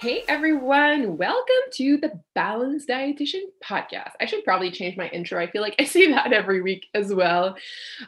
Hey 0.00 0.22
everyone, 0.28 1.16
welcome 1.16 1.72
to 1.72 1.96
the 1.96 2.12
Balanced 2.32 2.88
Dietitian 2.88 3.42
podcast. 3.64 4.12
I 4.20 4.26
should 4.26 4.44
probably 4.44 4.70
change 4.70 4.96
my 4.96 5.08
intro. 5.08 5.42
I 5.42 5.50
feel 5.50 5.60
like 5.60 5.74
I 5.80 5.84
say 5.86 6.08
that 6.12 6.32
every 6.32 6.62
week 6.62 6.86
as 6.94 7.12
well. 7.12 7.56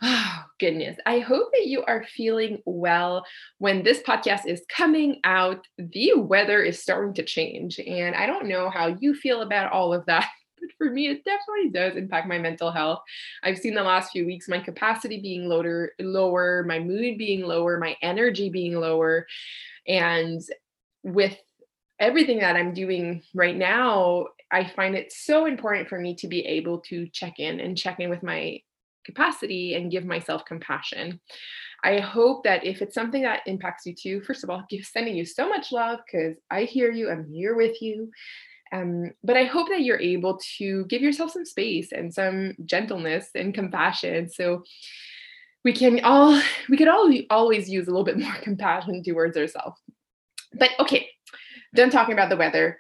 Oh, 0.01 0.45
goodness. 0.61 0.97
I 1.05 1.19
hope 1.19 1.51
that 1.51 1.67
you 1.67 1.83
are 1.83 2.05
feeling 2.05 2.63
well 2.65 3.27
when 3.59 3.83
this 3.83 4.03
podcast 4.03 4.47
is 4.47 4.63
coming 4.69 5.19
out. 5.25 5.67
The 5.79 6.13
weather 6.15 6.63
is 6.63 6.81
starting 6.81 7.13
to 7.15 7.25
change, 7.25 7.81
and 7.81 8.15
I 8.15 8.27
don't 8.27 8.47
know 8.47 8.71
how 8.71 8.97
you 9.01 9.13
feel 9.13 9.43
about 9.43 9.73
all 9.73 9.93
of 9.93 10.07
that. 10.07 10.29
But 10.61 10.69
for 10.77 10.91
me, 10.93 11.09
it 11.09 11.25
definitely 11.25 11.71
does 11.71 11.97
impact 11.97 12.29
my 12.29 12.39
mental 12.39 12.71
health. 12.71 13.01
I've 13.43 13.59
seen 13.59 13.75
the 13.75 13.83
last 13.83 14.13
few 14.13 14.27
weeks 14.27 14.47
my 14.47 14.61
capacity 14.61 15.19
being 15.19 15.49
lower, 15.49 15.93
lower, 15.99 16.65
my 16.69 16.79
mood 16.79 17.17
being 17.17 17.41
lower, 17.41 17.79
my 17.79 17.97
energy 18.03 18.51
being 18.51 18.75
lower. 18.75 19.27
And 19.89 20.43
with 21.03 21.37
everything 22.01 22.41
that 22.41 22.57
I'm 22.57 22.73
doing 22.73 23.23
right 23.35 23.57
now, 23.57 24.27
I 24.51 24.65
find 24.65 24.97
it 24.97 25.13
so 25.13 25.47
important 25.47 25.89
for 25.89 26.01
me 26.01 26.15
to 26.17 26.27
be 26.27 26.41
able 26.47 26.81
to 26.89 27.07
check 27.09 27.39
in 27.39 27.61
and 27.61 27.79
check 27.79 28.01
in 28.01 28.11
with 28.11 28.23
my 28.23 28.61
capacity 29.05 29.75
and 29.75 29.91
give 29.91 30.05
myself 30.05 30.45
compassion. 30.45 31.21
I 31.85 31.99
hope 31.99 32.45
that 32.45 32.65
if 32.65 32.83
it's 32.83 32.95
something 32.95 33.23
that 33.23 33.43
impacts 33.47 33.87
you 33.87 33.95
too, 33.95 34.21
first 34.23 34.45
of 34.45 34.51
all, 34.51 34.65
give, 34.71 34.85
sending 34.85 35.17
you 35.17 35.25
so 35.25 35.49
much 35.49 35.73
love 35.73 36.01
because 36.05 36.37
I 36.51 36.65
hear 36.65 36.91
you, 36.91 37.11
I'm 37.11 37.31
here 37.31 37.55
with 37.55 37.81
you. 37.81 38.11
Um, 38.73 39.11
but 39.25 39.37
I 39.37 39.45
hope 39.45 39.69
that 39.69 39.83
you're 39.83 40.01
able 40.01 40.39
to 40.59 40.85
give 40.87 41.03
yourself 41.03 41.33
some 41.33 41.45
space 41.45 41.91
and 41.93 42.13
some 42.15 42.55
gentleness 42.65 43.29
and 43.35 43.53
compassion. 43.53 44.29
So 44.31 44.63
we 45.65 45.73
can 45.73 46.05
all, 46.05 46.41
we 46.69 46.77
could 46.77 46.89
all 46.89 47.13
always 47.31 47.69
use 47.69 47.89
a 47.89 47.91
little 47.91 48.05
bit 48.05 48.19
more 48.21 48.37
compassion 48.43 49.03
towards 49.03 49.37
ourselves. 49.37 49.81
But 50.55 50.71
okay, 50.81 51.09
done 51.75 51.91
talking 51.91 52.13
about 52.13 52.29
the 52.29 52.37
weather. 52.37 52.80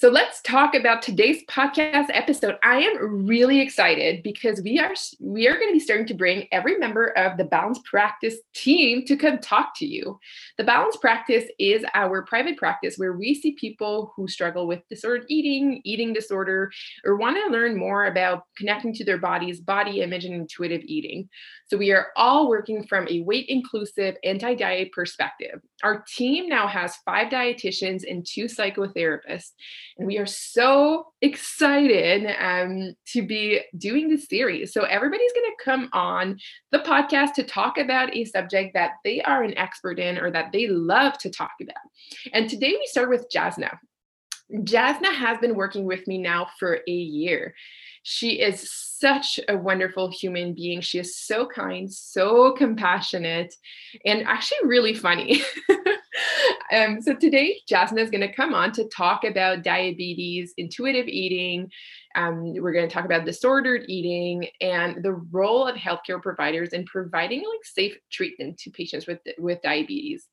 So 0.00 0.10
let's 0.10 0.40
talk 0.42 0.76
about 0.76 1.02
today's 1.02 1.44
podcast 1.46 2.06
episode. 2.10 2.54
I 2.62 2.82
am 2.82 3.26
really 3.26 3.60
excited 3.60 4.22
because 4.22 4.62
we 4.62 4.78
are 4.78 4.94
we 5.18 5.48
are 5.48 5.56
going 5.56 5.70
to 5.70 5.72
be 5.72 5.80
starting 5.80 6.06
to 6.06 6.14
bring 6.14 6.46
every 6.52 6.78
member 6.78 7.08
of 7.18 7.36
the 7.36 7.42
Balanced 7.42 7.84
Practice 7.84 8.36
team 8.54 9.04
to 9.06 9.16
come 9.16 9.38
talk 9.38 9.72
to 9.78 9.84
you. 9.84 10.20
The 10.56 10.62
Balanced 10.62 11.00
Practice 11.00 11.46
is 11.58 11.84
our 11.94 12.22
private 12.22 12.56
practice 12.56 12.94
where 12.96 13.14
we 13.14 13.34
see 13.34 13.56
people 13.58 14.12
who 14.14 14.28
struggle 14.28 14.68
with 14.68 14.86
disordered 14.88 15.26
eating, 15.28 15.80
eating 15.82 16.12
disorder, 16.12 16.70
or 17.04 17.16
want 17.16 17.36
to 17.36 17.50
learn 17.50 17.76
more 17.76 18.04
about 18.06 18.44
connecting 18.56 18.94
to 18.94 19.04
their 19.04 19.18
bodies, 19.18 19.58
body 19.58 20.00
image, 20.00 20.24
and 20.24 20.34
intuitive 20.34 20.82
eating. 20.84 21.28
So 21.66 21.76
we 21.76 21.90
are 21.90 22.06
all 22.14 22.48
working 22.48 22.86
from 22.86 23.08
a 23.08 23.22
weight 23.22 23.46
inclusive 23.48 24.14
anti-diet 24.22 24.92
perspective. 24.92 25.60
Our 25.82 26.04
team 26.14 26.48
now 26.48 26.68
has 26.68 26.94
five 27.04 27.30
dietitians 27.32 28.04
and 28.08 28.24
two 28.24 28.44
psychotherapists 28.44 29.50
and 29.87 29.87
we 29.98 30.18
are 30.18 30.26
so 30.26 31.08
excited 31.20 32.32
um, 32.40 32.94
to 33.08 33.26
be 33.26 33.60
doing 33.76 34.08
this 34.08 34.28
series. 34.28 34.72
So, 34.72 34.84
everybody's 34.84 35.32
going 35.32 35.50
to 35.50 35.64
come 35.64 35.90
on 35.92 36.38
the 36.70 36.78
podcast 36.78 37.34
to 37.34 37.42
talk 37.42 37.78
about 37.78 38.14
a 38.14 38.24
subject 38.24 38.74
that 38.74 38.92
they 39.04 39.20
are 39.22 39.42
an 39.42 39.58
expert 39.58 39.98
in 39.98 40.16
or 40.18 40.30
that 40.30 40.52
they 40.52 40.68
love 40.68 41.18
to 41.18 41.30
talk 41.30 41.50
about. 41.60 41.76
And 42.32 42.48
today 42.48 42.76
we 42.78 42.86
start 42.86 43.10
with 43.10 43.26
Jasna. 43.34 43.76
Jasna 44.52 45.12
has 45.12 45.38
been 45.38 45.56
working 45.56 45.84
with 45.84 46.06
me 46.06 46.18
now 46.18 46.46
for 46.58 46.78
a 46.86 46.92
year. 46.92 47.54
She 48.04 48.40
is 48.40 48.70
such 48.72 49.38
a 49.48 49.56
wonderful 49.56 50.10
human 50.10 50.54
being. 50.54 50.80
She 50.80 50.98
is 50.98 51.16
so 51.18 51.46
kind, 51.46 51.92
so 51.92 52.52
compassionate, 52.52 53.54
and 54.06 54.26
actually 54.26 54.58
really 54.68 54.94
funny. 54.94 55.42
um, 56.74 57.00
so 57.00 57.14
today, 57.14 57.60
Jasna 57.70 57.98
is 57.98 58.10
going 58.10 58.26
to 58.26 58.32
come 58.32 58.54
on 58.54 58.72
to 58.72 58.88
talk 58.88 59.24
about 59.24 59.62
diabetes, 59.62 60.54
intuitive 60.56 61.06
eating. 61.06 61.70
Um, 62.14 62.54
we're 62.54 62.72
going 62.72 62.88
to 62.88 62.94
talk 62.94 63.04
about 63.04 63.24
disordered 63.24 63.84
eating 63.88 64.48
and 64.60 65.02
the 65.02 65.12
role 65.12 65.66
of 65.66 65.76
healthcare 65.76 66.22
providers 66.22 66.70
in 66.70 66.84
providing 66.84 67.40
like 67.40 67.64
safe 67.64 67.96
treatment 68.10 68.58
to 68.58 68.70
patients 68.70 69.06
with 69.06 69.20
with 69.38 69.62
diabetes. 69.62 70.26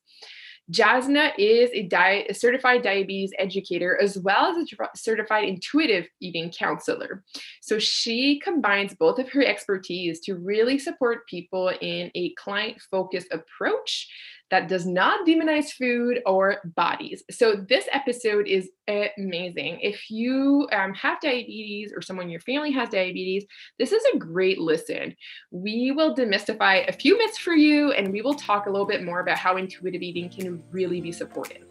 Jasna 0.72 1.32
is 1.38 1.70
a, 1.74 1.84
di- 1.84 2.26
a, 2.28 2.34
certified 2.34 2.82
diabetes 2.82 3.32
educator 3.38 4.00
as 4.02 4.18
well 4.18 4.48
as 4.48 4.58
a 4.58 4.98
certified 4.98 5.48
intuitive 5.48 6.08
eating 6.20 6.52
counselor. 6.52 7.24
So 7.62 7.78
she 7.78 8.40
combines 8.40 8.96
both 8.96 9.20
of 9.20 9.30
her 9.30 9.46
expertise 9.46 10.22
to 10.22 10.36
really 10.36 10.80
support 10.80 11.28
people 11.28 11.72
in 11.82 12.10
a 12.16 12.34
client 12.34 12.82
focused 12.90 13.32
approach 13.32 14.08
that 14.52 14.68
does 14.68 14.86
not 14.86 15.28
demonize 15.28 15.72
food 15.72 16.22
or 16.26 16.58
bodies. 16.76 17.24
So, 17.32 17.56
this 17.68 17.88
episode 17.92 18.48
is 18.48 18.70
amazing. 18.88 19.80
If 19.82 20.10
you 20.10 20.68
um, 20.72 20.94
have 20.94 21.20
diabetes 21.20 21.92
or 21.96 22.02
someone 22.02 22.26
in 22.26 22.32
your 22.32 22.42
family 22.42 22.72
has 22.72 22.90
diabetes, 22.90 23.46
this 23.80 23.92
is 23.92 24.04
a 24.14 24.18
great 24.18 24.60
listen. 24.60 25.16
We 25.52 25.92
will 25.92 26.16
demystify 26.16 26.88
a 26.88 26.94
few 26.94 27.18
myths 27.18 27.38
for 27.38 27.54
you 27.54 27.92
and 27.92 28.12
we 28.12 28.22
will 28.22 28.36
talk 28.36 28.68
a 28.68 28.70
little 28.70 28.88
bit 28.88 29.04
more 29.04 29.20
about 29.20 29.38
how 29.38 29.58
intuitive 29.58 30.02
eating 30.02 30.30
can 30.30 30.64
really 30.72 31.02
be 31.02 31.12
supportive. 31.12 31.66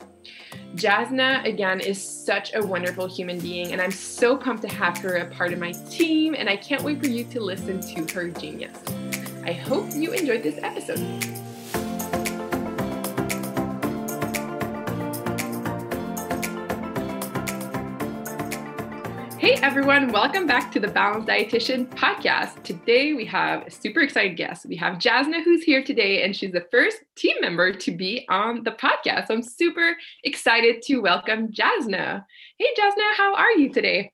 Jasna, 0.75 1.45
again, 1.45 1.81
is 1.81 2.03
such 2.03 2.55
a 2.55 2.65
wonderful 2.65 3.07
human 3.07 3.39
being, 3.39 3.73
and 3.73 3.81
I'm 3.81 3.93
so 3.93 4.37
pumped 4.37 4.63
to 4.63 4.69
have 4.69 4.99
her 4.99 5.17
a 5.17 5.27
part 5.27 5.53
of 5.53 5.59
my 5.59 5.73
team, 5.89 6.35
and 6.37 6.49
I 6.49 6.57
can't 6.57 6.83
wait 6.83 6.99
for 6.99 7.07
you 7.07 7.25
to 7.25 7.41
listen 7.41 7.81
to 7.81 8.15
her 8.15 8.31
genius. 8.31 8.77
I 9.45 9.53
hope 9.53 9.93
you 9.93 10.13
enjoyed 10.13 10.43
this 10.43 10.59
episode. 10.63 11.44
Hey 19.45 19.59
everyone, 19.61 20.11
welcome 20.11 20.47
back 20.47 20.73
to 20.73 20.81
the 20.81 20.89
Balanced 20.89 21.29
Dietitian 21.29 21.87
podcast. 21.91 22.63
Today 22.63 23.13
we 23.13 23.27
have 23.27 23.67
a 23.67 23.71
super 23.71 24.01
excited 24.01 24.39
guest. 24.39 24.65
We 24.65 24.75
have 24.77 24.95
Jasna 24.95 25.45
who's 25.45 25.63
here 25.63 25.85
today, 25.85 26.23
and 26.23 26.35
she's 26.35 26.53
the 26.53 26.65
first 26.71 26.97
team 27.15 27.37
member 27.43 27.71
to 27.71 27.95
be 27.95 28.25
on 28.31 28.65
the 28.65 28.71
podcast. 28.71 29.27
So 29.27 29.35
I'm 29.35 29.43
super 29.43 29.99
excited 30.23 30.81
to 30.85 31.01
welcome 31.01 31.53
Jasna. 31.53 32.25
Hey 32.59 32.69
Jasna, 32.75 33.15
how 33.19 33.35
are 33.35 33.51
you 33.51 33.71
today? 33.71 34.11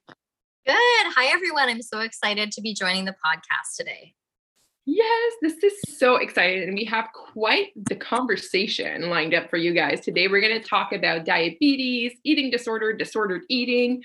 Good. 0.67 0.75
Hi 0.77 1.27
everyone. 1.27 1.69
I'm 1.69 1.81
so 1.81 2.01
excited 2.01 2.51
to 2.51 2.61
be 2.61 2.75
joining 2.75 3.05
the 3.05 3.15
podcast 3.25 3.77
today. 3.77 4.15
Yes, 4.85 5.35
this 5.43 5.63
is 5.63 5.75
so 5.97 6.17
exciting. 6.17 6.65
And 6.65 6.75
we 6.75 6.85
have 6.87 7.07
quite 7.15 7.69
the 7.77 7.95
conversation 7.95 9.09
lined 9.11 9.35
up 9.35 9.49
for 9.49 9.59
you 9.59 9.75
guys. 9.75 10.01
Today, 10.01 10.27
we're 10.27 10.41
going 10.41 10.61
to 10.61 10.69
talk 10.69 10.93
about 10.93 11.25
diabetes, 11.25 12.15
eating 12.25 12.51
disorder, 12.51 12.93
disordered 12.93 13.43
eating. 13.49 14.03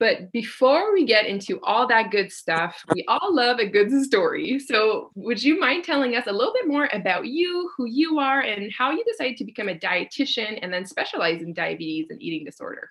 But 0.00 0.32
before 0.32 0.92
we 0.92 1.04
get 1.04 1.26
into 1.26 1.60
all 1.62 1.86
that 1.88 2.10
good 2.10 2.32
stuff, 2.32 2.84
we 2.94 3.04
all 3.06 3.34
love 3.34 3.58
a 3.58 3.66
good 3.66 3.90
story. 4.04 4.58
So, 4.58 5.10
would 5.14 5.42
you 5.42 5.58
mind 5.60 5.84
telling 5.84 6.16
us 6.16 6.26
a 6.26 6.32
little 6.32 6.52
bit 6.52 6.66
more 6.66 6.88
about 6.92 7.26
you, 7.26 7.70
who 7.76 7.86
you 7.86 8.18
are, 8.18 8.40
and 8.40 8.72
how 8.72 8.90
you 8.90 9.04
decided 9.04 9.36
to 9.36 9.44
become 9.44 9.68
a 9.68 9.78
dietitian 9.78 10.58
and 10.62 10.72
then 10.72 10.84
specialize 10.84 11.42
in 11.42 11.52
diabetes 11.52 12.10
and 12.10 12.20
eating 12.20 12.44
disorder? 12.44 12.90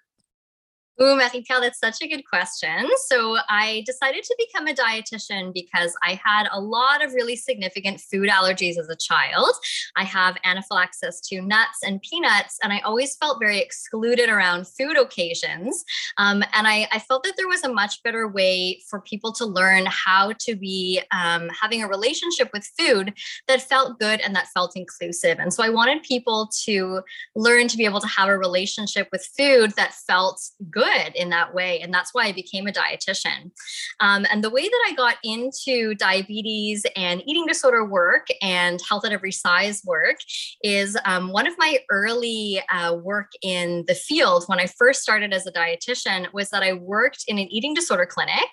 Oh, 0.99 1.15
Marie-Pierre, 1.15 1.59
that's 1.59 1.79
such 1.79 2.03
a 2.03 2.07
good 2.07 2.21
question. 2.23 2.87
So 3.07 3.37
I 3.49 3.83
decided 3.87 4.23
to 4.25 4.35
become 4.37 4.67
a 4.67 4.75
dietitian 4.75 5.51
because 5.51 5.95
I 6.03 6.19
had 6.23 6.47
a 6.51 6.59
lot 6.59 7.03
of 7.03 7.13
really 7.13 7.35
significant 7.35 7.99
food 7.99 8.29
allergies 8.29 8.77
as 8.77 8.89
a 8.89 8.95
child. 8.95 9.51
I 9.95 10.03
have 10.03 10.37
anaphylaxis 10.43 11.19
to 11.29 11.41
nuts 11.41 11.79
and 11.83 11.99
peanuts, 12.03 12.59
and 12.61 12.71
I 12.71 12.79
always 12.81 13.15
felt 13.15 13.39
very 13.39 13.59
excluded 13.59 14.29
around 14.29 14.67
food 14.67 14.95
occasions. 14.95 15.83
Um, 16.17 16.43
and 16.53 16.67
I, 16.67 16.87
I, 16.91 16.99
felt 16.99 17.23
that 17.23 17.33
there 17.37 17.47
was 17.47 17.63
a 17.63 17.73
much 17.73 18.01
better 18.03 18.27
way 18.27 18.79
for 18.87 19.01
people 19.01 19.33
to 19.33 19.45
learn 19.45 19.87
how 19.87 20.33
to 20.39 20.55
be 20.55 21.01
um, 21.11 21.49
having 21.59 21.81
a 21.83 21.87
relationship 21.87 22.49
with 22.53 22.69
food 22.77 23.13
that 23.47 23.61
felt 23.63 23.99
good 23.99 24.21
and 24.21 24.35
that 24.35 24.47
felt 24.53 24.73
inclusive. 24.75 25.39
And 25.39 25.51
so 25.51 25.63
I 25.63 25.69
wanted 25.69 26.03
people 26.03 26.49
to 26.65 27.01
learn 27.35 27.67
to 27.67 27.77
be 27.77 27.85
able 27.85 27.99
to 27.99 28.07
have 28.07 28.29
a 28.29 28.37
relationship 28.37 29.09
with 29.11 29.27
food 29.35 29.73
that 29.75 29.93
felt 29.93 30.41
good 30.69 30.82
good 30.83 31.15
in 31.15 31.29
that 31.29 31.53
way. 31.53 31.79
And 31.81 31.93
that's 31.93 32.13
why 32.13 32.25
I 32.25 32.31
became 32.31 32.67
a 32.67 32.71
dietitian. 32.71 33.51
Um, 33.99 34.25
and 34.31 34.43
the 34.43 34.49
way 34.49 34.63
that 34.63 34.83
I 34.87 34.93
got 34.95 35.17
into 35.23 35.95
diabetes 35.95 36.85
and 36.95 37.23
eating 37.27 37.45
disorder 37.45 37.85
work 37.85 38.27
and 38.41 38.79
health 38.87 39.05
at 39.05 39.11
every 39.11 39.31
size 39.31 39.81
work 39.85 40.17
is 40.63 40.97
um, 41.05 41.31
one 41.31 41.47
of 41.47 41.55
my 41.57 41.79
early 41.89 42.61
uh, 42.71 42.95
work 42.95 43.31
in 43.41 43.83
the 43.87 43.95
field 43.95 44.43
when 44.47 44.59
I 44.59 44.67
first 44.67 45.01
started 45.01 45.33
as 45.33 45.45
a 45.47 45.51
dietitian 45.51 46.31
was 46.33 46.49
that 46.49 46.63
I 46.63 46.73
worked 46.73 47.23
in 47.27 47.37
an 47.37 47.47
eating 47.51 47.73
disorder 47.73 48.05
clinic, 48.05 48.51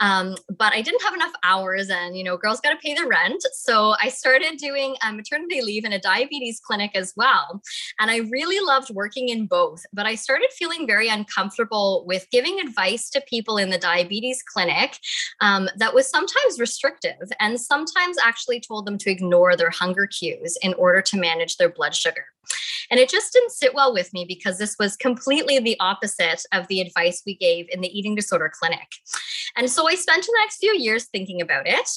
um, 0.00 0.36
but 0.62 0.72
I 0.72 0.82
didn't 0.82 1.02
have 1.02 1.14
enough 1.14 1.32
hours 1.42 1.88
and, 1.90 2.16
you 2.16 2.24
know, 2.24 2.36
girls 2.36 2.60
got 2.60 2.70
to 2.70 2.76
pay 2.76 2.94
the 2.94 3.06
rent. 3.06 3.42
So 3.52 3.94
I 4.00 4.08
started 4.08 4.58
doing 4.58 4.96
maternity 5.12 5.60
leave 5.62 5.84
in 5.84 5.92
a 5.92 6.00
diabetes 6.00 6.60
clinic 6.60 6.92
as 6.94 7.12
well. 7.16 7.60
And 7.98 8.10
I 8.10 8.18
really 8.36 8.60
loved 8.64 8.90
working 8.90 9.28
in 9.28 9.46
both, 9.46 9.82
but 9.92 10.06
I 10.06 10.14
started 10.14 10.50
feeling 10.58 10.86
very 10.86 11.08
uncomfortable 11.08 11.69
comfortable 11.70 12.04
with 12.06 12.26
giving 12.30 12.60
advice 12.60 13.10
to 13.10 13.20
people 13.28 13.56
in 13.56 13.70
the 13.70 13.78
diabetes 13.78 14.42
clinic 14.42 14.98
um, 15.40 15.68
that 15.76 15.94
was 15.94 16.08
sometimes 16.08 16.58
restrictive 16.58 17.30
and 17.38 17.60
sometimes 17.60 18.16
actually 18.22 18.60
told 18.60 18.86
them 18.86 18.98
to 18.98 19.10
ignore 19.10 19.56
their 19.56 19.70
hunger 19.70 20.06
cues 20.06 20.56
in 20.62 20.74
order 20.74 21.00
to 21.02 21.18
manage 21.18 21.56
their 21.56 21.68
blood 21.68 21.94
sugar. 21.94 22.24
And 22.90 22.98
it 22.98 23.08
just 23.08 23.32
didn't 23.32 23.52
sit 23.52 23.74
well 23.74 23.92
with 23.92 24.12
me 24.12 24.24
because 24.26 24.58
this 24.58 24.76
was 24.78 24.96
completely 24.96 25.58
the 25.58 25.78
opposite 25.78 26.42
of 26.52 26.66
the 26.66 26.80
advice 26.80 27.22
we 27.24 27.36
gave 27.36 27.66
in 27.70 27.80
the 27.80 27.98
eating 27.98 28.14
disorder 28.14 28.50
clinic. 28.52 28.88
And 29.56 29.70
so 29.70 29.88
I 29.88 29.94
spent 29.94 30.24
the 30.24 30.36
next 30.42 30.58
few 30.58 30.76
years 30.76 31.06
thinking 31.06 31.40
about 31.40 31.66
it. 31.66 31.88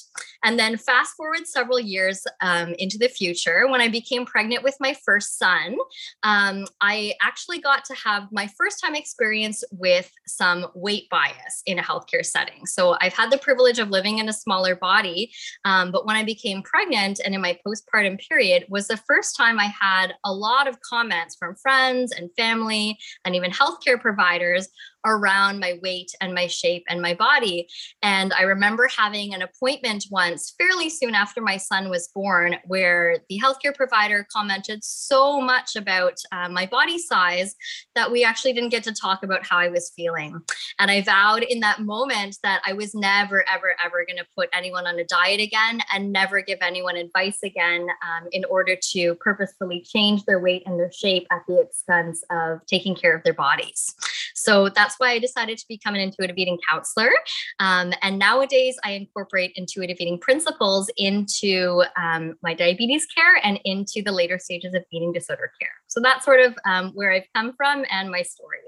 And 0.44 0.60
then 0.60 0.78
fast 0.78 1.16
forward 1.16 1.48
several 1.48 1.80
years 1.80 2.24
um, 2.42 2.76
into 2.78 2.98
the 2.98 3.08
future, 3.08 3.68
when 3.68 3.82
I 3.82 3.88
became 3.88 4.26
pregnant 4.26 4.64
with 4.64 4.76
my 4.80 4.96
first 5.06 5.38
son, 5.38 5.78
um, 6.24 6.66
I 6.82 7.14
actually 7.22 7.60
got 7.60 7.86
to 7.86 7.96
have 7.96 8.24
my 8.32 8.48
first 8.58 8.82
time 8.84 8.96
experience 8.96 9.64
with 9.72 10.12
some 10.28 10.68
weight 10.76 11.10
bias 11.10 11.62
in 11.66 11.80
a 11.80 11.84
healthcare 11.84 12.26
setting. 12.26 12.66
So 12.66 12.98
I've 13.02 13.14
had 13.14 13.32
the 13.32 13.38
privilege 13.38 13.80
of 13.80 13.90
living 13.90 14.20
in 14.20 14.30
a 14.30 14.34
smaller 14.34 14.76
body. 14.76 15.32
Um, 15.66 15.92
but 15.92 16.06
when 16.06 16.16
I 16.16 16.24
became 16.24 16.62
pregnant 16.64 17.20
and 17.24 17.34
in 17.34 17.42
my 17.42 17.58
postpartum 17.66 18.20
period 18.28 18.66
was 18.70 18.88
the 18.88 18.98
first 18.98 19.36
time 19.36 19.60
I 19.60 19.72
had 19.80 20.14
a 20.26 20.34
lot 20.44 20.68
of 20.68 20.80
comments 20.82 21.36
from 21.36 21.56
friends 21.56 22.12
and 22.12 22.30
family 22.36 22.98
and 23.24 23.36
even 23.36 23.52
healthcare 23.52 24.00
providers 24.00 24.68
around 25.06 25.60
my 25.60 25.80
weight 25.82 26.12
and 26.22 26.34
my 26.34 26.48
shape 26.48 26.84
and 26.90 27.02
my 27.02 27.14
body. 27.14 27.68
And 28.02 28.34
I 28.34 28.44
remember 28.44 28.88
having 28.96 29.34
an 29.34 29.42
appointment 29.42 30.06
once 30.10 30.54
fairly 30.58 30.90
soon 30.90 31.16
after 31.16 31.42
my 31.42 31.58
son 31.58 31.90
was 31.90 32.10
born, 32.14 32.56
where 32.66 33.18
the 33.30 33.40
healthcare 33.40 33.76
provider 33.76 34.26
commented 34.32 34.84
so 34.84 35.42
much 35.42 35.76
about 35.76 36.18
uh, 36.32 36.50
my 36.50 36.66
body 36.66 36.98
size 36.98 37.56
that 37.96 38.12
we 38.12 38.24
actually 38.24 38.54
didn't 38.54 38.70
get 38.70 38.84
to 38.84 38.94
talk 38.94 39.24
about 39.24 39.46
how 39.46 39.58
I 39.58 39.70
was 39.70 39.92
feeling. 39.96 40.40
And 40.80 40.90
I 40.90 41.02
vowed 41.02 41.44
in 41.44 41.60
that 41.62 41.82
moment 41.82 42.38
that 42.44 42.62
I 42.66 42.74
was 42.74 42.96
never, 42.96 43.46
ever, 43.50 43.76
ever 43.84 44.06
going 44.06 44.18
to 44.18 44.26
put 44.36 44.50
anyone 44.54 44.88
on 44.88 45.00
a 45.00 45.06
diet 45.06 45.40
again 45.40 45.82
and 45.94 46.12
never 46.12 46.42
give 46.42 46.60
anyone 46.62 46.96
advice 46.96 47.40
again 47.44 47.88
um, 48.04 48.28
in 48.32 48.46
order 48.46 48.76
to 48.92 49.16
purposefully 49.16 49.82
change 49.82 50.24
their 50.26 50.40
weight 50.40 50.64
and 50.66 50.80
their 50.80 50.92
shape 50.92 51.28
at 51.32 51.42
the 51.48 51.60
expense 51.60 52.24
of 52.32 52.66
taking 52.66 52.96
care 52.96 53.16
of 53.16 53.24
their 53.24 53.34
bodies. 53.34 53.96
So 54.44 54.70
that's 54.70 54.96
why 54.98 55.12
I 55.12 55.20
decided 55.20 55.58
to 55.58 55.66
become 55.68 55.96
an 55.96 56.02
intuitive 56.02 56.38
eating 56.38 56.60
counselor. 56.70 57.12
Um, 57.60 57.94
and 58.02 58.20
nowadays, 58.20 58.78
I 58.84 58.92
incorporate 58.92 59.54
intuitive 59.56 59.98
eating 60.00 60.20
principles 60.20 60.90
into 60.98 61.84
um, 61.98 62.36
my 62.42 62.54
diabetes 62.54 63.06
care 63.06 63.40
and 63.44 63.60
into 63.64 64.02
the 64.04 64.12
later 64.12 64.38
stages 64.40 64.74
of 64.74 64.84
eating 64.92 65.14
disorder 65.14 65.52
care. 65.60 65.72
So 65.88 66.00
that's 66.02 66.26
sort 66.26 66.42
of 66.42 66.56
um, 66.66 66.92
where 66.94 67.12
I've 67.12 67.28
come 67.34 67.54
from 67.56 67.86
and 67.90 68.12
my 68.12 68.22
story. 68.22 68.60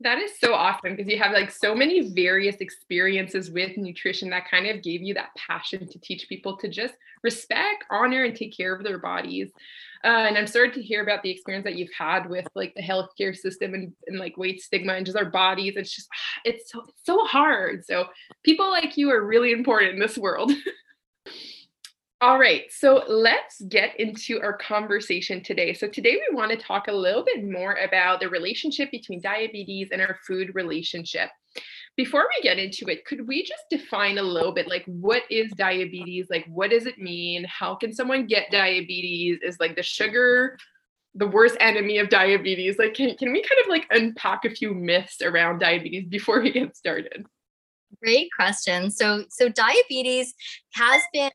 That 0.00 0.18
is 0.18 0.38
so 0.38 0.54
awesome 0.54 0.96
because 0.96 1.10
you 1.10 1.18
have 1.18 1.32
like 1.32 1.50
so 1.50 1.74
many 1.74 2.10
various 2.10 2.56
experiences 2.56 3.50
with 3.50 3.76
nutrition 3.76 4.30
that 4.30 4.48
kind 4.50 4.66
of 4.66 4.82
gave 4.82 5.02
you 5.02 5.14
that 5.14 5.34
passion 5.36 5.88
to 5.88 5.98
teach 6.00 6.28
people 6.28 6.56
to 6.58 6.68
just 6.68 6.94
respect, 7.22 7.84
honor, 7.90 8.24
and 8.24 8.36
take 8.36 8.56
care 8.56 8.74
of 8.74 8.84
their 8.84 8.98
bodies. 8.98 9.50
Uh, 10.04 10.26
and 10.28 10.38
I'm 10.38 10.46
sorry 10.46 10.70
to 10.70 10.82
hear 10.82 11.02
about 11.02 11.22
the 11.22 11.30
experience 11.30 11.64
that 11.64 11.74
you've 11.74 11.92
had 11.96 12.28
with 12.28 12.46
like 12.54 12.72
the 12.74 12.82
healthcare 12.82 13.36
system 13.36 13.74
and, 13.74 13.92
and 14.06 14.18
like 14.18 14.36
weight 14.36 14.62
stigma 14.62 14.94
and 14.94 15.04
just 15.04 15.18
our 15.18 15.24
bodies. 15.24 15.74
It's 15.76 15.94
just 15.94 16.08
it's 16.44 16.70
so 16.70 16.84
it's 16.88 17.04
so 17.04 17.24
hard. 17.24 17.84
So 17.84 18.06
people 18.44 18.70
like 18.70 18.96
you 18.96 19.10
are 19.10 19.24
really 19.24 19.52
important 19.52 19.94
in 19.94 20.00
this 20.00 20.16
world. 20.16 20.52
All 22.20 22.36
right, 22.36 22.64
so 22.70 23.04
let's 23.06 23.60
get 23.68 23.98
into 24.00 24.40
our 24.40 24.56
conversation 24.56 25.40
today. 25.40 25.72
So, 25.72 25.86
today 25.86 26.18
we 26.28 26.34
want 26.34 26.50
to 26.50 26.56
talk 26.56 26.88
a 26.88 26.92
little 26.92 27.24
bit 27.24 27.48
more 27.48 27.74
about 27.74 28.18
the 28.18 28.28
relationship 28.28 28.90
between 28.90 29.20
diabetes 29.20 29.90
and 29.92 30.02
our 30.02 30.18
food 30.26 30.52
relationship. 30.52 31.30
Before 31.96 32.26
we 32.28 32.42
get 32.42 32.58
into 32.58 32.86
it, 32.86 33.04
could 33.04 33.28
we 33.28 33.44
just 33.44 33.62
define 33.70 34.18
a 34.18 34.22
little 34.22 34.50
bit 34.50 34.66
like 34.66 34.84
what 34.86 35.22
is 35.30 35.52
diabetes? 35.52 36.26
Like, 36.28 36.44
what 36.48 36.70
does 36.70 36.86
it 36.86 36.98
mean? 36.98 37.44
How 37.44 37.76
can 37.76 37.92
someone 37.92 38.26
get 38.26 38.50
diabetes? 38.50 39.38
Is 39.44 39.60
like 39.60 39.76
the 39.76 39.82
sugar 39.84 40.58
the 41.14 41.26
worst 41.26 41.56
enemy 41.60 41.98
of 41.98 42.08
diabetes? 42.08 42.78
Like, 42.78 42.94
can, 42.94 43.16
can 43.16 43.32
we 43.32 43.42
kind 43.42 43.60
of 43.62 43.68
like 43.68 43.86
unpack 43.90 44.44
a 44.44 44.50
few 44.50 44.74
myths 44.74 45.20
around 45.22 45.58
diabetes 45.60 46.06
before 46.08 46.40
we 46.40 46.50
get 46.50 46.76
started? 46.76 47.26
Great 48.02 48.28
question. 48.34 48.90
So, 48.90 49.24
so 49.30 49.48
diabetes 49.48 50.34
has 50.74 51.02
been 51.12 51.30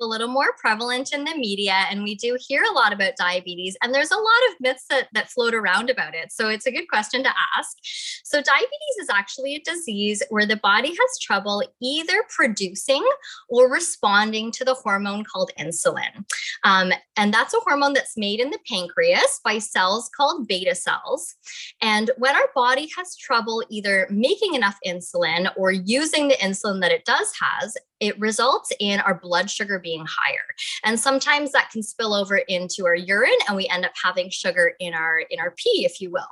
a 0.00 0.06
little 0.06 0.28
more 0.28 0.52
prevalent 0.58 1.12
in 1.12 1.24
the 1.24 1.36
media 1.36 1.84
and 1.90 2.02
we 2.02 2.14
do 2.14 2.36
hear 2.40 2.62
a 2.62 2.72
lot 2.72 2.92
about 2.92 3.16
diabetes 3.16 3.76
and 3.82 3.94
there's 3.94 4.10
a 4.10 4.16
lot 4.16 4.50
of 4.50 4.60
myths 4.60 4.84
that, 4.90 5.08
that 5.12 5.30
float 5.30 5.54
around 5.54 5.90
about 5.90 6.14
it. 6.14 6.32
So 6.32 6.48
it's 6.48 6.66
a 6.66 6.72
good 6.72 6.88
question 6.88 7.22
to 7.22 7.30
ask. 7.56 7.76
So 8.24 8.40
diabetes 8.42 8.96
is 9.00 9.08
actually 9.10 9.56
a 9.56 9.60
disease 9.60 10.22
where 10.30 10.46
the 10.46 10.56
body 10.56 10.88
has 10.88 11.18
trouble 11.20 11.62
either 11.82 12.24
producing 12.28 13.06
or 13.48 13.70
responding 13.70 14.52
to 14.52 14.64
the 14.64 14.74
hormone 14.74 15.24
called 15.24 15.50
insulin. 15.58 16.24
Um, 16.64 16.92
and 17.16 17.32
that's 17.32 17.54
a 17.54 17.60
hormone 17.60 17.92
that's 17.92 18.16
made 18.16 18.40
in 18.40 18.50
the 18.50 18.58
pancreas 18.68 19.40
by 19.44 19.58
cells 19.58 20.10
called 20.16 20.46
beta 20.48 20.74
cells. 20.74 21.34
And 21.80 22.10
when 22.18 22.34
our 22.34 22.50
body 22.54 22.88
has 22.96 23.16
trouble 23.16 23.64
either 23.70 24.06
making 24.10 24.54
enough 24.54 24.78
insulin 24.86 25.50
or 25.56 25.72
using 25.72 26.28
the 26.28 26.36
insulin 26.36 26.80
that 26.80 26.92
it 26.92 27.04
does 27.04 27.32
has 27.40 27.76
it 28.00 28.18
results 28.18 28.72
in 28.78 29.00
our 29.00 29.14
blood 29.14 29.50
sugar 29.50 29.78
being 29.78 30.06
higher. 30.08 30.44
And 30.84 30.98
sometimes 30.98 31.52
that 31.52 31.70
can 31.70 31.82
spill 31.82 32.14
over 32.14 32.36
into 32.36 32.86
our 32.86 32.94
urine 32.94 33.30
and 33.46 33.56
we 33.56 33.68
end 33.68 33.84
up 33.84 33.92
having 34.02 34.30
sugar 34.30 34.72
in 34.78 34.94
our 34.94 35.20
in 35.30 35.40
our 35.40 35.52
pee 35.52 35.84
if 35.84 36.00
you 36.00 36.10
will. 36.10 36.28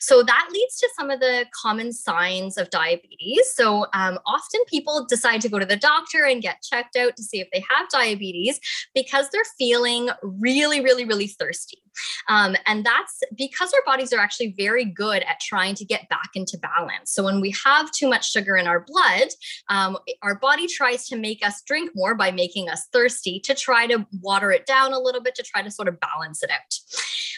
So 0.00 0.22
that 0.22 0.48
leads 0.52 0.78
to 0.78 0.88
some 0.96 1.10
of 1.10 1.20
the 1.20 1.46
common 1.54 1.92
signs 1.92 2.58
of 2.58 2.70
diabetes. 2.70 3.52
So 3.54 3.86
um, 3.92 4.18
often 4.26 4.60
people 4.66 5.06
decide 5.08 5.40
to 5.42 5.48
go 5.48 5.58
to 5.58 5.66
the 5.66 5.76
doctor 5.76 6.24
and 6.24 6.42
get 6.42 6.62
checked 6.62 6.96
out 6.96 7.16
to 7.16 7.22
see 7.22 7.40
if 7.40 7.48
they 7.52 7.64
have 7.70 7.88
diabetes 7.88 8.60
because 8.94 9.28
they're 9.30 9.42
feeling 9.58 10.10
really 10.22 10.80
really 10.80 11.04
really 11.04 11.26
thirsty 11.26 11.82
um, 12.28 12.56
and 12.66 12.84
that's 12.84 13.20
because 13.36 13.72
our 13.72 13.82
bodies 13.84 14.12
are 14.12 14.20
actually 14.20 14.54
very 14.56 14.84
good 14.84 15.22
at 15.22 15.40
trying 15.40 15.74
to 15.74 15.84
get 15.84 16.08
back 16.08 16.30
into 16.34 16.58
balance 16.58 17.12
so 17.12 17.22
when 17.24 17.40
we 17.40 17.54
have 17.64 17.90
too 17.92 18.08
much 18.08 18.30
sugar 18.30 18.56
in 18.56 18.66
our 18.66 18.80
blood 18.80 19.28
um, 19.68 19.96
our 20.22 20.38
body 20.38 20.66
tries 20.66 21.06
to 21.06 21.16
make 21.16 21.44
us 21.44 21.62
drink 21.62 21.90
more 21.94 22.14
by 22.14 22.30
making 22.30 22.68
us 22.68 22.86
thirsty 22.92 23.40
to 23.40 23.54
try 23.54 23.86
to 23.86 24.06
water 24.20 24.50
it 24.50 24.66
down 24.66 24.92
a 24.92 24.98
little 24.98 25.22
bit 25.22 25.34
to 25.34 25.42
try 25.42 25.62
to 25.62 25.70
sort 25.70 25.88
of 25.88 25.98
balance 26.00 26.42
it 26.42 26.50
out. 26.50 26.78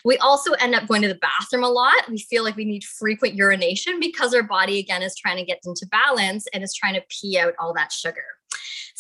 We 0.05 0.17
also 0.19 0.53
end 0.55 0.75
up 0.75 0.87
going 0.87 1.03
to 1.03 1.09
the 1.09 1.17
bathroom 1.17 1.65
a 1.65 1.69
lot. 1.69 2.09
We 2.09 2.19
feel 2.19 2.45
like 2.45 2.57
we 2.57 2.65
need 2.65 2.85
frequent 2.85 3.35
urination 3.35 4.01
because 4.01 4.35
our 4.35 4.43
body, 4.43 4.79
again, 4.79 5.03
is 5.03 5.17
trying 5.17 5.37
to 5.39 5.45
get 5.45 5.61
into 5.65 5.87
balance 5.91 6.47
and 6.53 6.63
is 6.63 6.75
trying 6.75 6.95
to 6.95 7.03
pee 7.09 7.39
out 7.39 7.55
all 7.59 7.75
that 7.75 7.93
sugar. 7.93 8.25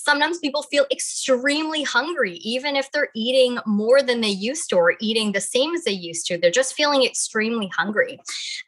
Sometimes 0.08 0.38
people 0.38 0.62
feel 0.62 0.86
extremely 0.90 1.82
hungry, 1.82 2.36
even 2.36 2.76
if 2.76 2.90
they're 2.92 3.10
eating 3.14 3.58
more 3.66 4.00
than 4.00 4.22
they 4.22 4.30
used 4.30 4.70
to 4.70 4.76
or 4.76 4.94
eating 5.02 5.32
the 5.32 5.40
same 5.42 5.74
as 5.74 5.84
they 5.84 5.92
used 5.92 6.24
to. 6.28 6.38
They're 6.38 6.50
just 6.50 6.72
feeling 6.72 7.04
extremely 7.04 7.70
hungry. 7.76 8.18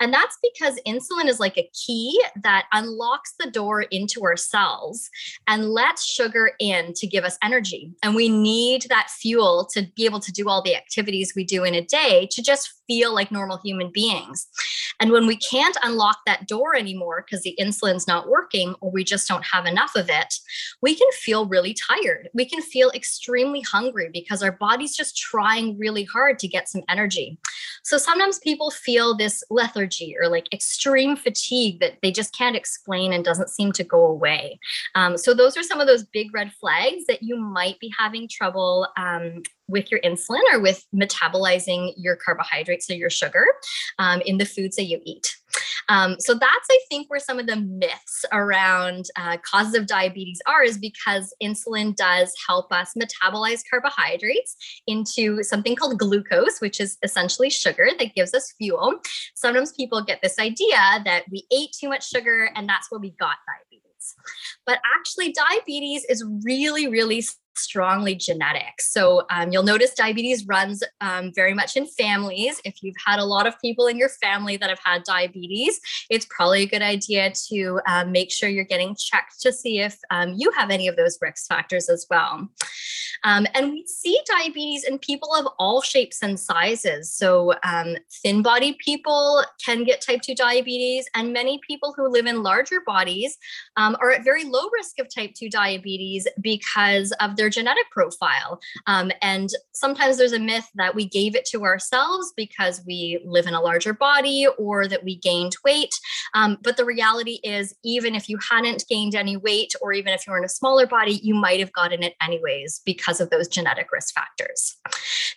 And 0.00 0.12
that's 0.12 0.36
because 0.42 0.78
insulin 0.86 1.28
is 1.28 1.40
like 1.40 1.56
a 1.56 1.70
key 1.72 2.22
that 2.42 2.66
unlocks 2.74 3.32
the 3.40 3.50
door 3.50 3.80
into 3.80 4.22
our 4.22 4.36
cells 4.36 5.08
and 5.48 5.70
lets 5.70 6.04
sugar 6.04 6.50
in 6.60 6.92
to 6.92 7.06
give 7.06 7.24
us 7.24 7.38
energy. 7.42 7.90
And 8.02 8.14
we 8.14 8.28
need 8.28 8.82
that 8.90 9.08
fuel 9.08 9.66
to 9.72 9.86
be 9.96 10.04
able 10.04 10.20
to 10.20 10.32
do 10.32 10.46
all 10.46 10.60
the 10.60 10.76
activities 10.76 11.32
we 11.34 11.44
do 11.44 11.64
in 11.64 11.74
a 11.74 11.80
day 11.80 12.28
to 12.32 12.42
just 12.42 12.74
feel 12.86 13.14
like 13.14 13.30
normal 13.30 13.60
human 13.64 13.88
beings. 13.90 14.48
And 14.98 15.12
when 15.12 15.28
we 15.28 15.36
can't 15.36 15.76
unlock 15.84 16.18
that 16.26 16.48
door 16.48 16.74
anymore 16.74 17.24
because 17.24 17.44
the 17.44 17.56
insulin's 17.58 18.08
not 18.08 18.28
working 18.28 18.74
or 18.80 18.90
we 18.90 19.04
just 19.04 19.28
don't 19.28 19.46
have 19.46 19.64
enough 19.64 19.92
of 19.94 20.10
it, 20.10 20.34
we 20.82 20.96
can 20.96 21.06
feel 21.12 21.29
really 21.38 21.74
tired. 21.74 22.28
We 22.34 22.44
can 22.44 22.60
feel 22.60 22.90
extremely 22.90 23.60
hungry 23.60 24.10
because 24.12 24.42
our 24.42 24.52
body's 24.52 24.96
just 24.96 25.16
trying 25.16 25.78
really 25.78 26.04
hard 26.04 26.38
to 26.40 26.48
get 26.48 26.68
some 26.68 26.82
energy. 26.88 27.38
So 27.82 27.96
sometimes 27.96 28.38
people 28.38 28.70
feel 28.70 29.16
this 29.16 29.42
lethargy 29.50 30.14
or 30.20 30.28
like 30.28 30.52
extreme 30.52 31.16
fatigue 31.16 31.80
that 31.80 31.94
they 32.02 32.10
just 32.10 32.36
can't 32.36 32.56
explain 32.56 33.12
and 33.12 33.24
doesn't 33.24 33.50
seem 33.50 33.72
to 33.72 33.84
go 33.84 34.06
away. 34.06 34.58
Um, 34.94 35.16
so 35.16 35.34
those 35.34 35.56
are 35.56 35.62
some 35.62 35.80
of 35.80 35.86
those 35.86 36.04
big 36.04 36.34
red 36.34 36.52
flags 36.52 37.06
that 37.06 37.22
you 37.22 37.36
might 37.36 37.78
be 37.80 37.92
having 37.98 38.28
trouble 38.28 38.88
um, 38.96 39.42
with 39.68 39.90
your 39.90 40.00
insulin 40.00 40.42
or 40.52 40.60
with 40.60 40.84
metabolizing 40.94 41.94
your 41.96 42.16
carbohydrates 42.16 42.90
or 42.90 42.94
your 42.94 43.10
sugar 43.10 43.44
um, 43.98 44.20
in 44.22 44.38
the 44.38 44.44
foods 44.46 44.76
that 44.76 44.84
you 44.84 45.00
eat. 45.04 45.36
Um, 45.88 46.16
so 46.18 46.34
that's, 46.34 46.66
I 46.70 46.78
think, 46.88 47.10
where 47.10 47.20
some 47.20 47.38
of 47.38 47.46
the 47.46 47.56
myths 47.56 48.24
around 48.32 49.06
uh, 49.16 49.38
causes 49.38 49.74
of 49.74 49.86
diabetes 49.86 50.40
are, 50.46 50.62
is 50.62 50.78
because 50.78 51.34
insulin 51.42 51.96
does 51.96 52.32
help 52.46 52.72
us 52.72 52.92
metabolize 52.94 53.62
carbohydrates 53.68 54.56
into 54.86 55.42
something 55.42 55.74
called 55.74 55.98
glucose, 55.98 56.60
which 56.60 56.80
is 56.80 56.96
essentially 57.02 57.50
sugar 57.50 57.88
that 57.98 58.14
gives 58.14 58.34
us 58.34 58.52
fuel. 58.58 58.94
Sometimes 59.34 59.72
people 59.72 60.02
get 60.02 60.20
this 60.22 60.38
idea 60.38 60.76
that 61.04 61.24
we 61.30 61.46
ate 61.52 61.70
too 61.72 61.88
much 61.88 62.08
sugar 62.08 62.50
and 62.54 62.68
that's 62.68 62.90
where 62.90 63.00
we 63.00 63.10
got 63.18 63.36
diabetes. 63.46 64.14
But 64.66 64.78
actually, 64.96 65.32
diabetes 65.32 66.04
is 66.04 66.24
really, 66.44 66.88
really 66.88 67.22
strongly 67.56 68.14
genetic. 68.14 68.80
So 68.80 69.26
um, 69.30 69.52
you'll 69.52 69.62
notice 69.62 69.94
diabetes 69.94 70.46
runs 70.46 70.82
um, 71.00 71.32
very 71.34 71.54
much 71.54 71.76
in 71.76 71.86
families. 71.86 72.60
If 72.64 72.82
you've 72.82 72.96
had 73.04 73.18
a 73.18 73.24
lot 73.24 73.46
of 73.46 73.58
people 73.60 73.86
in 73.86 73.96
your 73.96 74.08
family 74.08 74.56
that 74.56 74.68
have 74.68 74.80
had 74.84 75.02
diabetes, 75.04 75.80
it's 76.08 76.26
probably 76.30 76.62
a 76.62 76.66
good 76.66 76.82
idea 76.82 77.32
to 77.48 77.80
um, 77.86 78.12
make 78.12 78.30
sure 78.30 78.48
you're 78.48 78.64
getting 78.64 78.96
checked 78.96 79.40
to 79.42 79.52
see 79.52 79.80
if 79.80 79.98
um, 80.10 80.34
you 80.36 80.50
have 80.52 80.70
any 80.70 80.88
of 80.88 80.96
those 80.96 81.18
risk 81.20 81.46
factors 81.48 81.88
as 81.88 82.06
well. 82.10 82.48
Um, 83.24 83.46
and 83.54 83.70
we 83.72 83.84
see 83.86 84.18
diabetes 84.26 84.84
in 84.84 84.98
people 84.98 85.34
of 85.34 85.46
all 85.58 85.82
shapes 85.82 86.22
and 86.22 86.40
sizes. 86.40 87.12
So 87.12 87.52
um, 87.64 87.96
thin 88.22 88.42
bodied 88.42 88.78
people 88.78 89.44
can 89.64 89.84
get 89.84 90.00
type 90.00 90.22
2 90.22 90.34
diabetes, 90.34 91.06
and 91.14 91.32
many 91.32 91.60
people 91.66 91.92
who 91.94 92.08
live 92.08 92.26
in 92.26 92.42
larger 92.42 92.80
bodies 92.86 93.36
are 93.76 94.10
at 94.10 94.24
very 94.24 94.44
low 94.44 94.68
risk 94.72 94.98
of 94.98 95.12
type 95.12 95.34
2 95.34 95.50
diabetes 95.50 96.26
because 96.40 97.12
of 97.20 97.36
their 97.40 97.50
genetic 97.50 97.90
profile. 97.90 98.60
Um, 98.86 99.10
and 99.22 99.48
sometimes 99.72 100.18
there's 100.18 100.34
a 100.34 100.38
myth 100.38 100.68
that 100.74 100.94
we 100.94 101.08
gave 101.08 101.34
it 101.34 101.46
to 101.46 101.64
ourselves 101.64 102.34
because 102.36 102.82
we 102.86 103.18
live 103.24 103.46
in 103.46 103.54
a 103.54 103.62
larger 103.62 103.94
body 103.94 104.46
or 104.58 104.86
that 104.86 105.02
we 105.04 105.16
gained 105.16 105.56
weight. 105.64 105.94
Um, 106.34 106.58
but 106.62 106.76
the 106.76 106.84
reality 106.84 107.40
is, 107.42 107.74
even 107.82 108.14
if 108.14 108.28
you 108.28 108.38
hadn't 108.50 108.84
gained 108.88 109.14
any 109.14 109.38
weight, 109.38 109.72
or 109.80 109.94
even 109.94 110.12
if 110.12 110.26
you're 110.26 110.36
in 110.36 110.44
a 110.44 110.48
smaller 110.50 110.86
body, 110.86 111.14
you 111.22 111.34
might 111.34 111.60
have 111.60 111.72
gotten 111.72 112.02
it 112.02 112.14
anyways 112.20 112.82
because 112.84 113.20
of 113.20 113.30
those 113.30 113.48
genetic 113.48 113.90
risk 113.90 114.14
factors. 114.14 114.76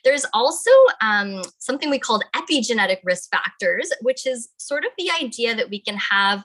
There's 0.03 0.25
also 0.33 0.71
um, 1.01 1.41
something 1.59 1.89
we 1.89 1.99
called 1.99 2.25
epigenetic 2.35 2.97
risk 3.05 3.29
factors, 3.31 3.91
which 4.01 4.27
is 4.27 4.49
sort 4.57 4.83
of 4.83 4.91
the 4.97 5.09
idea 5.21 5.55
that 5.55 5.69
we 5.69 5.79
can 5.79 5.95
have 5.95 6.43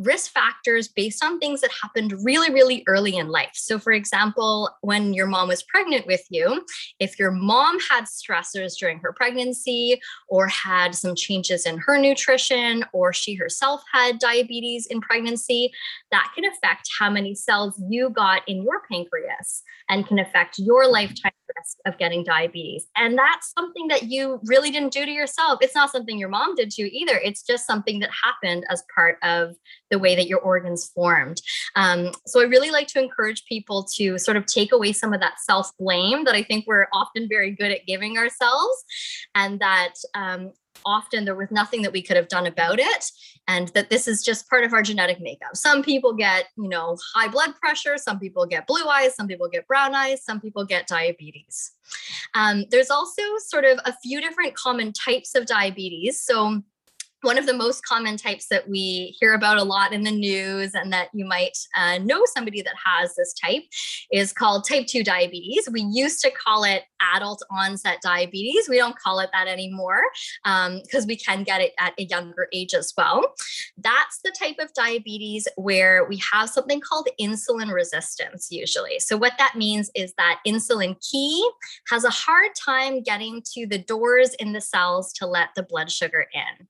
risk 0.00 0.32
factors 0.32 0.88
based 0.88 1.22
on 1.24 1.38
things 1.38 1.60
that 1.60 1.70
happened 1.82 2.14
really, 2.24 2.52
really 2.52 2.82
early 2.86 3.16
in 3.16 3.28
life. 3.28 3.50
So, 3.54 3.78
for 3.78 3.92
example, 3.92 4.70
when 4.80 5.14
your 5.14 5.26
mom 5.26 5.48
was 5.48 5.62
pregnant 5.62 6.06
with 6.06 6.22
you, 6.30 6.64
if 6.98 7.18
your 7.18 7.30
mom 7.30 7.78
had 7.80 8.04
stressors 8.04 8.78
during 8.78 8.98
her 9.00 9.12
pregnancy 9.12 10.00
or 10.28 10.48
had 10.48 10.94
some 10.94 11.14
changes 11.14 11.66
in 11.66 11.78
her 11.78 11.98
nutrition 11.98 12.84
or 12.92 13.12
she 13.12 13.34
herself 13.34 13.82
had 13.92 14.18
diabetes 14.18 14.86
in 14.86 15.00
pregnancy, 15.00 15.70
that 16.10 16.32
can 16.34 16.44
affect 16.44 16.88
how 16.98 17.10
many 17.10 17.34
cells 17.34 17.80
you 17.88 18.10
got 18.10 18.42
in 18.48 18.62
your 18.62 18.82
pancreas 18.90 19.62
and 19.88 20.06
can 20.06 20.18
affect 20.18 20.58
your 20.58 20.84
mm-hmm. 20.84 20.92
lifetime 20.92 21.32
risk 21.56 21.78
of 21.86 21.98
getting 21.98 22.24
diabetes. 22.24 22.86
And 22.96 23.18
that's 23.18 23.52
something 23.56 23.88
that 23.88 24.04
you 24.04 24.40
really 24.44 24.70
didn't 24.70 24.92
do 24.92 25.04
to 25.04 25.10
yourself. 25.10 25.58
It's 25.60 25.74
not 25.74 25.90
something 25.90 26.18
your 26.18 26.28
mom 26.28 26.54
did 26.54 26.70
to 26.72 26.82
you 26.82 26.90
either. 26.92 27.18
It's 27.22 27.42
just 27.42 27.66
something 27.66 28.00
that 28.00 28.10
happened 28.24 28.64
as 28.68 28.82
part 28.94 29.18
of 29.22 29.56
the 29.90 29.98
way 29.98 30.14
that 30.14 30.26
your 30.26 30.40
organs 30.40 30.90
formed. 30.94 31.40
Um, 31.76 32.12
so 32.26 32.40
I 32.40 32.44
really 32.44 32.70
like 32.70 32.86
to 32.88 33.00
encourage 33.00 33.44
people 33.46 33.86
to 33.96 34.18
sort 34.18 34.36
of 34.36 34.46
take 34.46 34.72
away 34.72 34.92
some 34.92 35.12
of 35.12 35.20
that 35.20 35.40
self 35.40 35.70
blame 35.78 36.24
that 36.24 36.34
I 36.34 36.42
think 36.42 36.66
we're 36.66 36.86
often 36.92 37.28
very 37.28 37.50
good 37.50 37.70
at 37.70 37.86
giving 37.86 38.18
ourselves, 38.18 38.84
and 39.34 39.60
that 39.60 39.94
um, 40.14 40.52
often 40.84 41.24
there 41.24 41.34
was 41.34 41.50
nothing 41.50 41.82
that 41.82 41.92
we 41.92 42.02
could 42.02 42.16
have 42.16 42.28
done 42.28 42.46
about 42.46 42.78
it 42.78 43.04
and 43.48 43.68
that 43.68 43.90
this 43.90 44.06
is 44.06 44.22
just 44.22 44.48
part 44.48 44.64
of 44.64 44.72
our 44.72 44.82
genetic 44.82 45.20
makeup. 45.20 45.56
Some 45.56 45.82
people 45.82 46.12
get 46.12 46.46
you 46.56 46.68
know 46.68 46.96
high 47.14 47.28
blood 47.28 47.54
pressure 47.56 47.96
some 47.96 48.18
people 48.18 48.46
get 48.46 48.66
blue 48.66 48.84
eyes 48.84 49.14
some 49.14 49.26
people 49.26 49.48
get 49.48 49.66
brown 49.66 49.94
eyes 49.94 50.24
some 50.24 50.40
people 50.40 50.64
get 50.64 50.86
diabetes. 50.86 51.72
Um, 52.34 52.64
there's 52.70 52.90
also 52.90 53.22
sort 53.38 53.64
of 53.64 53.78
a 53.84 53.94
few 54.02 54.20
different 54.20 54.54
common 54.54 54.92
types 54.92 55.34
of 55.34 55.46
diabetes. 55.46 56.20
So 56.22 56.62
one 57.22 57.38
of 57.38 57.46
the 57.46 57.54
most 57.54 57.84
common 57.84 58.16
types 58.16 58.46
that 58.48 58.68
we 58.68 59.16
hear 59.20 59.34
about 59.34 59.58
a 59.58 59.62
lot 59.62 59.92
in 59.92 60.02
the 60.02 60.10
news 60.10 60.74
and 60.74 60.92
that 60.92 61.08
you 61.12 61.24
might 61.24 61.56
uh, 61.76 61.98
know 61.98 62.22
somebody 62.24 62.62
that 62.62 62.74
has 62.82 63.14
this 63.14 63.34
type 63.34 63.62
is 64.10 64.32
called 64.32 64.66
type 64.66 64.86
2 64.86 65.04
diabetes. 65.04 65.68
We 65.70 65.82
used 65.82 66.20
to 66.22 66.30
call 66.30 66.64
it 66.64 66.84
adult 67.14 67.42
onset 67.50 67.98
diabetes. 68.02 68.68
We 68.68 68.76
don't 68.76 68.98
call 68.98 69.20
it 69.20 69.30
that 69.32 69.48
anymore 69.48 70.02
because 70.44 71.04
um, 71.04 71.06
we 71.06 71.16
can 71.16 71.42
get 71.42 71.60
it 71.60 71.72
at 71.78 71.94
a 71.98 72.04
younger 72.04 72.48
age 72.52 72.74
as 72.74 72.92
well. 72.96 73.34
That's 73.76 74.20
the 74.22 74.32
type 74.38 74.56
of 74.58 74.72
diabetes 74.74 75.48
where 75.56 76.04
we 76.06 76.22
have 76.32 76.50
something 76.50 76.80
called 76.80 77.08
insulin 77.20 77.72
resistance 77.72 78.48
usually. 78.50 78.98
So 78.98 79.16
what 79.16 79.34
that 79.38 79.54
means 79.56 79.90
is 79.94 80.12
that 80.18 80.40
insulin 80.46 80.96
key 81.10 81.48
has 81.88 82.04
a 82.04 82.10
hard 82.10 82.50
time 82.54 83.02
getting 83.02 83.42
to 83.54 83.66
the 83.66 83.78
doors 83.78 84.34
in 84.34 84.52
the 84.52 84.60
cells 84.60 85.12
to 85.14 85.26
let 85.26 85.48
the 85.56 85.62
blood 85.62 85.90
sugar 85.90 86.26
in. 86.32 86.66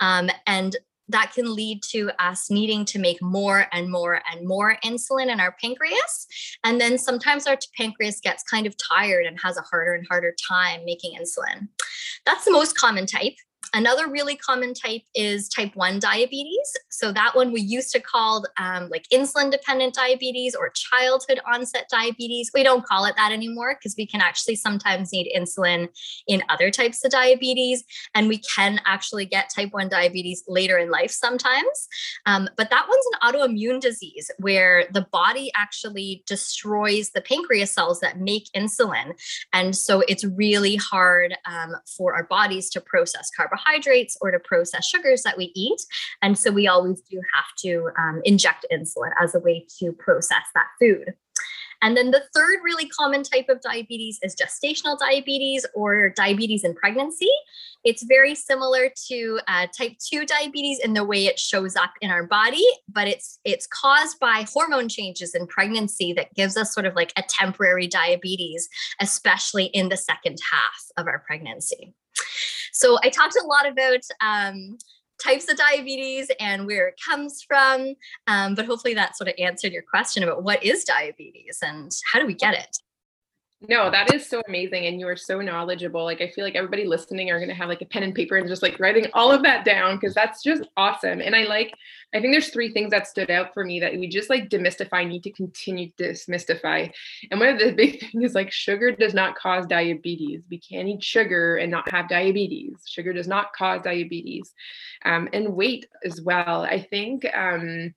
Um, 0.00 0.30
and 0.46 0.76
that 1.12 1.32
can 1.34 1.54
lead 1.54 1.82
to 1.90 2.10
us 2.18 2.50
needing 2.50 2.84
to 2.86 2.98
make 2.98 3.22
more 3.22 3.66
and 3.72 3.90
more 3.90 4.20
and 4.30 4.46
more 4.46 4.76
insulin 4.84 5.30
in 5.30 5.40
our 5.40 5.54
pancreas. 5.60 6.26
And 6.64 6.80
then 6.80 6.98
sometimes 6.98 7.46
our 7.46 7.58
pancreas 7.76 8.20
gets 8.20 8.42
kind 8.42 8.66
of 8.66 8.74
tired 8.76 9.26
and 9.26 9.38
has 9.42 9.56
a 9.56 9.62
harder 9.62 9.94
and 9.94 10.06
harder 10.08 10.34
time 10.48 10.84
making 10.84 11.18
insulin. 11.18 11.68
That's 12.26 12.44
the 12.44 12.52
most 12.52 12.76
common 12.76 13.06
type. 13.06 13.34
Another 13.74 14.06
really 14.06 14.36
common 14.36 14.74
type 14.74 15.00
is 15.14 15.48
type 15.48 15.74
1 15.74 15.98
diabetes. 15.98 16.72
So, 16.90 17.10
that 17.12 17.34
one 17.34 17.52
we 17.52 17.62
used 17.62 17.90
to 17.92 18.00
call 18.00 18.44
um, 18.58 18.90
like 18.90 19.06
insulin 19.10 19.50
dependent 19.50 19.94
diabetes 19.94 20.54
or 20.54 20.70
childhood 20.70 21.40
onset 21.50 21.86
diabetes. 21.90 22.50
We 22.52 22.64
don't 22.64 22.84
call 22.84 23.06
it 23.06 23.16
that 23.16 23.32
anymore 23.32 23.74
because 23.74 23.94
we 23.96 24.06
can 24.06 24.20
actually 24.20 24.56
sometimes 24.56 25.10
need 25.10 25.32
insulin 25.34 25.88
in 26.26 26.42
other 26.50 26.70
types 26.70 27.02
of 27.02 27.12
diabetes. 27.12 27.82
And 28.14 28.28
we 28.28 28.38
can 28.38 28.78
actually 28.84 29.24
get 29.24 29.50
type 29.54 29.72
1 29.72 29.88
diabetes 29.88 30.44
later 30.46 30.76
in 30.76 30.90
life 30.90 31.10
sometimes. 31.10 31.88
Um, 32.26 32.50
but 32.58 32.68
that 32.68 32.86
one's 32.86 33.06
an 33.12 33.32
autoimmune 33.32 33.80
disease 33.80 34.30
where 34.36 34.84
the 34.92 35.06
body 35.12 35.50
actually 35.56 36.22
destroys 36.26 37.10
the 37.10 37.22
pancreas 37.22 37.72
cells 37.72 38.00
that 38.00 38.20
make 38.20 38.50
insulin. 38.54 39.12
And 39.54 39.74
so, 39.74 40.02
it's 40.08 40.24
really 40.24 40.76
hard 40.76 41.34
um, 41.50 41.74
for 41.96 42.14
our 42.14 42.24
bodies 42.24 42.68
to 42.70 42.80
process 42.82 43.30
carbohydrates 43.34 43.61
carbohydrates 43.62 44.16
or 44.20 44.30
to 44.30 44.38
process 44.38 44.86
sugars 44.86 45.22
that 45.22 45.36
we 45.36 45.52
eat. 45.54 45.80
And 46.20 46.38
so 46.38 46.50
we 46.50 46.68
always 46.68 47.00
do 47.00 47.20
have 47.34 47.44
to 47.58 47.90
um, 47.98 48.20
inject 48.24 48.66
insulin 48.72 49.10
as 49.20 49.34
a 49.34 49.40
way 49.40 49.66
to 49.78 49.92
process 49.92 50.44
that 50.54 50.66
food. 50.80 51.14
And 51.84 51.96
then 51.96 52.12
the 52.12 52.22
third 52.32 52.60
really 52.62 52.88
common 52.88 53.24
type 53.24 53.46
of 53.48 53.60
diabetes 53.60 54.20
is 54.22 54.36
gestational 54.36 54.96
diabetes 54.96 55.66
or 55.74 56.10
diabetes 56.10 56.62
in 56.62 56.74
pregnancy. 56.74 57.30
It's 57.82 58.04
very 58.04 58.36
similar 58.36 58.88
to 59.08 59.40
uh, 59.48 59.66
type 59.76 59.96
2 59.98 60.24
diabetes 60.24 60.78
in 60.78 60.94
the 60.94 61.02
way 61.02 61.26
it 61.26 61.40
shows 61.40 61.74
up 61.74 61.90
in 62.00 62.12
our 62.12 62.22
body, 62.22 62.64
but 62.88 63.08
it's 63.08 63.40
it's 63.44 63.66
caused 63.66 64.20
by 64.20 64.46
hormone 64.52 64.88
changes 64.88 65.34
in 65.34 65.48
pregnancy 65.48 66.12
that 66.12 66.32
gives 66.34 66.56
us 66.56 66.72
sort 66.72 66.86
of 66.86 66.94
like 66.94 67.12
a 67.16 67.24
temporary 67.28 67.88
diabetes, 67.88 68.68
especially 69.00 69.64
in 69.64 69.88
the 69.88 69.96
second 69.96 70.38
half 70.52 70.84
of 70.96 71.08
our 71.08 71.18
pregnancy. 71.18 71.92
So 72.72 72.98
I 73.02 73.10
talked 73.10 73.36
a 73.36 73.46
lot 73.46 73.66
about 73.66 74.00
um, 74.20 74.78
types 75.22 75.50
of 75.50 75.56
diabetes 75.56 76.30
and 76.40 76.66
where 76.66 76.88
it 76.88 76.94
comes 77.08 77.42
from, 77.42 77.94
um, 78.26 78.54
but 78.54 78.66
hopefully 78.66 78.94
that 78.94 79.16
sort 79.16 79.28
of 79.28 79.34
answered 79.38 79.72
your 79.72 79.84
question 79.88 80.22
about 80.22 80.42
what 80.42 80.64
is 80.64 80.84
diabetes 80.84 81.58
and 81.62 81.92
how 82.12 82.18
do 82.18 82.26
we 82.26 82.34
get 82.34 82.54
it. 82.54 82.76
No, 83.68 83.90
that 83.90 84.12
is 84.12 84.28
so 84.28 84.42
amazing. 84.48 84.86
And 84.86 84.98
you 84.98 85.06
are 85.06 85.16
so 85.16 85.40
knowledgeable. 85.40 86.02
Like, 86.04 86.20
I 86.20 86.28
feel 86.28 86.44
like 86.44 86.56
everybody 86.56 86.84
listening 86.84 87.30
are 87.30 87.38
going 87.38 87.48
to 87.48 87.54
have 87.54 87.68
like 87.68 87.80
a 87.80 87.86
pen 87.86 88.02
and 88.02 88.14
paper 88.14 88.36
and 88.36 88.48
just 88.48 88.62
like 88.62 88.80
writing 88.80 89.06
all 89.14 89.30
of 89.30 89.42
that 89.44 89.64
down 89.64 89.96
because 89.96 90.14
that's 90.14 90.42
just 90.42 90.64
awesome. 90.76 91.20
And 91.20 91.36
I 91.36 91.44
like, 91.44 91.72
I 92.12 92.20
think 92.20 92.34
there's 92.34 92.48
three 92.48 92.72
things 92.72 92.90
that 92.90 93.06
stood 93.06 93.30
out 93.30 93.54
for 93.54 93.64
me 93.64 93.78
that 93.78 93.92
we 93.92 94.08
just 94.08 94.30
like 94.30 94.48
demystify, 94.48 95.06
need 95.06 95.22
to 95.22 95.30
continue 95.30 95.90
to 95.98 96.10
demystify. 96.10 96.90
And 97.30 97.38
one 97.38 97.50
of 97.50 97.60
the 97.60 97.70
big 97.76 98.00
things 98.00 98.24
is 98.24 98.34
like 98.34 98.50
sugar 98.50 98.90
does 98.90 99.14
not 99.14 99.36
cause 99.36 99.64
diabetes. 99.66 100.42
We 100.50 100.58
can't 100.58 100.88
eat 100.88 101.04
sugar 101.04 101.56
and 101.56 101.70
not 101.70 101.90
have 101.92 102.08
diabetes. 102.08 102.78
Sugar 102.86 103.12
does 103.12 103.28
not 103.28 103.52
cause 103.52 103.80
diabetes. 103.82 104.52
Um, 105.04 105.28
and 105.32 105.54
weight 105.54 105.86
as 106.04 106.20
well. 106.20 106.62
I 106.62 106.80
think, 106.82 107.24
um, 107.32 107.94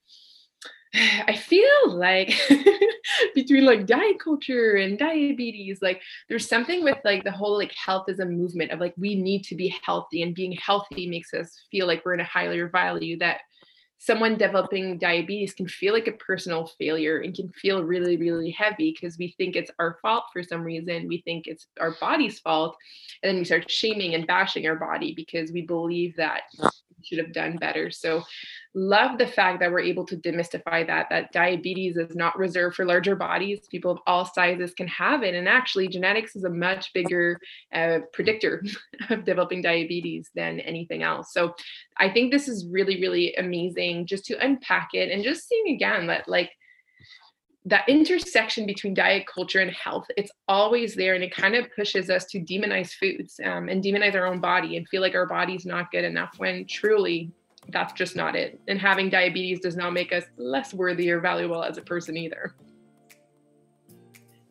I 1.28 1.36
feel 1.36 1.65
like 1.94 2.34
between 3.36 3.66
like 3.66 3.86
diet 3.86 4.20
culture 4.20 4.76
and 4.76 4.98
diabetes, 4.98 5.80
like 5.82 6.02
there's 6.30 6.48
something 6.48 6.84
with 6.84 6.98
like 7.04 7.24
the 7.24 7.32
whole 7.32 7.58
like 7.58 7.74
health 7.74 8.10
is 8.10 8.20
a 8.20 8.26
movement 8.26 8.72
of 8.72 8.80
like 8.80 8.94
we 8.98 9.16
need 9.16 9.44
to 9.44 9.56
be 9.56 9.76
healthy 9.84 10.22
and 10.22 10.36
being 10.36 10.54
healthy 10.54 11.08
makes 11.08 11.34
us 11.34 11.66
feel 11.72 11.88
like 11.88 12.04
we're 12.06 12.14
in 12.14 12.20
a 12.20 12.26
higher 12.26 12.70
value 12.70 13.18
that 13.20 13.42
someone 13.98 14.38
developing 14.38 14.98
diabetes 14.98 15.54
can 15.54 15.68
feel 15.68 15.94
like 15.94 16.08
a 16.08 16.12
personal 16.14 16.70
failure 16.78 17.20
and 17.20 17.34
can 17.34 17.50
feel 17.54 17.84
really 17.84 18.18
really 18.18 18.52
heavy 18.52 18.92
because 18.92 19.18
we 19.18 19.34
think 19.38 19.56
it's 19.56 19.72
our 19.80 19.98
fault 20.02 20.26
for 20.34 20.44
some 20.44 20.64
reason 20.64 21.08
we 21.08 21.22
think 21.22 21.48
it's 21.48 21.68
our 21.80 21.96
body's 22.00 22.40
fault 22.40 22.76
and 23.24 23.30
then 23.30 23.38
we 23.38 23.46
start 23.46 23.70
shaming 23.70 24.14
and 24.14 24.28
bashing 24.28 24.68
our 24.68 24.76
body 24.76 25.14
because 25.16 25.52
we 25.52 25.62
believe 25.62 26.16
that 26.18 26.42
should 27.06 27.20
have 27.20 27.34
done 27.34 27.58
better. 27.58 27.92
So 27.92 28.24
love 28.74 29.18
the 29.18 29.28
fact 29.28 29.60
that 29.60 29.72
we're 29.72 29.80
able 29.80 30.06
to 30.06 30.18
demystify 30.18 30.86
that 30.88 31.08
that 31.10 31.32
diabetes 31.32 31.96
is 31.96 32.16
not 32.16 32.38
reserved 32.38 32.76
for 32.76 32.86
larger 32.86 33.16
bodies. 33.16 33.68
People 33.70 33.92
of 33.92 34.00
all 34.06 34.26
sizes 34.26 34.74
can 34.74 34.88
have 34.88 35.24
it. 35.24 35.36
And 35.36 35.48
actually 35.48 35.88
genetics 35.88 36.36
is 36.36 36.44
a 36.44 36.50
much 36.50 36.92
bigger 36.94 37.40
uh, 37.74 38.00
predictor 38.12 38.64
of 39.10 39.24
developing 39.24 39.62
diabetes 39.62 40.30
than 40.36 40.60
anything 40.60 41.04
else. 41.04 41.32
So 41.32 41.56
i 41.98 42.10
think 42.10 42.32
this 42.32 42.48
is 42.48 42.68
really 42.70 43.00
really 43.02 43.34
amazing 43.36 44.06
just 44.06 44.26
to 44.26 44.46
unpack 44.46 44.90
it 44.94 45.12
and 45.12 45.24
just 45.24 45.48
seeing 45.48 45.76
again 45.76 46.08
that 46.08 46.28
like 46.28 46.52
that 47.68 47.88
intersection 47.90 48.66
between 48.66 48.94
diet 48.94 49.26
culture 49.26 49.60
and 49.60 49.72
health 49.72 50.06
it's 50.18 50.32
always 50.48 50.94
there 50.94 51.16
and 51.16 51.24
it 51.24 51.34
kind 51.34 51.56
of 51.56 51.66
pushes 51.76 52.12
us 52.12 52.26
to 52.26 52.40
demonize 52.40 52.94
foods 52.94 53.40
um, 53.44 53.70
and 53.70 53.84
demonize 53.84 54.14
our 54.14 54.28
own 54.28 54.40
body 54.40 54.78
and 54.78 54.88
feel 54.88 55.02
like 55.02 55.16
our 55.16 55.26
body's 55.26 55.66
not 55.66 55.90
good 55.92 56.04
enough 56.04 56.34
when 56.38 56.66
truly 56.68 57.32
that's 57.70 57.94
just 57.94 58.16
not 58.16 58.36
it. 58.36 58.60
And 58.68 58.80
having 58.80 59.10
diabetes 59.10 59.60
does 59.60 59.76
not 59.76 59.94
make 59.94 60.14
us 60.14 60.24
less 60.38 60.74
worthy 60.74 61.10
or 61.12 61.20
valuable 61.20 61.64
as 61.64 61.78
a 61.78 61.82
person 61.82 62.18
either. 62.18 62.56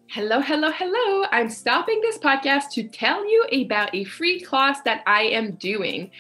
Hello, 0.09 0.41
hello, 0.41 0.71
hello. 0.71 1.27
I'm 1.33 1.51
stopping 1.51 2.01
this 2.01 2.19
podcast 2.19 2.71
to 2.75 2.85
tell 2.85 3.29
you 3.29 3.47
about 3.65 3.95
a 3.95 4.05
free 4.05 4.41
class 4.41 4.81
that 4.83 5.03
I 5.07 5.23
am 5.23 5.57
doing. 5.57 6.11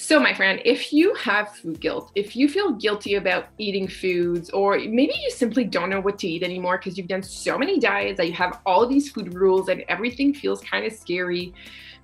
So, 0.00 0.20
my 0.20 0.32
friend, 0.32 0.62
if 0.64 0.92
you 0.92 1.12
have 1.14 1.56
food 1.56 1.80
guilt, 1.80 2.12
if 2.14 2.36
you 2.36 2.48
feel 2.48 2.70
guilty 2.70 3.16
about 3.16 3.46
eating 3.58 3.88
foods, 3.88 4.48
or 4.50 4.78
maybe 4.78 5.12
you 5.20 5.28
simply 5.28 5.64
don't 5.64 5.90
know 5.90 6.00
what 6.00 6.20
to 6.20 6.28
eat 6.28 6.44
anymore 6.44 6.78
because 6.78 6.96
you've 6.96 7.08
done 7.08 7.24
so 7.24 7.58
many 7.58 7.80
diets 7.80 8.16
that 8.18 8.28
you 8.28 8.32
have 8.34 8.60
all 8.64 8.86
these 8.86 9.10
food 9.10 9.34
rules 9.34 9.68
and 9.68 9.84
everything 9.88 10.32
feels 10.32 10.60
kind 10.60 10.86
of 10.86 10.92
scary, 10.92 11.52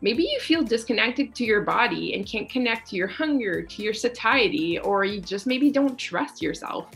maybe 0.00 0.24
you 0.24 0.40
feel 0.40 0.64
disconnected 0.64 1.36
to 1.36 1.44
your 1.44 1.60
body 1.60 2.14
and 2.14 2.26
can't 2.26 2.50
connect 2.50 2.90
to 2.90 2.96
your 2.96 3.06
hunger, 3.06 3.62
to 3.62 3.82
your 3.84 3.94
satiety, 3.94 4.76
or 4.80 5.04
you 5.04 5.20
just 5.20 5.46
maybe 5.46 5.70
don't 5.70 5.96
trust 5.96 6.42
yourself. 6.42 6.90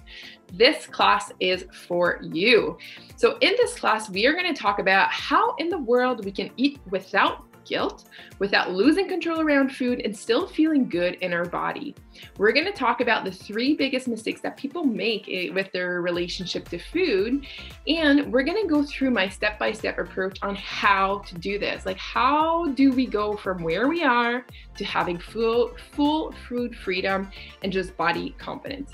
This 0.53 0.85
class 0.89 1.31
is 1.39 1.65
for 1.87 2.19
you. 2.23 2.77
So, 3.15 3.39
in 3.41 3.55
this 3.57 3.79
class, 3.79 4.11
we 4.11 4.27
are 4.27 4.33
going 4.33 4.53
to 4.53 4.61
talk 4.61 4.81
about 4.81 5.13
how 5.13 5.55
in 5.59 5.69
the 5.69 5.79
world 5.79 6.25
we 6.25 6.33
can 6.33 6.51
eat 6.57 6.81
without 6.91 7.48
guilt 7.69 8.05
without 8.39 8.73
losing 8.73 9.09
control 9.09 9.41
around 9.41 9.71
food 9.71 10.01
and 10.05 10.17
still 10.17 10.47
feeling 10.47 10.89
good 10.89 11.15
in 11.17 11.33
our 11.33 11.45
body. 11.45 11.95
We're 12.37 12.53
going 12.53 12.67
to 12.67 12.73
talk 12.73 13.01
about 13.01 13.25
the 13.25 13.33
three 13.33 13.75
biggest 13.75 14.09
mistakes 14.09 14.41
that 14.43 14.57
people 14.57 14.85
make 14.85 15.27
with 15.55 15.73
their 15.73 16.01
relationship 16.01 16.69
to 16.69 16.79
food. 16.79 17.47
And 17.87 18.33
we're 18.33 18.43
going 18.43 18.63
to 18.63 18.69
go 18.69 18.83
through 18.83 19.11
my 19.11 19.29
step 19.29 19.59
by 19.59 19.73
step 19.73 19.99
approach 19.99 20.39
on 20.43 20.57
how 20.57 21.19
to 21.27 21.35
do 21.35 21.59
this. 21.59 21.87
Like, 21.87 21.99
how 21.99 22.69
do 22.69 22.93
we 22.93 23.07
go 23.07 23.37
from 23.37 23.63
where 23.63 23.89
we 23.89 24.03
are 24.03 24.45
to 24.77 24.85
having 24.85 25.19
full, 25.19 25.73
full 25.93 26.33
food 26.49 26.77
freedom 26.77 27.31
and 27.63 27.73
just 27.73 27.97
body 27.97 28.35
confidence? 28.39 28.93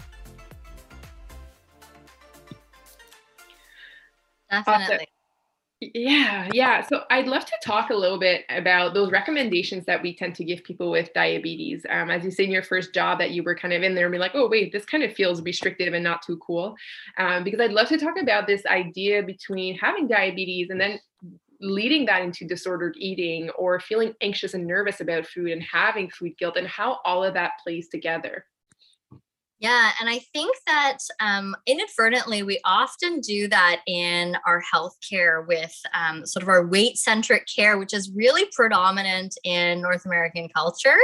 Definitely. 4.49 4.95
Awesome. 4.95 5.05
Yeah, 5.81 6.49
yeah. 6.53 6.81
So 6.85 7.03
I'd 7.09 7.27
love 7.27 7.45
to 7.45 7.53
talk 7.63 7.89
a 7.89 7.95
little 7.95 8.19
bit 8.19 8.43
about 8.49 8.93
those 8.93 9.11
recommendations 9.11 9.85
that 9.85 10.01
we 10.01 10.13
tend 10.13 10.35
to 10.35 10.43
give 10.43 10.61
people 10.65 10.91
with 10.91 11.13
diabetes. 11.13 11.85
Um, 11.89 12.09
as 12.09 12.25
you 12.25 12.31
say 12.31 12.43
in 12.43 12.51
your 12.51 12.63
first 12.63 12.93
job, 12.93 13.19
that 13.19 13.31
you 13.31 13.43
were 13.43 13.55
kind 13.55 13.73
of 13.73 13.81
in 13.81 13.95
there 13.95 14.05
and 14.07 14.11
be 14.11 14.17
like, 14.17 14.33
oh, 14.33 14.49
wait, 14.49 14.73
this 14.73 14.83
kind 14.83 15.03
of 15.03 15.13
feels 15.13 15.41
restrictive 15.41 15.93
and 15.93 16.03
not 16.03 16.21
too 16.21 16.37
cool. 16.45 16.75
Um, 17.17 17.45
because 17.45 17.61
I'd 17.61 17.71
love 17.71 17.87
to 17.89 17.97
talk 17.97 18.19
about 18.19 18.45
this 18.45 18.65
idea 18.65 19.23
between 19.23 19.77
having 19.77 20.05
diabetes 20.05 20.69
and 20.69 20.81
then 20.81 20.99
leading 21.61 22.05
that 22.05 22.21
into 22.21 22.47
disordered 22.47 22.95
eating 22.97 23.49
or 23.51 23.79
feeling 23.79 24.13
anxious 24.21 24.53
and 24.53 24.65
nervous 24.65 25.01
about 25.01 25.27
food 25.27 25.51
and 25.51 25.63
having 25.63 26.09
food 26.09 26.37
guilt 26.37 26.57
and 26.57 26.67
how 26.67 26.99
all 27.05 27.23
of 27.23 27.33
that 27.33 27.53
plays 27.63 27.89
together. 27.89 28.45
Yeah, 29.59 29.91
and 29.99 30.09
I 30.09 30.19
think 30.33 30.55
that 30.67 30.99
um, 31.19 31.53
inadvertently 31.65 32.43
we 32.43 32.61
often 32.63 33.19
do 33.19 33.49
that 33.49 33.81
in 33.87 34.37
our 34.47 34.63
healthcare 34.73 35.45
with 35.45 35.75
um, 35.93 36.25
sort 36.25 36.43
of 36.43 36.49
our 36.49 36.65
weight 36.65 36.97
centric 36.97 37.45
care, 37.53 37.77
which 37.77 37.93
is 37.93 38.09
really 38.15 38.45
predominant 38.55 39.37
in 39.43 39.81
North 39.81 40.05
American 40.05 40.47
culture, 40.47 40.97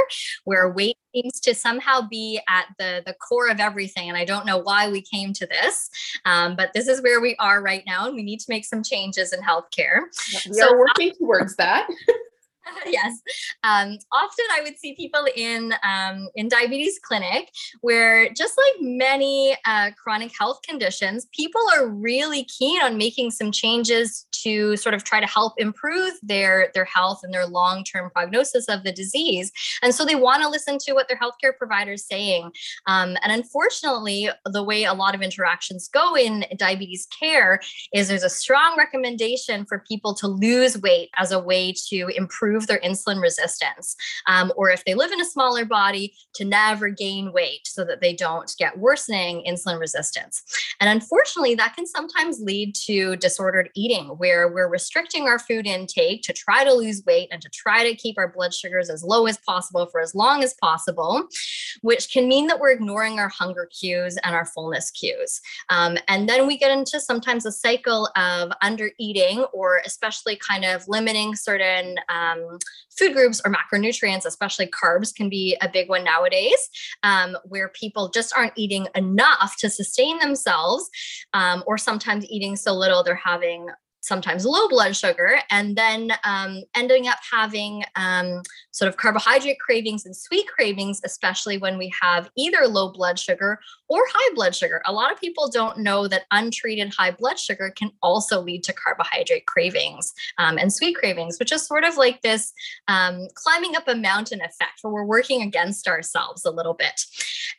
where 0.44 0.72
weight 0.72 0.96
seems 1.14 1.38
to 1.40 1.54
somehow 1.54 2.00
be 2.00 2.40
at 2.48 2.66
the 2.78 3.02
the 3.04 3.14
core 3.14 3.48
of 3.48 3.60
everything. 3.60 4.08
And 4.08 4.16
I 4.16 4.24
don't 4.24 4.46
know 4.46 4.58
why 4.58 4.88
we 4.88 5.02
came 5.02 5.34
to 5.34 5.46
this, 5.46 5.90
um, 6.24 6.56
but 6.56 6.72
this 6.72 6.88
is 6.88 7.02
where 7.02 7.20
we 7.20 7.36
are 7.36 7.62
right 7.62 7.82
now, 7.86 8.06
and 8.06 8.16
we 8.16 8.22
need 8.22 8.40
to 8.40 8.46
make 8.48 8.64
some 8.64 8.82
changes 8.82 9.34
in 9.34 9.40
healthcare. 9.40 10.00
We 10.46 10.54
so, 10.54 10.70
are 10.72 10.78
working 10.78 11.12
towards 11.18 11.56
that. 11.56 11.88
yes. 12.86 13.20
Um, 13.64 13.98
often 14.12 14.44
I 14.52 14.62
would 14.62 14.78
see 14.78 14.94
people 14.94 15.26
in 15.36 15.74
um, 15.82 16.28
in 16.34 16.48
diabetes 16.48 16.98
clinic 17.02 17.50
where, 17.80 18.32
just 18.32 18.56
like 18.56 18.82
many 18.82 19.56
uh, 19.64 19.90
chronic 20.02 20.32
health 20.38 20.60
conditions, 20.66 21.26
people 21.32 21.60
are 21.76 21.88
really 21.88 22.44
keen 22.44 22.80
on 22.82 22.96
making 22.96 23.30
some 23.30 23.52
changes 23.52 24.26
to 24.42 24.76
sort 24.76 24.94
of 24.94 25.04
try 25.04 25.20
to 25.20 25.26
help 25.26 25.54
improve 25.58 26.14
their 26.22 26.70
their 26.74 26.84
health 26.84 27.20
and 27.22 27.32
their 27.32 27.46
long 27.46 27.84
term 27.84 28.10
prognosis 28.10 28.68
of 28.68 28.82
the 28.84 28.92
disease. 28.92 29.52
And 29.82 29.94
so 29.94 30.04
they 30.04 30.14
want 30.14 30.42
to 30.42 30.48
listen 30.48 30.78
to 30.78 30.92
what 30.92 31.08
their 31.08 31.18
healthcare 31.18 31.56
provider 31.56 31.92
is 31.92 32.06
saying. 32.06 32.50
Um, 32.86 33.16
and 33.22 33.32
unfortunately, 33.32 34.28
the 34.44 34.62
way 34.62 34.84
a 34.84 34.94
lot 34.94 35.14
of 35.14 35.22
interactions 35.22 35.88
go 35.88 36.16
in 36.16 36.44
diabetes 36.56 37.06
care 37.06 37.60
is 37.94 38.08
there's 38.08 38.22
a 38.22 38.30
strong 38.30 38.76
recommendation 38.76 39.64
for 39.66 39.84
people 39.88 40.14
to 40.14 40.26
lose 40.26 40.78
weight 40.78 41.10
as 41.16 41.32
a 41.32 41.38
way 41.38 41.72
to 41.88 42.08
improve 42.16 42.55
improve 42.56 42.66
their 42.66 42.80
insulin 42.80 43.20
resistance, 43.20 43.96
um, 44.26 44.52
or 44.56 44.70
if 44.70 44.84
they 44.84 44.94
live 44.94 45.12
in 45.12 45.20
a 45.20 45.24
smaller 45.24 45.64
body, 45.64 46.14
to 46.34 46.44
never 46.44 46.88
gain 46.88 47.32
weight 47.32 47.66
so 47.66 47.84
that 47.84 48.00
they 48.00 48.14
don't 48.14 48.52
get 48.58 48.78
worsening 48.78 49.44
insulin 49.46 49.78
resistance. 49.78 50.42
And 50.80 50.90
unfortunately, 50.90 51.54
that 51.56 51.74
can 51.74 51.86
sometimes 51.86 52.40
lead 52.40 52.74
to 52.86 53.16
disordered 53.16 53.70
eating, 53.74 54.06
where 54.18 54.48
we're 54.48 54.68
restricting 54.68 55.24
our 55.24 55.38
food 55.38 55.66
intake 55.66 56.22
to 56.22 56.32
try 56.32 56.64
to 56.64 56.72
lose 56.72 57.02
weight 57.06 57.28
and 57.30 57.40
to 57.42 57.48
try 57.50 57.88
to 57.88 57.94
keep 57.94 58.18
our 58.18 58.28
blood 58.28 58.52
sugars 58.54 58.90
as 58.90 59.02
low 59.02 59.26
as 59.26 59.38
possible 59.38 59.86
for 59.86 60.00
as 60.00 60.14
long 60.14 60.42
as 60.42 60.54
possible, 60.60 61.26
which 61.82 62.10
can 62.10 62.28
mean 62.28 62.46
that 62.46 62.60
we're 62.60 62.70
ignoring 62.70 63.18
our 63.18 63.28
hunger 63.28 63.68
cues 63.78 64.16
and 64.24 64.34
our 64.34 64.44
fullness 64.44 64.90
cues. 64.90 65.40
Um, 65.70 65.98
and 66.08 66.28
then 66.28 66.46
we 66.46 66.56
get 66.56 66.70
into 66.70 67.00
sometimes 67.00 67.46
a 67.46 67.52
cycle 67.52 68.10
of 68.16 68.52
under 68.62 68.90
eating 68.98 69.44
or 69.52 69.80
especially 69.84 70.36
kind 70.36 70.64
of 70.64 70.86
limiting 70.88 71.34
certain 71.34 71.96
um, 72.08 72.58
food 72.98 73.12
groups 73.12 73.40
or 73.44 73.52
macronutrients, 73.52 74.24
especially 74.24 74.66
carbs, 74.68 75.14
can 75.14 75.28
be 75.28 75.56
a 75.60 75.68
big 75.68 75.88
one 75.88 76.04
nowadays, 76.04 76.68
um, 77.02 77.36
where 77.44 77.68
people 77.68 78.08
just 78.08 78.34
aren't 78.34 78.52
eating 78.56 78.88
enough 78.94 79.54
to 79.58 79.68
sustain 79.68 80.18
themselves, 80.18 80.65
um, 81.32 81.62
or 81.66 81.78
sometimes 81.78 82.24
eating 82.30 82.56
so 82.56 82.72
little 82.74 83.02
they're 83.02 83.14
having 83.14 83.68
sometimes 84.06 84.46
low 84.46 84.68
blood 84.68 84.94
sugar, 84.94 85.40
and 85.50 85.74
then 85.74 86.12
um, 86.24 86.62
ending 86.76 87.08
up 87.08 87.18
having 87.28 87.82
um, 87.96 88.40
sort 88.70 88.88
of 88.88 88.96
carbohydrate 88.96 89.58
cravings 89.58 90.06
and 90.06 90.16
sweet 90.16 90.46
cravings, 90.46 91.00
especially 91.04 91.58
when 91.58 91.76
we 91.76 91.92
have 92.00 92.30
either 92.36 92.68
low 92.68 92.92
blood 92.92 93.18
sugar 93.18 93.58
or 93.88 94.02
high 94.12 94.34
blood 94.34 94.54
sugar. 94.54 94.82
A 94.86 94.92
lot 94.92 95.12
of 95.12 95.20
people 95.20 95.48
don't 95.48 95.78
know 95.78 96.08
that 96.08 96.26
untreated 96.30 96.92
high 96.94 97.10
blood 97.10 97.38
sugar 97.38 97.72
can 97.74 97.90
also 98.02 98.40
lead 98.40 98.64
to 98.64 98.72
carbohydrate 98.72 99.46
cravings 99.46 100.12
um, 100.38 100.58
and 100.58 100.72
sweet 100.72 100.96
cravings, 100.96 101.38
which 101.38 101.52
is 101.52 101.66
sort 101.66 101.84
of 101.84 101.96
like 101.96 102.22
this 102.22 102.52
um, 102.88 103.28
climbing 103.34 103.76
up 103.76 103.86
a 103.86 103.94
mountain 103.94 104.40
effect 104.40 104.80
where 104.82 104.92
we're 104.92 105.04
working 105.04 105.42
against 105.42 105.88
ourselves 105.88 106.44
a 106.44 106.50
little 106.50 106.74
bit. 106.74 107.00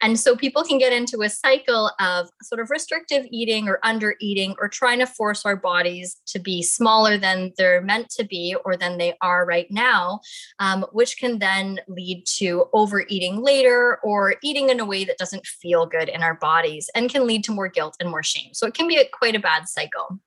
And 0.01 0.19
so 0.19 0.35
people 0.35 0.63
can 0.63 0.77
get 0.77 0.93
into 0.93 1.21
a 1.21 1.29
cycle 1.29 1.91
of 1.99 2.29
sort 2.43 2.61
of 2.61 2.69
restrictive 2.69 3.25
eating 3.31 3.67
or 3.67 3.79
under 3.83 4.15
eating 4.19 4.55
or 4.59 4.67
trying 4.67 4.99
to 4.99 5.07
force 5.07 5.45
our 5.45 5.55
bodies 5.55 6.17
to 6.27 6.39
be 6.39 6.61
smaller 6.61 7.17
than 7.17 7.53
they're 7.57 7.81
meant 7.81 8.09
to 8.11 8.23
be 8.23 8.55
or 8.65 8.75
than 8.75 8.97
they 8.97 9.13
are 9.21 9.45
right 9.45 9.67
now, 9.71 10.19
um, 10.59 10.85
which 10.91 11.17
can 11.17 11.39
then 11.39 11.79
lead 11.87 12.25
to 12.25 12.65
overeating 12.73 13.41
later 13.41 13.99
or 14.03 14.35
eating 14.43 14.69
in 14.69 14.79
a 14.79 14.85
way 14.85 15.03
that 15.05 15.17
doesn't 15.17 15.45
feel 15.45 15.85
good 15.85 16.09
in 16.17 16.23
our 16.23 16.34
bodies 16.34 16.89
and 16.93 17.10
can 17.10 17.25
lead 17.25 17.43
to 17.45 17.53
more 17.53 17.69
guilt 17.69 17.95
and 17.99 18.10
more 18.10 18.23
shame. 18.23 18.53
So 18.53 18.67
it 18.67 18.73
can 18.73 18.88
be 18.88 18.97
a, 18.97 19.06
quite 19.08 19.36
a 19.36 19.39
bad 19.39 19.69
cycle. 19.69 20.19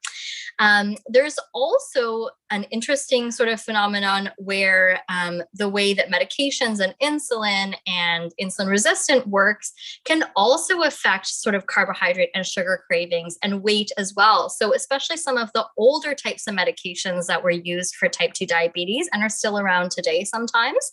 Um, 0.61 0.97
there's 1.09 1.39
also 1.55 2.29
an 2.51 2.65
interesting 2.65 3.31
sort 3.31 3.49
of 3.49 3.61
phenomenon 3.61 4.31
where 4.37 5.01
um, 5.09 5.43
the 5.55 5.69
way 5.69 5.95
that 5.95 6.11
medications 6.11 6.81
and 6.81 6.95
insulin 7.01 7.75
and 7.87 8.33
insulin 8.41 8.69
resistant 8.69 9.27
works 9.29 9.73
can 10.05 10.25
also 10.37 10.83
affect 10.83 11.27
sort 11.27 11.55
of 11.55 11.67
carbohydrate 11.67 12.31
and 12.35 12.45
sugar 12.45 12.83
cravings 12.87 13.39
and 13.43 13.63
weight 13.63 13.91
as 13.97 14.15
well. 14.15 14.51
So, 14.51 14.75
especially 14.75 15.17
some 15.17 15.39
of 15.39 15.51
the 15.55 15.67
older 15.77 16.15
types 16.15 16.47
of 16.47 16.55
medications 16.55 17.27
that 17.27 17.43
were 17.43 17.51
used 17.51 17.95
for 17.95 18.09
type 18.09 18.35
2 18.35 18.47
diabetes 18.47 19.09
and 19.13 19.23
are 19.23 19.29
still 19.29 19.59
around 19.59 19.91
today 19.91 20.25
sometimes, 20.25 20.91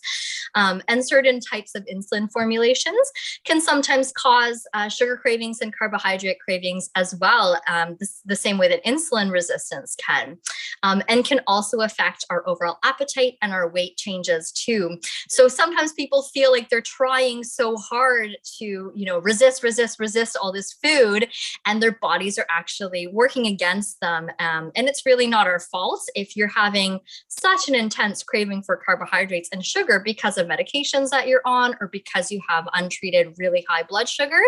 um, 0.55 0.81
and 0.87 1.05
certain 1.05 1.39
types 1.39 1.75
of 1.75 1.85
insulin 1.85 2.31
formulations 2.31 3.11
can 3.43 3.59
sometimes 3.59 4.11
cause 4.11 4.65
uh, 4.73 4.87
sugar 4.87 5.17
cravings 5.17 5.59
and 5.61 5.75
carbohydrate 5.75 6.39
cravings 6.39 6.89
as 6.95 7.15
well, 7.19 7.59
um, 7.67 7.97
this, 7.99 8.21
the 8.25 8.35
same 8.35 8.57
way 8.57 8.67
that 8.67 8.85
insulin 8.85 9.31
resistance 9.57 9.95
can, 9.95 10.37
um, 10.83 11.01
and 11.07 11.25
can 11.25 11.41
also 11.47 11.79
affect 11.79 12.25
our 12.29 12.47
overall 12.47 12.77
appetite 12.83 13.37
and 13.41 13.51
our 13.51 13.69
weight 13.69 13.97
changes 13.97 14.51
too. 14.51 14.97
So 15.29 15.47
sometimes 15.47 15.93
people 15.93 16.23
feel 16.23 16.51
like 16.51 16.69
they're 16.69 16.81
trying 16.81 17.43
so 17.43 17.75
hard 17.77 18.37
to, 18.59 18.65
you 18.95 19.05
know, 19.05 19.19
resist, 19.19 19.63
resist, 19.63 19.99
resist 19.99 20.37
all 20.41 20.51
this 20.51 20.73
food, 20.83 21.27
and 21.65 21.81
their 21.81 21.93
bodies 21.93 22.37
are 22.37 22.45
actually 22.49 23.07
working 23.07 23.47
against 23.47 23.99
them. 23.99 24.29
Um, 24.39 24.71
and 24.75 24.87
it's 24.87 25.05
really 25.05 25.27
not 25.27 25.47
our 25.47 25.59
fault 25.59 26.07
if 26.15 26.35
you're 26.35 26.47
having 26.47 26.99
such 27.27 27.67
an 27.67 27.75
intense 27.75 28.23
craving 28.23 28.63
for 28.63 28.77
carbohydrates 28.77 29.49
and 29.51 29.65
sugar 29.65 30.01
because 30.03 30.37
of 30.37 30.47
medications 30.47 31.09
that 31.09 31.27
you're 31.27 31.41
on 31.45 31.75
or 31.81 31.87
because 31.87 32.31
you 32.31 32.41
have 32.47 32.67
untreated 32.73 33.33
really 33.37 33.65
high 33.67 33.83
blood 33.83 34.07
sugar. 34.07 34.41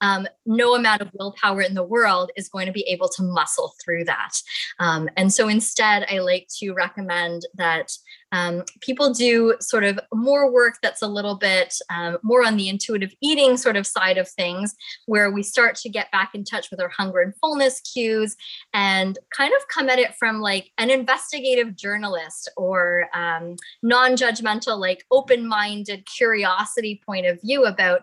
Um, 0.00 0.26
no 0.46 0.74
amount 0.74 1.02
of 1.02 1.10
willpower 1.14 1.62
in 1.62 1.74
the 1.74 1.82
world 1.82 2.30
is 2.36 2.48
going 2.48 2.66
to 2.66 2.72
be 2.72 2.82
able 2.88 3.08
to 3.08 3.22
muscle 3.22 3.72
through 3.82 4.04
that. 4.04 4.32
Um, 4.78 5.08
and 5.16 5.32
so 5.32 5.48
instead, 5.48 6.06
I 6.10 6.18
like 6.18 6.48
to 6.58 6.72
recommend 6.72 7.42
that 7.54 7.92
um, 8.32 8.64
people 8.80 9.12
do 9.12 9.54
sort 9.60 9.84
of 9.84 10.00
more 10.12 10.50
work 10.50 10.76
that's 10.82 11.02
a 11.02 11.06
little 11.06 11.36
bit 11.36 11.74
um, 11.90 12.16
more 12.22 12.44
on 12.44 12.56
the 12.56 12.68
intuitive 12.68 13.12
eating 13.20 13.58
sort 13.58 13.76
of 13.76 13.86
side 13.86 14.16
of 14.16 14.28
things, 14.28 14.74
where 15.06 15.30
we 15.30 15.42
start 15.42 15.76
to 15.76 15.90
get 15.90 16.10
back 16.10 16.30
in 16.34 16.42
touch 16.42 16.70
with 16.70 16.80
our 16.80 16.88
hunger 16.88 17.20
and 17.20 17.34
fullness 17.36 17.80
cues 17.80 18.34
and 18.72 19.18
kind 19.36 19.52
of 19.54 19.68
come 19.68 19.88
at 19.90 19.98
it 19.98 20.14
from 20.14 20.40
like 20.40 20.70
an 20.78 20.90
investigative 20.90 21.76
journalist 21.76 22.50
or 22.56 23.08
um, 23.14 23.56
non 23.82 24.12
judgmental, 24.12 24.78
like 24.78 25.04
open 25.10 25.46
minded 25.46 26.06
curiosity 26.06 27.02
point 27.04 27.26
of 27.26 27.40
view 27.42 27.64
about 27.64 28.02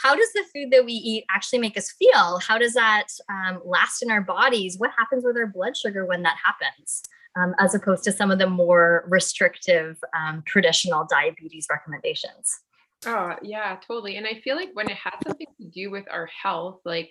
how 0.00 0.14
does 0.14 0.32
the 0.32 0.44
food 0.54 0.70
that 0.70 0.84
we 0.84 0.92
eat 0.92 1.24
actually 1.30 1.58
make 1.58 1.76
us 1.76 1.90
feel? 1.90 2.38
How 2.38 2.58
does 2.58 2.74
that 2.74 3.08
um, 3.28 3.60
last 3.64 4.02
in 4.02 4.10
our 4.10 4.22
bodies? 4.22 4.78
What 4.78 4.90
happens 4.96 5.24
with 5.24 5.36
our 5.36 5.46
blood 5.46 5.76
sugar 5.76 6.06
when 6.06 6.22
that 6.22 6.36
happens? 6.44 7.02
um, 7.36 7.54
as 7.58 7.74
opposed 7.74 8.04
to 8.04 8.12
some 8.12 8.30
of 8.30 8.38
the 8.38 8.48
more 8.48 9.04
restrictive 9.08 9.98
um, 10.16 10.42
traditional 10.46 11.06
diabetes 11.10 11.66
recommendations. 11.70 12.60
Oh, 13.06 13.34
yeah, 13.42 13.76
totally. 13.86 14.16
And 14.16 14.26
I 14.26 14.40
feel 14.40 14.56
like 14.56 14.70
when 14.74 14.88
it 14.88 14.96
has 14.96 15.14
something 15.26 15.46
to 15.60 15.66
do 15.68 15.90
with 15.90 16.04
our 16.10 16.26
health, 16.26 16.80
like 16.84 17.10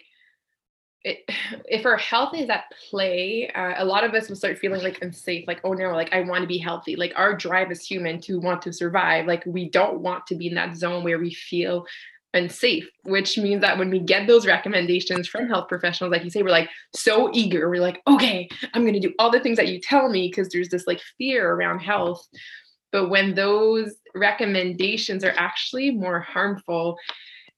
it, 1.04 1.20
if 1.66 1.86
our 1.86 1.98
health 1.98 2.36
is 2.36 2.50
at 2.50 2.66
play, 2.90 3.50
uh, 3.50 3.74
a 3.78 3.86
lot 3.86 4.04
of 4.04 4.14
us 4.14 4.30
will 4.30 4.36
start 4.36 4.60
feeling 4.60 4.84
like 4.84 5.02
unsafe, 5.02 5.48
like, 5.48 5.60
oh 5.64 5.74
no, 5.74 5.92
like 5.92 6.14
I 6.14 6.22
want 6.22 6.44
to 6.44 6.48
be 6.48 6.60
healthy. 6.60 6.96
Like 6.96 7.14
our 7.16 7.36
drive 7.36 7.72
as 7.72 7.86
human 7.86 8.22
to 8.22 8.40
want 8.40 8.62
to 8.64 8.74
survive, 8.74 9.26
like 9.26 9.44
we 9.46 9.70
don't 9.70 10.00
want 10.00 10.28
to 10.28 10.36
be 10.36 10.48
in 10.48 10.56
that 10.56 10.76
zone 10.76 11.04
where 11.04 11.20
we 11.20 11.34
feel 11.34 11.86
unsafe, 12.34 12.88
which 13.04 13.38
means 13.38 13.62
that 13.62 13.78
when 13.78 13.90
we 13.90 14.00
get 14.00 14.28
those 14.28 14.46
recommendations 14.46 15.28
from 15.28 15.48
health 15.48 15.68
professionals, 15.68 16.12
like 16.12 16.24
you 16.24 16.30
say, 16.30 16.44
we're 16.44 16.50
like 16.50 16.70
so 16.96 17.30
eager. 17.34 17.70
We're 17.70 17.82
like, 17.82 18.02
okay, 18.08 18.50
I'm 18.74 18.84
going 18.84 18.94
to 18.94 19.00
do 19.00 19.14
all 19.20 19.32
the 19.32 19.40
things 19.40 19.58
that 19.58 19.68
you 19.68 19.80
tell 19.80 20.10
me 20.10 20.28
because 20.28 20.50
there's 20.50 20.70
this 20.70 20.88
like 20.88 21.02
fear 21.18 21.52
around 21.52 21.80
health. 21.80 22.26
But 22.92 23.10
when 23.10 23.36
those 23.36 23.96
recommendations 24.16 25.24
are 25.24 25.34
actually 25.38 25.92
more 25.92 26.20
harmful, 26.20 26.98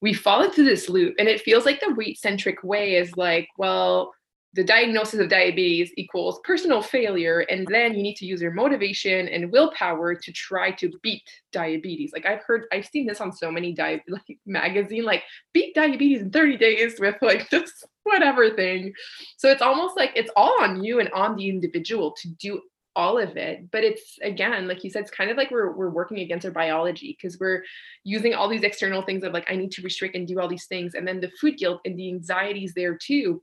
we 0.02 0.14
fall 0.14 0.44
into 0.44 0.64
this 0.64 0.90
loop. 0.90 1.16
And 1.18 1.28
it 1.28 1.42
feels 1.42 1.66
like 1.66 1.80
the 1.80 1.94
weight 1.94 2.20
centric 2.20 2.64
way 2.64 2.96
is 2.96 3.16
like, 3.16 3.48
well, 3.58 4.14
the 4.54 4.63
diagnosis 4.63 5.20
of 5.20 5.30
diabetes 5.30 5.92
equals 5.98 6.39
personal 6.44 6.82
failure 6.82 7.39
and 7.50 7.68
then 7.68 7.96
you 7.96 8.04
need 8.04 8.16
to 8.16 8.26
use 8.26 8.42
your 8.42 8.52
motivation 8.52 9.28
and 9.28 9.52
willpower 9.52 10.13
to 10.13 10.32
try 10.32 10.72
to 10.72 10.92
beat 11.02 11.24
diabetes. 11.52 12.12
Like 12.13 12.26
i've 12.26 12.44
heard 12.44 12.66
i've 12.72 12.86
seen 12.86 13.08
this 13.08 13.22
on 13.22 13.32
so 13.32 13.52
many 13.52 13.74
di- 13.74 14.04
like 14.08 14.39
magazine 14.46 15.04
like 15.04 15.24
beat 15.54 15.74
diabetes 15.74 16.22
in 16.22 16.32
30 16.32 16.58
days 16.58 17.00
with 17.00 17.16
like 17.22 17.50
this 17.52 17.84
whatever 18.04 18.52
thing. 18.52 18.94
So 19.38 19.50
it's 19.50 19.62
almost 19.62 19.98
like 19.98 20.12
it's 20.16 20.32
all 20.36 20.62
on 20.62 20.84
you 20.84 21.00
and 21.00 21.10
on 21.12 21.36
the 21.36 21.50
individual 21.50 22.12
to 22.22 22.28
do 22.30 22.62
all 22.96 23.18
of 23.18 23.38
it. 23.38 23.72
But 23.72 23.84
it's 23.84 24.20
again 24.22 24.68
like 24.68 24.84
you 24.84 24.92
said 24.92 25.02
it's 25.02 25.12
kind 25.12 25.32
of 25.32 25.38
like 25.38 25.50
we're, 25.50 25.72
we're 25.72 25.89
working 25.89 26.20
against 26.20 26.46
our 26.46 26.52
biology 26.52 27.18
because 27.20 27.39
we're 27.39 27.63
using 28.04 28.36
all 28.36 28.48
these 28.48 28.63
external 28.63 29.02
things 29.02 29.24
of 29.24 29.34
like 29.34 29.50
i 29.50 29.56
need 29.56 29.72
to 29.72 29.82
restrict 29.82 30.16
and 30.16 30.28
do 30.28 30.39
all 30.39 30.48
these 30.48 30.68
things. 30.68 30.94
And 30.94 31.08
then 31.08 31.20
the 31.20 31.32
food 31.42 31.58
guilt 31.58 31.82
and 31.86 31.98
the 31.98 32.10
anxieties 32.10 32.74
there 32.76 32.96
too 32.96 33.42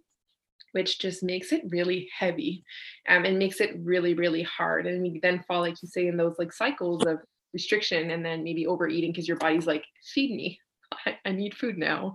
which 0.72 0.98
just 0.98 1.22
makes 1.22 1.52
it 1.52 1.62
really 1.68 2.08
heavy 2.16 2.64
um, 3.08 3.24
and 3.24 3.38
makes 3.38 3.60
it 3.60 3.76
really, 3.82 4.14
really 4.14 4.42
hard. 4.42 4.86
And 4.86 5.02
we 5.02 5.20
then 5.22 5.44
fall, 5.46 5.60
like 5.60 5.80
you 5.82 5.88
say, 5.88 6.06
in 6.06 6.16
those 6.16 6.36
like 6.38 6.52
cycles 6.52 7.04
of 7.04 7.18
restriction 7.52 8.10
and 8.10 8.24
then 8.24 8.44
maybe 8.44 8.66
overeating 8.66 9.12
because 9.12 9.28
your 9.28 9.36
body's 9.36 9.66
like, 9.66 9.84
feed 10.14 10.34
me. 10.34 10.58
I, 11.06 11.16
I 11.24 11.32
need 11.32 11.54
food 11.54 11.78
now. 11.78 12.14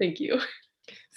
Thank 0.00 0.20
you. 0.20 0.40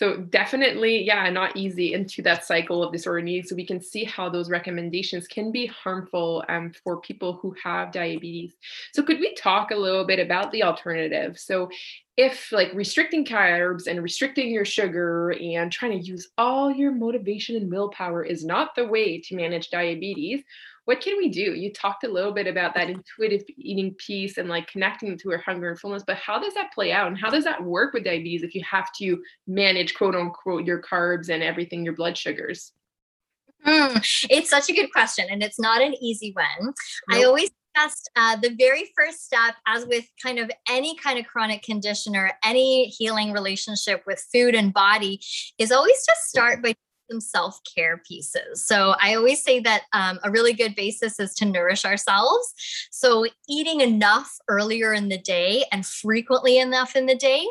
So 0.02 0.18
definitely, 0.18 1.04
yeah, 1.04 1.30
not 1.30 1.56
easy 1.56 1.94
into 1.94 2.24
that 2.24 2.44
cycle 2.44 2.84
of 2.84 2.92
disorder 2.92 3.22
needs. 3.22 3.50
So 3.50 3.56
we 3.56 3.68
can 3.68 3.80
see 3.80 4.04
how 4.04 4.30
those 4.30 4.50
recommendations 4.50 5.28
can 5.28 5.52
be 5.52 5.68
harmful 5.68 6.44
um, 6.50 6.72
for 6.84 7.00
people 7.02 7.34
who 7.40 7.56
have 7.64 7.92
diabetes. 7.92 8.56
So 8.94 9.04
could 9.04 9.20
we 9.20 9.36
talk 9.36 9.70
a 9.70 9.76
little 9.76 10.04
bit 10.04 10.18
about 10.18 10.52
the 10.52 10.64
alternative? 10.64 11.38
So 11.38 11.70
if 12.18 12.52
like 12.52 12.74
restricting 12.74 13.26
carbs 13.26 13.86
and 13.86 14.02
restricting 14.02 14.50
your 14.50 14.66
sugar 14.66 15.36
and 15.40 15.72
trying 15.72 15.92
to 15.92 16.04
use 16.04 16.30
all 16.36 16.72
your 16.72 16.92
motivation 16.92 17.56
and 17.56 17.70
willpower 17.70 18.24
is 18.24 18.44
not 18.44 18.74
the 18.76 18.88
way 18.88 19.22
to 19.22 19.36
manage 19.36 19.70
diabetes, 19.70 20.42
what 20.86 21.00
can 21.00 21.18
we 21.18 21.30
do? 21.30 21.54
You 21.54 21.72
talked 21.72 22.04
a 22.04 22.12
little 22.12 22.32
bit 22.32 22.48
about 22.48 22.74
that 22.74 22.90
intuitive 22.90 23.44
eating 23.58 23.94
piece 23.96 24.38
and 24.38 24.50
like 24.50 24.68
connecting 24.68 25.18
to 25.20 25.32
our 25.32 25.38
hunger 25.38 25.70
and 25.70 25.80
fullness, 25.80 26.04
but 26.06 26.18
how 26.18 26.40
does 26.40 26.54
that 26.56 26.74
play 26.74 26.92
out 26.92 27.08
and 27.08 27.18
how 27.18 27.30
does 27.30 27.44
that 27.44 27.64
work 27.64 27.94
with 27.94 28.04
diabetes 28.04 28.44
if 28.44 28.56
you 28.56 28.64
have 28.70 28.92
to 29.00 29.22
manage 29.48 29.94
quote 29.94 30.16
unquote 30.16 30.66
your 30.66 30.82
carbs 30.82 31.30
and 31.30 31.44
everything, 31.44 31.86
your 31.86 31.96
blood 31.96 32.18
sugars? 32.18 32.74
Mm, 33.66 34.04
it's 34.30 34.50
such 34.50 34.70
a 34.70 34.74
good 34.74 34.92
question, 34.92 35.28
and 35.30 35.44
it's 35.44 35.60
not 35.60 35.82
an 35.84 35.94
easy 36.02 36.34
one. 36.34 36.46
Nope. 36.66 36.76
I 37.12 37.24
always 37.26 37.52
suggest 37.76 38.10
uh, 38.16 38.36
the 38.38 38.56
very 38.58 38.90
first 38.98 39.24
step, 39.24 39.54
as 39.68 39.86
with 39.86 40.06
kind 40.22 40.40
of 40.40 40.50
any 40.68 40.96
kind 40.96 41.20
of 41.20 41.28
chronic 41.28 41.62
condition 41.62 42.16
or 42.16 42.32
any 42.44 42.88
healing 42.88 43.32
relationship 43.32 44.04
with 44.08 44.26
food 44.34 44.56
and 44.56 44.74
body, 44.74 45.22
is 45.60 45.72
always 45.72 46.04
to 46.04 46.16
start 46.24 46.64
by 46.64 46.74
some 47.12 47.22
self 47.22 47.60
care 47.76 48.02
pieces. 48.08 48.66
So 48.66 48.96
I 49.02 49.16
always 49.16 49.44
say 49.44 49.60
that 49.62 49.84
um, 49.94 50.20
a 50.24 50.32
really 50.32 50.54
good 50.54 50.76
basis 50.76 51.20
is 51.20 51.34
to 51.36 51.46
nourish 51.46 51.86
ourselves. 51.86 52.54
So 52.92 53.26
eating 53.50 53.82
enough 53.82 54.32
earlier 54.48 54.94
in 54.94 55.10
the 55.10 55.18
day 55.18 55.66
and 55.72 55.86
frequently 55.86 56.58
enough 56.58 56.96
in 56.96 57.06
the 57.06 57.16
day. 57.16 57.46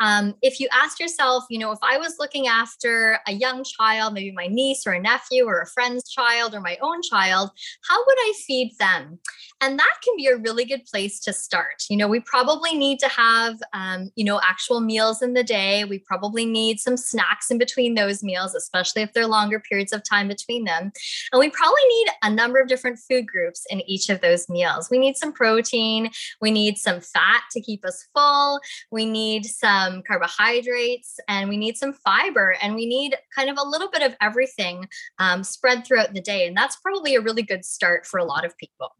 Um, 0.00 0.34
if 0.42 0.60
you 0.60 0.68
ask 0.72 1.00
yourself, 1.00 1.44
you 1.50 1.58
know, 1.58 1.72
if 1.72 1.78
I 1.82 1.98
was 1.98 2.16
looking 2.18 2.46
after 2.46 3.18
a 3.26 3.32
young 3.32 3.64
child, 3.64 4.14
maybe 4.14 4.32
my 4.32 4.46
niece 4.46 4.86
or 4.86 4.92
a 4.92 5.00
nephew 5.00 5.44
or 5.44 5.60
a 5.60 5.66
friend's 5.66 6.08
child 6.08 6.54
or 6.54 6.60
my 6.60 6.76
own 6.82 7.00
child, 7.02 7.50
how 7.88 7.98
would 7.98 8.18
I 8.18 8.32
feed 8.46 8.72
them? 8.78 9.18
And 9.60 9.78
that 9.78 9.94
can 10.04 10.14
be 10.16 10.26
a 10.26 10.36
really 10.36 10.64
good 10.64 10.84
place 10.84 11.18
to 11.20 11.32
start. 11.32 11.84
You 11.88 11.96
know, 11.96 12.08
we 12.08 12.20
probably 12.20 12.76
need 12.76 12.98
to 12.98 13.08
have, 13.08 13.56
um, 13.72 14.10
you 14.14 14.24
know, 14.24 14.38
actual 14.44 14.80
meals 14.80 15.22
in 15.22 15.32
the 15.32 15.42
day. 15.42 15.84
We 15.84 15.98
probably 15.98 16.44
need 16.44 16.78
some 16.78 16.96
snacks 16.96 17.50
in 17.50 17.56
between 17.56 17.94
those 17.94 18.22
meals, 18.22 18.54
especially 18.54 19.05
if 19.06 19.12
they're 19.12 19.26
longer 19.26 19.60
periods 19.60 19.92
of 19.92 20.02
time 20.08 20.28
between 20.28 20.64
them. 20.64 20.92
And 21.32 21.40
we 21.40 21.50
probably 21.50 21.82
need 21.88 22.06
a 22.22 22.30
number 22.30 22.60
of 22.60 22.68
different 22.68 22.98
food 22.98 23.26
groups 23.26 23.64
in 23.70 23.80
each 23.82 24.08
of 24.10 24.20
those 24.20 24.48
meals. 24.48 24.88
We 24.90 24.98
need 24.98 25.16
some 25.16 25.32
protein, 25.32 26.10
we 26.40 26.50
need 26.50 26.78
some 26.78 27.00
fat 27.00 27.42
to 27.52 27.60
keep 27.60 27.84
us 27.84 28.06
full, 28.14 28.60
we 28.90 29.06
need 29.06 29.46
some 29.46 30.02
carbohydrates, 30.02 31.18
and 31.28 31.48
we 31.48 31.56
need 31.56 31.76
some 31.76 31.92
fiber, 31.92 32.56
and 32.62 32.74
we 32.74 32.86
need 32.86 33.16
kind 33.34 33.50
of 33.50 33.56
a 33.58 33.66
little 33.66 33.90
bit 33.90 34.02
of 34.02 34.14
everything 34.20 34.86
um, 35.18 35.42
spread 35.42 35.86
throughout 35.86 36.14
the 36.14 36.20
day. 36.20 36.46
And 36.46 36.56
that's 36.56 36.76
probably 36.76 37.14
a 37.14 37.20
really 37.20 37.42
good 37.42 37.64
start 37.64 38.06
for 38.06 38.18
a 38.18 38.24
lot 38.24 38.44
of 38.44 38.56
people. 38.58 38.92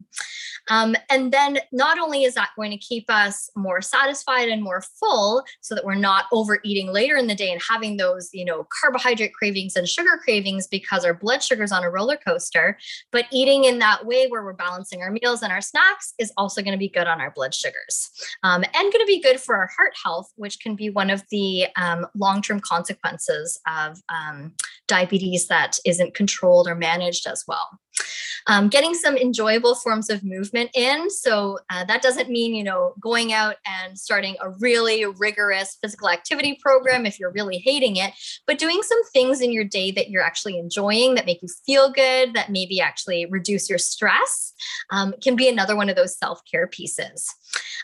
Um, 0.69 0.95
and 1.09 1.31
then 1.31 1.59
not 1.71 1.97
only 1.99 2.23
is 2.23 2.35
that 2.35 2.49
going 2.55 2.71
to 2.71 2.77
keep 2.77 3.09
us 3.09 3.49
more 3.55 3.81
satisfied 3.81 4.49
and 4.49 4.61
more 4.61 4.81
full 4.99 5.43
so 5.61 5.75
that 5.75 5.85
we're 5.85 5.95
not 5.95 6.25
overeating 6.31 6.91
later 6.91 7.15
in 7.15 7.27
the 7.27 7.35
day 7.35 7.51
and 7.51 7.61
having 7.67 7.97
those, 7.97 8.29
you 8.33 8.45
know, 8.45 8.67
carbohydrate 8.81 9.33
cravings 9.33 9.75
and 9.75 9.87
sugar 9.97 10.19
cravings 10.23 10.67
because 10.67 11.05
our 11.05 11.13
blood 11.13 11.43
sugar's 11.43 11.71
on 11.71 11.83
a 11.83 11.89
roller 11.89 12.17
coaster, 12.17 12.77
but 13.11 13.25
eating 13.31 13.63
in 13.63 13.79
that 13.79 14.05
way 14.05 14.27
where 14.27 14.43
we're 14.43 14.53
balancing 14.53 15.01
our 15.01 15.11
meals 15.11 15.41
and 15.41 15.51
our 15.51 15.61
snacks 15.61 16.13
is 16.19 16.31
also 16.37 16.61
going 16.61 16.73
to 16.73 16.77
be 16.77 16.89
good 16.89 17.07
on 17.07 17.21
our 17.21 17.31
blood 17.31 17.53
sugars 17.53 18.09
um, 18.43 18.63
and 18.63 18.93
going 18.93 18.99
to 18.99 19.05
be 19.05 19.21
good 19.21 19.39
for 19.39 19.55
our 19.55 19.69
heart 19.77 19.93
health, 20.03 20.31
which 20.35 20.59
can 20.59 20.75
be 20.75 20.89
one 20.89 21.09
of 21.09 21.23
the 21.31 21.67
um, 21.75 22.05
long-term 22.15 22.59
consequences 22.59 23.59
of 23.67 23.97
um, 24.09 24.53
diabetes 24.87 25.47
that 25.47 25.77
isn't 25.85 26.13
controlled 26.13 26.67
or 26.67 26.75
managed 26.75 27.27
as 27.27 27.43
well. 27.47 27.79
Um, 28.49 28.69
getting 28.69 28.93
some 28.93 29.17
enjoyable 29.17 29.75
forms 29.75 30.09
of 30.09 30.23
movement 30.23 30.69
in. 30.73 31.09
So 31.09 31.59
uh, 31.69 31.83
that 31.83 32.01
doesn't 32.01 32.29
mean, 32.29 32.55
you 32.55 32.63
know, 32.63 32.93
going 32.97 33.33
out 33.33 33.57
and 33.65 33.99
starting 33.99 34.37
a 34.39 34.51
really 34.51 35.05
rigorous 35.05 35.77
physical 35.81 36.09
activity 36.09 36.57
program 36.61 37.05
if 37.05 37.19
you're 37.19 37.33
really 37.33 37.57
hating 37.57 37.97
it, 37.97 38.13
but 38.45 38.57
doing 38.57 38.81
some 38.83 39.03
things 39.11 39.41
in 39.41 39.51
your 39.51 39.65
day 39.65 39.91
that 39.91 40.09
you're 40.09 40.23
actually 40.23 40.57
enjoying 40.57 41.15
that 41.15 41.25
make 41.25 41.41
you 41.41 41.49
feel 41.65 41.91
good, 41.91 42.33
that 42.35 42.49
maybe 42.49 42.79
actually 42.79 43.25
reduce 43.25 43.69
your 43.69 43.79
stress 43.79 44.53
um, 44.91 45.13
can 45.21 45.35
be 45.35 45.49
another 45.49 45.75
one 45.75 45.89
of 45.89 45.97
those 45.97 46.17
self 46.17 46.41
care 46.49 46.67
pieces. 46.67 47.27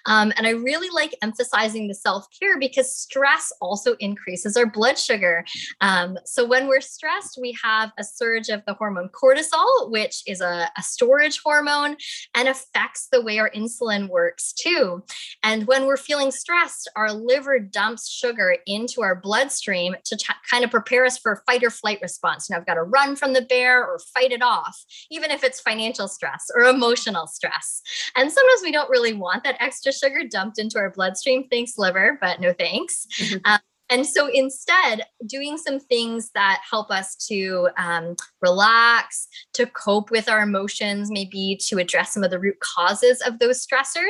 Um, 0.06 0.34
and 0.38 0.46
I 0.46 0.52
really 0.52 0.90
like 0.90 1.16
emphasizing 1.22 1.88
the 1.88 1.94
self 1.94 2.28
care 2.38 2.60
because 2.60 2.96
stress 2.96 3.52
also 3.62 3.96
increases 4.00 4.58
our 4.58 4.66
blood 4.66 4.98
sugar. 4.98 5.46
Um, 5.82 6.18
so 6.26 6.46
when 6.46 6.68
we're 6.68 6.82
stressed, 6.82 7.38
we 7.42 7.58
have 7.64 7.92
a 7.98 8.04
surge 8.04 8.50
of 8.50 8.64
the 8.66 8.74
hormone 8.74 9.10
cortisol, 9.10 9.90
which 9.92 10.03
is 10.28 10.42
a, 10.42 10.70
a 10.78 10.82
storage 10.84 11.40
hormone 11.44 11.98
and 12.36 12.48
affects 12.48 13.08
the 13.12 13.22
way 13.22 13.40
our 13.40 13.50
insulin 13.52 14.10
works 14.10 14.54
too. 14.54 15.04
And 15.44 15.68
when 15.68 15.86
we're 15.86 15.98
feeling 15.98 16.32
stressed, 16.32 16.90
our 16.96 17.12
liver 17.12 17.60
dumps 17.60 18.10
sugar 18.10 18.56
into 18.66 19.02
our 19.02 19.16
bloodstream 19.16 19.96
to 20.06 20.16
t- 20.16 20.26
kind 20.50 20.64
of 20.64 20.72
prepare 20.72 21.06
us 21.06 21.18
for 21.18 21.44
fight 21.46 21.64
or 21.64 21.70
flight 21.70 22.00
response. 22.02 22.50
Now, 22.50 22.58
I've 22.58 22.66
got 22.66 22.76
to 22.76 22.84
run 22.84 23.16
from 23.16 23.34
the 23.34 23.42
bear 23.42 23.86
or 23.86 24.00
fight 24.14 24.32
it 24.32 24.42
off, 24.42 24.84
even 25.12 25.32
if 25.32 25.44
it's 25.44 25.60
financial 25.60 26.08
stress 26.08 26.48
or 26.56 26.64
emotional 26.64 27.28
stress. 27.28 27.82
And 28.16 28.32
sometimes 28.32 28.62
we 28.64 28.72
don't 28.72 28.90
really 28.90 29.14
want 29.14 29.44
that 29.44 29.58
extra 29.60 29.92
sugar 29.92 30.24
dumped 30.30 30.60
into 30.60 30.78
our 30.78 30.92
bloodstream. 30.92 31.48
Thanks, 31.50 31.78
liver, 31.78 32.18
but 32.22 32.40
no 32.40 32.54
thanks. 32.54 33.08
Mm-hmm. 33.20 33.38
Um, 33.46 33.60
and 33.94 34.08
so 34.08 34.28
instead, 34.34 35.04
doing 35.28 35.56
some 35.56 35.80
things 35.80 36.32
that 36.34 36.62
help 36.68 36.90
us 36.90 37.16
to 37.28 37.70
um, 37.78 38.16
relax, 38.42 39.28
to 39.54 39.68
cope 39.68 40.10
with 40.10 40.28
our 40.28 40.42
emotions, 40.42 41.12
maybe 41.12 41.60
to 41.68 41.78
address 41.78 42.12
some 42.12 42.24
of 42.24 42.32
the 42.32 42.40
root 42.40 42.60
causes 42.60 43.22
of 43.22 43.38
those 43.38 43.64
stressors, 43.64 44.02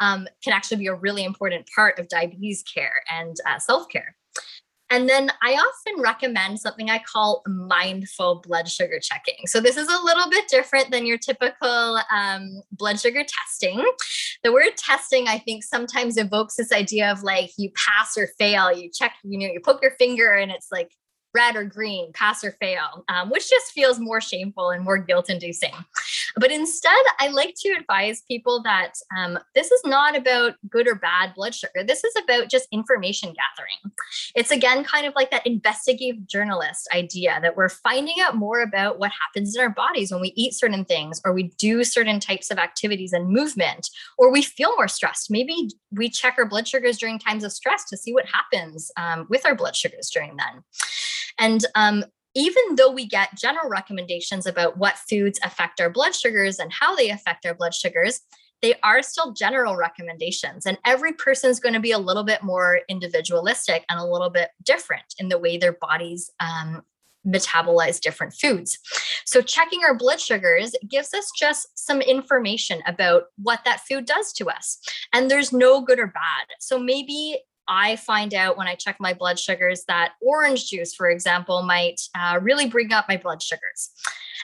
um, 0.00 0.28
can 0.44 0.52
actually 0.52 0.76
be 0.76 0.86
a 0.86 0.94
really 0.94 1.24
important 1.24 1.66
part 1.74 1.98
of 1.98 2.08
diabetes 2.08 2.62
care 2.62 3.02
and 3.10 3.38
uh, 3.48 3.58
self 3.58 3.88
care. 3.88 4.16
And 4.92 5.08
then 5.08 5.30
I 5.42 5.54
often 5.54 6.02
recommend 6.02 6.60
something 6.60 6.90
I 6.90 6.98
call 6.98 7.42
mindful 7.46 8.42
blood 8.46 8.68
sugar 8.68 9.00
checking. 9.00 9.46
So 9.46 9.58
this 9.58 9.78
is 9.78 9.88
a 9.88 10.04
little 10.04 10.28
bit 10.28 10.48
different 10.48 10.90
than 10.90 11.06
your 11.06 11.16
typical 11.16 11.98
um, 12.14 12.62
blood 12.72 13.00
sugar 13.00 13.24
testing. 13.26 13.82
The 14.44 14.52
word 14.52 14.76
testing, 14.76 15.28
I 15.28 15.38
think, 15.38 15.64
sometimes 15.64 16.18
evokes 16.18 16.56
this 16.56 16.72
idea 16.72 17.10
of 17.10 17.22
like 17.22 17.52
you 17.56 17.70
pass 17.74 18.18
or 18.18 18.28
fail. 18.38 18.70
You 18.70 18.90
check, 18.92 19.14
you 19.24 19.38
know, 19.38 19.50
you 19.50 19.60
poke 19.64 19.80
your 19.80 19.92
finger 19.92 20.34
and 20.34 20.52
it's 20.52 20.68
like 20.70 20.92
red 21.34 21.56
or 21.56 21.64
green, 21.64 22.12
pass 22.12 22.44
or 22.44 22.52
fail, 22.60 23.04
um, 23.08 23.30
which 23.30 23.48
just 23.48 23.72
feels 23.72 23.98
more 23.98 24.20
shameful 24.20 24.68
and 24.68 24.84
more 24.84 24.98
guilt 24.98 25.30
inducing. 25.30 25.72
But 26.36 26.50
instead, 26.50 27.02
I 27.18 27.28
like 27.28 27.54
to 27.60 27.70
advise 27.70 28.22
people 28.22 28.62
that 28.62 28.92
um, 29.16 29.38
this 29.54 29.70
is 29.70 29.80
not 29.84 30.16
about 30.16 30.54
good 30.68 30.88
or 30.88 30.94
bad 30.94 31.34
blood 31.34 31.54
sugar. 31.54 31.84
This 31.84 32.04
is 32.04 32.14
about 32.22 32.48
just 32.48 32.68
information 32.72 33.34
gathering. 33.34 33.94
It's 34.34 34.50
again 34.50 34.84
kind 34.84 35.06
of 35.06 35.14
like 35.14 35.30
that 35.30 35.46
investigative 35.46 36.26
journalist 36.26 36.88
idea 36.94 37.38
that 37.42 37.56
we're 37.56 37.68
finding 37.68 38.16
out 38.20 38.36
more 38.36 38.62
about 38.62 38.98
what 38.98 39.12
happens 39.12 39.54
in 39.54 39.62
our 39.62 39.70
bodies 39.70 40.10
when 40.10 40.20
we 40.20 40.32
eat 40.36 40.54
certain 40.54 40.84
things 40.84 41.20
or 41.24 41.32
we 41.32 41.44
do 41.58 41.84
certain 41.84 42.20
types 42.20 42.50
of 42.50 42.58
activities 42.58 43.12
and 43.12 43.28
movement 43.28 43.90
or 44.18 44.30
we 44.30 44.42
feel 44.42 44.70
more 44.76 44.88
stressed. 44.88 45.30
Maybe 45.30 45.70
we 45.90 46.08
check 46.08 46.34
our 46.38 46.46
blood 46.46 46.66
sugars 46.66 46.98
during 46.98 47.18
times 47.18 47.44
of 47.44 47.52
stress 47.52 47.84
to 47.90 47.96
see 47.96 48.12
what 48.12 48.26
happens 48.26 48.90
um, 48.96 49.26
with 49.28 49.44
our 49.44 49.54
blood 49.54 49.76
sugars 49.76 50.10
during 50.10 50.36
then. 50.36 50.64
And 51.38 51.64
um, 51.74 52.04
even 52.34 52.76
though 52.76 52.90
we 52.90 53.06
get 53.06 53.36
general 53.36 53.68
recommendations 53.68 54.46
about 54.46 54.78
what 54.78 54.98
foods 54.98 55.38
affect 55.42 55.80
our 55.80 55.90
blood 55.90 56.14
sugars 56.14 56.58
and 56.58 56.72
how 56.72 56.94
they 56.96 57.10
affect 57.10 57.44
our 57.46 57.54
blood 57.54 57.74
sugars, 57.74 58.20
they 58.62 58.74
are 58.82 59.02
still 59.02 59.32
general 59.32 59.76
recommendations. 59.76 60.66
And 60.66 60.78
every 60.86 61.12
person 61.12 61.50
is 61.50 61.60
going 61.60 61.74
to 61.74 61.80
be 61.80 61.92
a 61.92 61.98
little 61.98 62.22
bit 62.22 62.42
more 62.42 62.80
individualistic 62.88 63.84
and 63.90 63.98
a 63.98 64.06
little 64.06 64.30
bit 64.30 64.50
different 64.62 65.14
in 65.18 65.28
the 65.28 65.38
way 65.38 65.58
their 65.58 65.72
bodies 65.72 66.30
um, 66.40 66.82
metabolize 67.26 68.00
different 68.00 68.34
foods. 68.34 68.78
So, 69.24 69.42
checking 69.42 69.84
our 69.84 69.94
blood 69.94 70.20
sugars 70.20 70.74
gives 70.88 71.12
us 71.14 71.30
just 71.36 71.68
some 71.74 72.00
information 72.00 72.82
about 72.86 73.24
what 73.36 73.60
that 73.64 73.80
food 73.80 74.06
does 74.06 74.32
to 74.34 74.48
us. 74.48 74.78
And 75.12 75.30
there's 75.30 75.52
no 75.52 75.82
good 75.82 75.98
or 75.98 76.08
bad. 76.08 76.46
So, 76.60 76.78
maybe 76.78 77.40
I 77.68 77.96
find 77.96 78.34
out 78.34 78.56
when 78.56 78.66
I 78.66 78.74
check 78.74 78.96
my 78.98 79.14
blood 79.14 79.38
sugars 79.38 79.84
that 79.88 80.14
orange 80.20 80.68
juice, 80.68 80.94
for 80.94 81.08
example, 81.08 81.62
might 81.62 82.00
uh, 82.14 82.38
really 82.42 82.68
bring 82.68 82.92
up 82.92 83.06
my 83.08 83.16
blood 83.16 83.42
sugars. 83.42 83.90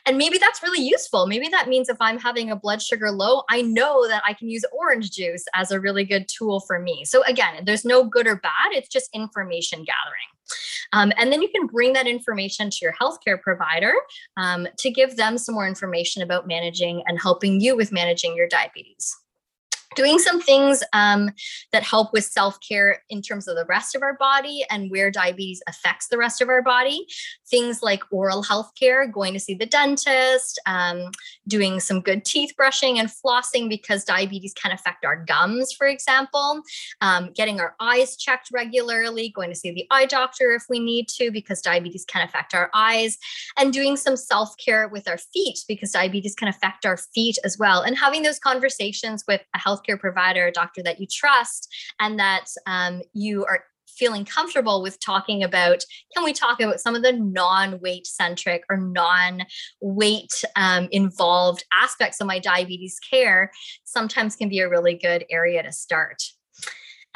And 0.06 0.16
maybe 0.16 0.38
that's 0.38 0.62
really 0.62 0.82
useful. 0.82 1.26
Maybe 1.26 1.48
that 1.48 1.68
means 1.68 1.88
if 1.88 1.96
I'm 2.00 2.18
having 2.18 2.50
a 2.50 2.56
blood 2.56 2.80
sugar 2.80 3.10
low, 3.10 3.42
I 3.50 3.62
know 3.62 4.06
that 4.08 4.22
I 4.24 4.32
can 4.32 4.48
use 4.48 4.64
orange 4.72 5.10
juice 5.10 5.44
as 5.54 5.70
a 5.70 5.80
really 5.80 6.04
good 6.04 6.26
tool 6.28 6.60
for 6.60 6.78
me. 6.78 7.04
So, 7.04 7.22
again, 7.24 7.64
there's 7.64 7.84
no 7.84 8.04
good 8.04 8.26
or 8.26 8.36
bad, 8.36 8.72
it's 8.72 8.88
just 8.88 9.10
information 9.12 9.84
gathering. 9.84 10.28
Um, 10.94 11.12
and 11.18 11.30
then 11.30 11.42
you 11.42 11.48
can 11.48 11.66
bring 11.66 11.92
that 11.92 12.06
information 12.06 12.70
to 12.70 12.78
your 12.80 12.94
healthcare 12.94 13.40
provider 13.40 13.92
um, 14.38 14.66
to 14.78 14.90
give 14.90 15.16
them 15.16 15.36
some 15.36 15.54
more 15.54 15.68
information 15.68 16.22
about 16.22 16.46
managing 16.46 17.02
and 17.06 17.20
helping 17.20 17.60
you 17.60 17.76
with 17.76 17.92
managing 17.92 18.34
your 18.34 18.48
diabetes 18.48 19.14
doing 19.98 20.20
some 20.20 20.40
things 20.40 20.84
um, 20.92 21.28
that 21.72 21.82
help 21.82 22.12
with 22.12 22.24
self-care 22.24 23.02
in 23.10 23.20
terms 23.20 23.48
of 23.48 23.56
the 23.56 23.64
rest 23.64 23.96
of 23.96 24.02
our 24.02 24.16
body 24.16 24.64
and 24.70 24.92
where 24.92 25.10
diabetes 25.10 25.60
affects 25.68 26.06
the 26.06 26.16
rest 26.16 26.40
of 26.40 26.48
our 26.48 26.62
body. 26.62 27.04
Things 27.50 27.82
like 27.82 28.02
oral 28.12 28.44
health 28.44 28.70
care 28.78 29.08
going 29.08 29.32
to 29.34 29.40
see 29.40 29.54
the 29.54 29.66
dentist 29.66 30.60
um, 30.66 31.10
doing 31.48 31.80
some 31.80 32.00
good 32.00 32.24
teeth 32.24 32.52
brushing 32.56 33.00
and 33.00 33.08
flossing 33.08 33.68
because 33.68 34.04
diabetes 34.04 34.54
can 34.54 34.70
affect 34.70 35.04
our 35.04 35.24
gums 35.24 35.72
for 35.72 35.88
example. 35.88 36.62
Um, 37.00 37.32
getting 37.34 37.58
our 37.58 37.74
eyes 37.80 38.16
checked 38.16 38.50
regularly 38.52 39.30
going 39.30 39.50
to 39.50 39.56
see 39.56 39.72
the 39.72 39.86
eye 39.90 40.06
doctor 40.06 40.52
if 40.52 40.62
we 40.68 40.78
need 40.78 41.08
to 41.16 41.32
because 41.32 41.60
diabetes 41.60 42.04
can 42.04 42.22
affect 42.22 42.54
our 42.54 42.70
eyes. 42.72 43.18
And 43.58 43.72
doing 43.72 43.96
some 43.96 44.16
self-care 44.16 44.86
with 44.88 45.08
our 45.08 45.18
feet 45.18 45.58
because 45.66 45.90
diabetes 45.90 46.36
can 46.36 46.46
affect 46.46 46.86
our 46.86 46.98
feet 47.14 47.36
as 47.44 47.58
well. 47.58 47.82
And 47.82 47.98
having 47.98 48.22
those 48.22 48.38
conversations 48.38 49.24
with 49.26 49.42
a 49.54 49.58
health 49.58 49.82
healthcare 49.88 49.98
provider, 49.98 50.46
a 50.46 50.52
doctor 50.52 50.82
that 50.82 51.00
you 51.00 51.06
trust, 51.10 51.74
and 52.00 52.18
that 52.18 52.46
um, 52.66 53.02
you 53.12 53.44
are 53.44 53.64
feeling 53.86 54.24
comfortable 54.24 54.80
with 54.80 55.00
talking 55.00 55.42
about 55.42 55.84
can 56.14 56.22
we 56.22 56.32
talk 56.32 56.60
about 56.60 56.78
some 56.78 56.94
of 56.94 57.02
the 57.02 57.12
non-weight 57.12 58.06
centric 58.06 58.62
or 58.70 58.76
non-weight 58.76 60.44
um, 60.54 60.86
involved 60.92 61.64
aspects 61.72 62.20
of 62.20 62.26
my 62.26 62.38
diabetes 62.38 63.00
care 63.00 63.50
sometimes 63.84 64.36
can 64.36 64.48
be 64.48 64.60
a 64.60 64.68
really 64.68 64.94
good 64.94 65.24
area 65.30 65.62
to 65.64 65.72
start 65.72 66.22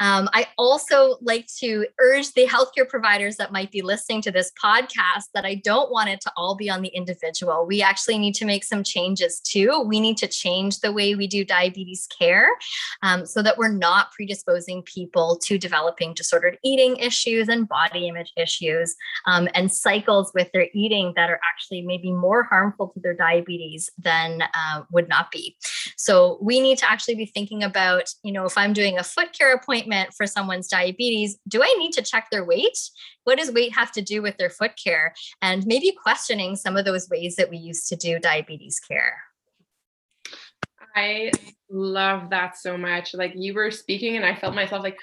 um, 0.03 0.27
I 0.33 0.47
also 0.57 1.15
like 1.21 1.47
to 1.59 1.87
urge 1.97 2.33
the 2.33 2.45
healthcare 2.45 2.87
providers 2.87 3.37
that 3.37 3.53
might 3.53 3.71
be 3.71 3.81
listening 3.81 4.21
to 4.23 4.31
this 4.31 4.51
podcast 4.61 5.29
that 5.33 5.45
I 5.45 5.55
don't 5.55 5.89
want 5.89 6.09
it 6.09 6.19
to 6.21 6.31
all 6.35 6.55
be 6.55 6.69
on 6.69 6.81
the 6.81 6.89
individual. 6.89 7.65
We 7.65 7.81
actually 7.81 8.17
need 8.17 8.35
to 8.35 8.45
make 8.45 8.65
some 8.65 8.83
changes 8.83 9.39
too. 9.39 9.79
We 9.87 10.01
need 10.01 10.17
to 10.17 10.27
change 10.27 10.81
the 10.81 10.91
way 10.91 11.15
we 11.15 11.25
do 11.25 11.45
diabetes 11.45 12.05
care 12.19 12.49
um, 13.01 13.25
so 13.25 13.41
that 13.43 13.57
we're 13.57 13.71
not 13.71 14.11
predisposing 14.11 14.81
people 14.81 15.39
to 15.45 15.57
developing 15.57 16.13
disordered 16.13 16.57
eating 16.65 16.97
issues 16.97 17.47
and 17.47 17.65
body 17.65 18.09
image 18.09 18.33
issues 18.35 18.97
um, 19.25 19.47
and 19.53 19.71
cycles 19.71 20.33
with 20.35 20.51
their 20.51 20.67
eating 20.73 21.13
that 21.15 21.29
are 21.29 21.39
actually 21.49 21.81
maybe 21.81 22.11
more 22.11 22.43
harmful 22.43 22.89
to 22.89 22.99
their 22.99 23.13
diabetes 23.13 23.89
than 23.97 24.41
uh, 24.41 24.81
would 24.91 25.07
not 25.07 25.31
be. 25.31 25.55
So 25.95 26.39
we 26.41 26.59
need 26.59 26.77
to 26.79 26.91
actually 26.91 27.15
be 27.15 27.25
thinking 27.25 27.63
about, 27.63 28.09
you 28.21 28.33
know, 28.33 28.43
if 28.43 28.57
I'm 28.57 28.73
doing 28.73 28.99
a 28.99 29.03
foot 29.03 29.31
care 29.31 29.53
appointment 29.53 29.92
treatment 29.93 30.13
for 30.15 30.27
someone's 30.27 30.67
diabetes, 30.67 31.37
do 31.47 31.61
I 31.63 31.73
need 31.77 31.91
to 31.93 32.01
check 32.01 32.27
their 32.31 32.45
weight? 32.45 32.77
What 33.23 33.37
does 33.37 33.51
weight 33.51 33.73
have 33.73 33.91
to 33.93 34.01
do 34.01 34.21
with 34.21 34.37
their 34.37 34.49
foot 34.49 34.71
care? 34.81 35.13
And 35.41 35.65
maybe 35.65 35.95
questioning 36.01 36.55
some 36.55 36.77
of 36.77 36.85
those 36.85 37.09
ways 37.09 37.35
that 37.35 37.49
we 37.49 37.57
used 37.57 37.87
to 37.89 37.95
do 37.95 38.19
diabetes 38.19 38.79
care. 38.79 39.23
I 40.95 41.31
love 41.69 42.29
that 42.29 42.57
so 42.57 42.77
much. 42.77 43.13
Like 43.13 43.33
you 43.35 43.53
were 43.53 43.71
speaking, 43.71 44.15
and 44.15 44.25
I 44.25 44.35
felt 44.35 44.55
myself 44.55 44.83
like, 44.83 44.97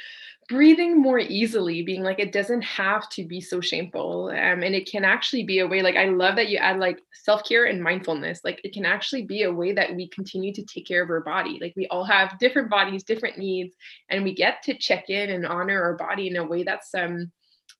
breathing 0.50 1.00
more 1.00 1.20
easily 1.20 1.81
being 1.81 2.03
like 2.03 2.18
it 2.18 2.33
doesn't 2.33 2.62
have 2.62 3.09
to 3.09 3.24
be 3.24 3.40
so 3.40 3.61
shameful 3.61 4.31
um, 4.31 4.64
and 4.64 4.74
it 4.74 4.90
can 4.90 5.05
actually 5.05 5.44
be 5.44 5.61
a 5.61 5.66
way 5.66 5.81
like 5.81 5.94
i 5.94 6.07
love 6.07 6.35
that 6.35 6.48
you 6.48 6.59
add 6.59 6.81
like 6.81 6.98
self-care 7.12 7.66
and 7.66 7.81
mindfulness 7.81 8.40
like 8.42 8.61
it 8.64 8.74
can 8.74 8.85
actually 8.85 9.22
be 9.22 9.44
a 9.44 9.53
way 9.53 9.72
that 9.72 9.94
we 9.94 10.09
continue 10.09 10.53
to 10.53 10.64
take 10.64 10.85
care 10.88 11.05
of 11.05 11.09
our 11.09 11.20
body 11.20 11.57
like 11.61 11.72
we 11.76 11.87
all 11.87 12.03
have 12.03 12.37
different 12.40 12.68
bodies 12.68 13.05
different 13.05 13.38
needs 13.38 13.76
and 14.09 14.24
we 14.24 14.35
get 14.35 14.61
to 14.61 14.74
check 14.74 15.09
in 15.09 15.31
and 15.31 15.46
honor 15.46 15.81
our 15.81 15.94
body 15.94 16.26
in 16.26 16.35
a 16.35 16.44
way 16.44 16.64
that's 16.64 16.92
um 16.96 17.31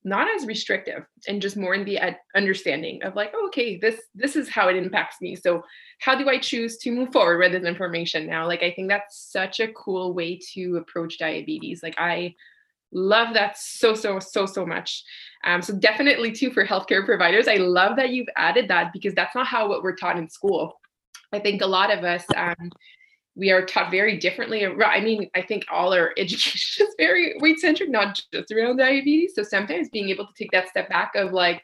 not 0.04 0.28
as 0.34 0.46
restrictive 0.46 1.04
and 1.28 1.42
just 1.42 1.56
more 1.56 1.74
in 1.74 1.84
the 1.84 1.98
understanding 2.34 3.02
of 3.02 3.14
like 3.14 3.32
oh, 3.34 3.46
okay 3.46 3.78
this 3.78 4.00
this 4.14 4.34
is 4.34 4.48
how 4.48 4.68
it 4.68 4.76
impacts 4.76 5.16
me 5.20 5.36
so 5.36 5.62
how 6.00 6.14
do 6.14 6.28
i 6.28 6.38
choose 6.38 6.78
to 6.78 6.90
move 6.90 7.12
forward 7.12 7.38
with 7.38 7.52
this 7.52 7.68
information 7.68 8.26
now? 8.26 8.46
Like 8.46 8.62
i 8.62 8.72
think 8.72 8.88
that's 8.88 9.30
such 9.30 9.60
a 9.60 9.72
cool 9.72 10.14
way 10.14 10.38
to 10.54 10.76
approach 10.76 11.18
diabetes 11.18 11.82
like 11.82 11.94
i 11.98 12.34
love 12.92 13.34
that 13.34 13.56
so 13.56 13.94
so 13.94 14.18
so 14.18 14.46
so 14.46 14.66
much. 14.66 15.04
Um, 15.44 15.62
so 15.62 15.74
definitely 15.74 16.32
too 16.32 16.50
for 16.50 16.66
healthcare 16.66 17.04
providers 17.04 17.46
i 17.46 17.56
love 17.56 17.96
that 17.96 18.10
you've 18.10 18.28
added 18.36 18.68
that 18.68 18.92
because 18.92 19.14
that's 19.14 19.34
not 19.34 19.46
how 19.46 19.68
what 19.68 19.82
we're 19.82 19.96
taught 19.96 20.18
in 20.18 20.28
school. 20.28 20.80
I 21.32 21.38
think 21.38 21.62
a 21.62 21.66
lot 21.66 21.96
of 21.96 22.02
us 22.02 22.24
um, 22.36 22.70
we 23.37 23.51
are 23.51 23.64
taught 23.64 23.90
very 23.90 24.19
differently. 24.19 24.66
I 24.66 25.01
mean 25.01 25.31
i 25.35 25.43
think 25.43 25.64
all 25.71 25.93
our 25.93 26.12
education 26.19 26.87
is 26.87 26.95
very 26.99 27.35
weight 27.40 27.59
centric 27.59 27.90
not 27.90 28.21
just 28.33 28.53
around 28.53 28.79
diabetes. 28.79 29.33
So 29.35 29.43
sometimes 29.43 29.88
being 29.88 30.11
able 30.11 30.27
to 30.27 30.35
take 30.37 30.51
that 30.53 30.69
step 30.69 30.88
back 30.88 31.14
of 31.14 31.33
like 31.33 31.62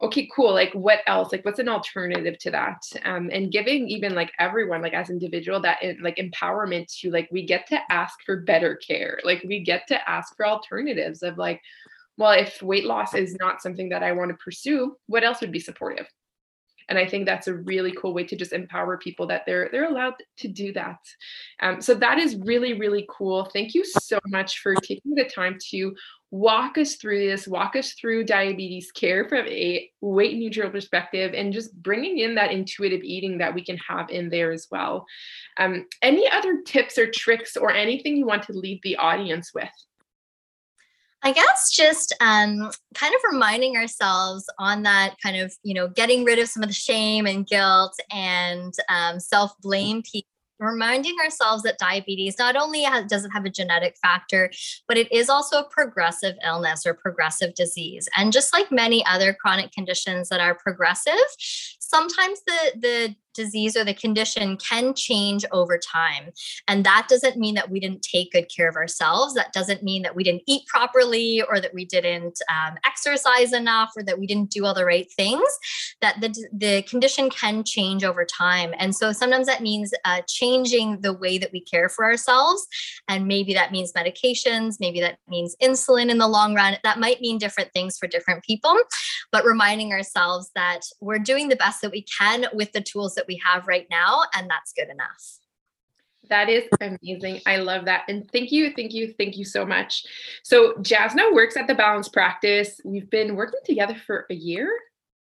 okay 0.00 0.28
cool 0.34 0.52
like 0.52 0.72
what 0.72 0.98
else? 1.06 1.30
Like 1.30 1.44
what's 1.44 1.60
an 1.60 1.68
alternative 1.68 2.38
to 2.40 2.50
that? 2.50 2.82
Um, 3.04 3.30
and 3.32 3.52
giving 3.52 3.88
even 3.88 4.14
like 4.14 4.32
everyone 4.38 4.82
like 4.82 4.94
as 4.94 5.10
individual 5.10 5.60
that 5.62 5.78
like 6.00 6.16
empowerment 6.16 6.92
to 7.00 7.10
like 7.10 7.28
we 7.30 7.46
get 7.46 7.66
to 7.68 7.78
ask 7.90 8.18
for 8.26 8.40
better 8.42 8.76
care. 8.76 9.20
Like 9.24 9.44
we 9.46 9.60
get 9.62 9.86
to 9.88 10.10
ask 10.10 10.36
for 10.36 10.46
alternatives 10.46 11.22
of 11.22 11.38
like 11.38 11.60
well 12.16 12.32
if 12.32 12.62
weight 12.62 12.84
loss 12.84 13.14
is 13.14 13.36
not 13.40 13.62
something 13.62 13.88
that 13.88 14.02
i 14.02 14.12
want 14.12 14.30
to 14.30 14.36
pursue 14.36 14.96
what 15.06 15.24
else 15.24 15.40
would 15.40 15.52
be 15.52 15.60
supportive 15.60 16.06
and 16.92 16.98
i 16.98 17.08
think 17.08 17.24
that's 17.24 17.48
a 17.48 17.54
really 17.54 17.92
cool 17.92 18.12
way 18.12 18.22
to 18.22 18.36
just 18.36 18.52
empower 18.52 18.98
people 18.98 19.26
that 19.26 19.42
they're 19.46 19.70
they're 19.72 19.90
allowed 19.90 20.12
to 20.36 20.46
do 20.46 20.72
that 20.74 20.98
um, 21.60 21.80
so 21.80 21.94
that 21.94 22.18
is 22.18 22.36
really 22.36 22.74
really 22.78 23.06
cool 23.08 23.48
thank 23.54 23.72
you 23.74 23.82
so 23.84 24.18
much 24.26 24.58
for 24.58 24.74
taking 24.74 25.14
the 25.14 25.24
time 25.24 25.56
to 25.70 25.94
walk 26.32 26.78
us 26.78 26.96
through 26.96 27.18
this, 27.18 27.46
walk 27.46 27.76
us 27.76 27.92
through 27.92 28.24
diabetes 28.24 28.90
care 28.90 29.28
from 29.28 29.46
a 29.46 29.88
weight 30.00 30.36
neutral 30.36 30.70
perspective, 30.70 31.34
and 31.34 31.52
just 31.52 31.74
bringing 31.82 32.18
in 32.18 32.34
that 32.34 32.50
intuitive 32.50 33.02
eating 33.04 33.38
that 33.38 33.54
we 33.54 33.62
can 33.62 33.76
have 33.76 34.08
in 34.08 34.30
there 34.30 34.50
as 34.50 34.66
well. 34.70 35.04
Um, 35.58 35.86
any 36.00 36.28
other 36.28 36.62
tips 36.66 36.96
or 36.96 37.10
tricks 37.10 37.56
or 37.56 37.70
anything 37.70 38.16
you 38.16 38.26
want 38.26 38.44
to 38.44 38.54
leave 38.54 38.80
the 38.82 38.96
audience 38.96 39.52
with? 39.54 39.68
I 41.24 41.32
guess 41.32 41.70
just 41.70 42.14
um, 42.20 42.70
kind 42.94 43.14
of 43.14 43.20
reminding 43.30 43.76
ourselves 43.76 44.44
on 44.58 44.82
that 44.82 45.16
kind 45.22 45.36
of, 45.36 45.54
you 45.62 45.74
know, 45.74 45.88
getting 45.88 46.24
rid 46.24 46.38
of 46.38 46.48
some 46.48 46.62
of 46.62 46.68
the 46.68 46.74
shame 46.74 47.26
and 47.26 47.46
guilt 47.46 47.94
and 48.10 48.74
um, 48.88 49.20
self 49.20 49.54
blame 49.60 50.02
reminding 50.62 51.16
ourselves 51.22 51.62
that 51.64 51.78
diabetes 51.78 52.38
not 52.38 52.56
only 52.56 52.82
has, 52.84 53.06
does 53.06 53.24
it 53.24 53.30
have 53.32 53.44
a 53.44 53.50
genetic 53.50 53.96
factor, 54.00 54.50
but 54.86 54.96
it 54.96 55.10
is 55.12 55.28
also 55.28 55.58
a 55.58 55.68
progressive 55.68 56.36
illness 56.44 56.86
or 56.86 56.94
progressive 56.94 57.54
disease. 57.54 58.08
And 58.16 58.32
just 58.32 58.52
like 58.52 58.70
many 58.70 59.04
other 59.04 59.34
chronic 59.34 59.72
conditions 59.72 60.28
that 60.28 60.40
are 60.40 60.54
progressive, 60.54 61.14
sometimes 61.38 62.40
the 62.46 62.72
the 62.80 63.16
disease 63.34 63.76
or 63.76 63.84
the 63.84 63.94
condition 63.94 64.56
can 64.56 64.94
change 64.94 65.44
over 65.52 65.78
time. 65.78 66.30
And 66.68 66.84
that 66.84 67.06
doesn't 67.08 67.36
mean 67.36 67.54
that 67.54 67.70
we 67.70 67.80
didn't 67.80 68.02
take 68.02 68.32
good 68.32 68.50
care 68.54 68.68
of 68.68 68.76
ourselves. 68.76 69.34
That 69.34 69.52
doesn't 69.52 69.82
mean 69.82 70.02
that 70.02 70.14
we 70.14 70.24
didn't 70.24 70.42
eat 70.46 70.66
properly 70.66 71.42
or 71.42 71.60
that 71.60 71.74
we 71.74 71.84
didn't 71.84 72.40
um, 72.50 72.76
exercise 72.84 73.52
enough 73.52 73.92
or 73.96 74.02
that 74.04 74.18
we 74.18 74.26
didn't 74.26 74.50
do 74.50 74.64
all 74.64 74.74
the 74.74 74.84
right 74.84 75.10
things. 75.16 75.48
That 76.00 76.20
the, 76.20 76.34
the 76.52 76.82
condition 76.82 77.30
can 77.30 77.64
change 77.64 78.04
over 78.04 78.24
time. 78.24 78.74
And 78.78 78.94
so 78.94 79.12
sometimes 79.12 79.46
that 79.46 79.62
means 79.62 79.92
uh, 80.04 80.22
changing 80.26 81.00
the 81.00 81.12
way 81.12 81.38
that 81.38 81.52
we 81.52 81.60
care 81.60 81.88
for 81.88 82.04
ourselves. 82.04 82.66
And 83.08 83.26
maybe 83.26 83.54
that 83.54 83.72
means 83.72 83.92
medications, 83.92 84.76
maybe 84.80 85.00
that 85.00 85.18
means 85.28 85.56
insulin 85.62 86.10
in 86.10 86.18
the 86.18 86.28
long 86.28 86.54
run. 86.54 86.76
That 86.82 86.98
might 86.98 87.20
mean 87.20 87.38
different 87.38 87.72
things 87.72 87.98
for 87.98 88.06
different 88.06 88.44
people, 88.44 88.76
but 89.30 89.44
reminding 89.44 89.92
ourselves 89.92 90.50
that 90.54 90.80
we're 91.00 91.18
doing 91.18 91.48
the 91.48 91.56
best 91.56 91.80
that 91.82 91.90
we 91.90 92.04
can 92.18 92.46
with 92.52 92.72
the 92.72 92.80
tools 92.80 93.14
that 93.14 93.21
that 93.22 93.28
we 93.28 93.40
have 93.44 93.68
right 93.68 93.86
now, 93.90 94.22
and 94.34 94.50
that's 94.50 94.72
good 94.72 94.88
enough. 94.90 95.38
That 96.28 96.48
is 96.48 96.64
amazing. 96.80 97.40
I 97.46 97.56
love 97.56 97.84
that. 97.84 98.02
And 98.08 98.30
thank 98.30 98.52
you, 98.52 98.72
thank 98.74 98.92
you, 98.92 99.14
thank 99.18 99.36
you 99.36 99.44
so 99.44 99.64
much. 99.64 100.04
So, 100.42 100.74
Jasna 100.74 101.32
works 101.32 101.56
at 101.56 101.66
the 101.66 101.74
Balanced 101.74 102.12
Practice. 102.12 102.80
We've 102.84 103.10
been 103.10 103.36
working 103.36 103.60
together 103.64 103.96
for 104.06 104.26
a 104.30 104.34
year. 104.34 104.70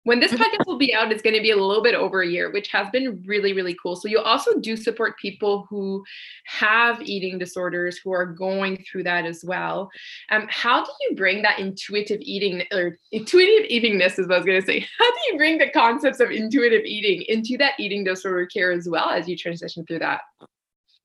When 0.08 0.20
this 0.20 0.32
mm-hmm. 0.32 0.42
podcast 0.42 0.66
will 0.66 0.78
be 0.78 0.94
out, 0.94 1.12
it's 1.12 1.20
going 1.20 1.36
to 1.36 1.42
be 1.42 1.50
a 1.50 1.56
little 1.62 1.82
bit 1.82 1.94
over 1.94 2.22
a 2.22 2.26
year, 2.26 2.50
which 2.50 2.68
has 2.68 2.88
been 2.88 3.22
really, 3.26 3.52
really 3.52 3.76
cool. 3.82 3.94
So 3.94 4.08
you 4.08 4.20
also 4.20 4.58
do 4.58 4.74
support 4.74 5.18
people 5.18 5.66
who 5.68 6.02
have 6.46 7.02
eating 7.02 7.38
disorders 7.38 7.98
who 7.98 8.12
are 8.12 8.24
going 8.24 8.82
through 8.90 9.02
that 9.02 9.26
as 9.26 9.44
well. 9.44 9.90
Um, 10.30 10.46
how 10.48 10.82
do 10.82 10.90
you 11.02 11.14
bring 11.14 11.42
that 11.42 11.58
intuitive 11.58 12.20
eating 12.22 12.62
or 12.72 12.98
intuitive 13.12 13.68
eatingness 13.68 14.18
is 14.18 14.26
what 14.26 14.36
I 14.36 14.38
was 14.38 14.46
going 14.46 14.62
to 14.62 14.66
say? 14.66 14.80
How 14.98 15.10
do 15.10 15.18
you 15.30 15.36
bring 15.36 15.58
the 15.58 15.68
concepts 15.68 16.20
of 16.20 16.30
intuitive 16.30 16.86
eating 16.86 17.26
into 17.28 17.58
that 17.58 17.74
eating 17.78 18.02
disorder 18.02 18.46
care 18.46 18.72
as 18.72 18.88
well 18.88 19.10
as 19.10 19.28
you 19.28 19.36
transition 19.36 19.84
through 19.84 19.98
that? 19.98 20.22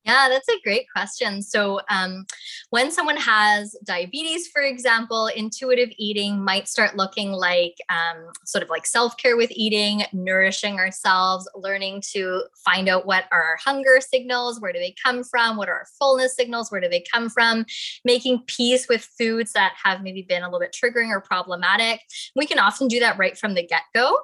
Yeah, 0.06 0.28
that's 0.28 0.50
a 0.50 0.60
great 0.64 0.88
question. 0.92 1.42
So, 1.42 1.80
um, 1.90 2.26
when 2.72 2.92
someone 2.92 3.16
has 3.16 3.74
diabetes, 3.86 4.48
for 4.48 4.62
example, 4.62 5.28
intuitive 5.28 5.90
eating 5.98 6.44
might 6.44 6.68
start 6.68 6.98
looking 6.98 7.32
like 7.32 7.76
um, 7.90 8.26
sort 8.44 8.64
of 8.64 8.70
like 8.70 8.86
self 8.86 9.16
care 9.16 9.38
with 9.38 9.52
eating, 9.52 10.04
nourishing 10.12 10.78
ourselves, 10.78 11.50
learning 11.56 12.02
to 12.12 12.44
find 12.66 12.90
out 12.90 13.06
what 13.06 13.26
are 13.32 13.44
our 13.44 13.58
hunger 13.64 14.00
signals, 14.02 14.60
where 14.60 14.74
do 14.74 14.80
they 14.80 14.94
come 15.02 15.24
from, 15.24 15.56
what 15.56 15.70
are 15.70 15.76
our 15.76 15.88
fullness 15.98 16.36
signals, 16.36 16.70
where 16.70 16.82
do 16.82 16.90
they 16.90 17.04
come 17.14 17.30
from, 17.30 17.66
making 18.04 18.44
peace 18.48 18.88
with 18.90 19.08
foods 19.18 19.54
that 19.54 19.74
have 19.82 20.02
maybe 20.02 20.24
been 20.24 20.44
a 20.44 20.48
little 20.48 20.60
bit 20.60 20.76
triggering 20.76 21.10
or 21.12 21.22
problematic. 21.22 22.02
We 22.36 22.46
can 22.46 22.60
often 22.60 22.90
do 22.90 23.00
that 23.00 23.18
right 23.18 23.38
from 23.38 23.54
the 23.54 23.66
get 23.66 23.84
go. 23.96 24.18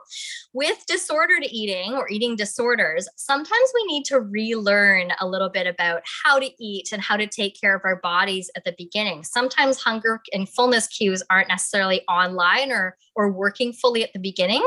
With 0.51 0.85
disordered 0.87 1.43
eating 1.49 1.93
or 1.93 2.09
eating 2.09 2.35
disorders, 2.35 3.07
sometimes 3.15 3.71
we 3.75 3.85
need 3.85 4.03
to 4.05 4.19
relearn 4.19 5.11
a 5.21 5.27
little 5.27 5.49
bit 5.49 5.67
about 5.69 6.01
how 6.23 6.39
to 6.39 6.49
eat 6.59 6.91
and 6.91 7.01
how 7.01 7.15
to 7.15 7.27
take 7.27 7.59
care 7.59 7.75
of 7.75 7.81
our 7.85 7.97
bodies 7.97 8.49
at 8.55 8.63
the 8.65 8.75
beginning. 8.77 9.23
Sometimes 9.23 9.77
hunger 9.77 10.21
and 10.33 10.49
fullness 10.49 10.87
cues 10.87 11.23
aren't 11.29 11.49
necessarily 11.49 12.01
online 12.07 12.71
or 12.71 12.97
or 13.19 13.29
working 13.29 13.73
fully 13.73 14.01
at 14.01 14.13
the 14.13 14.19
beginning. 14.19 14.65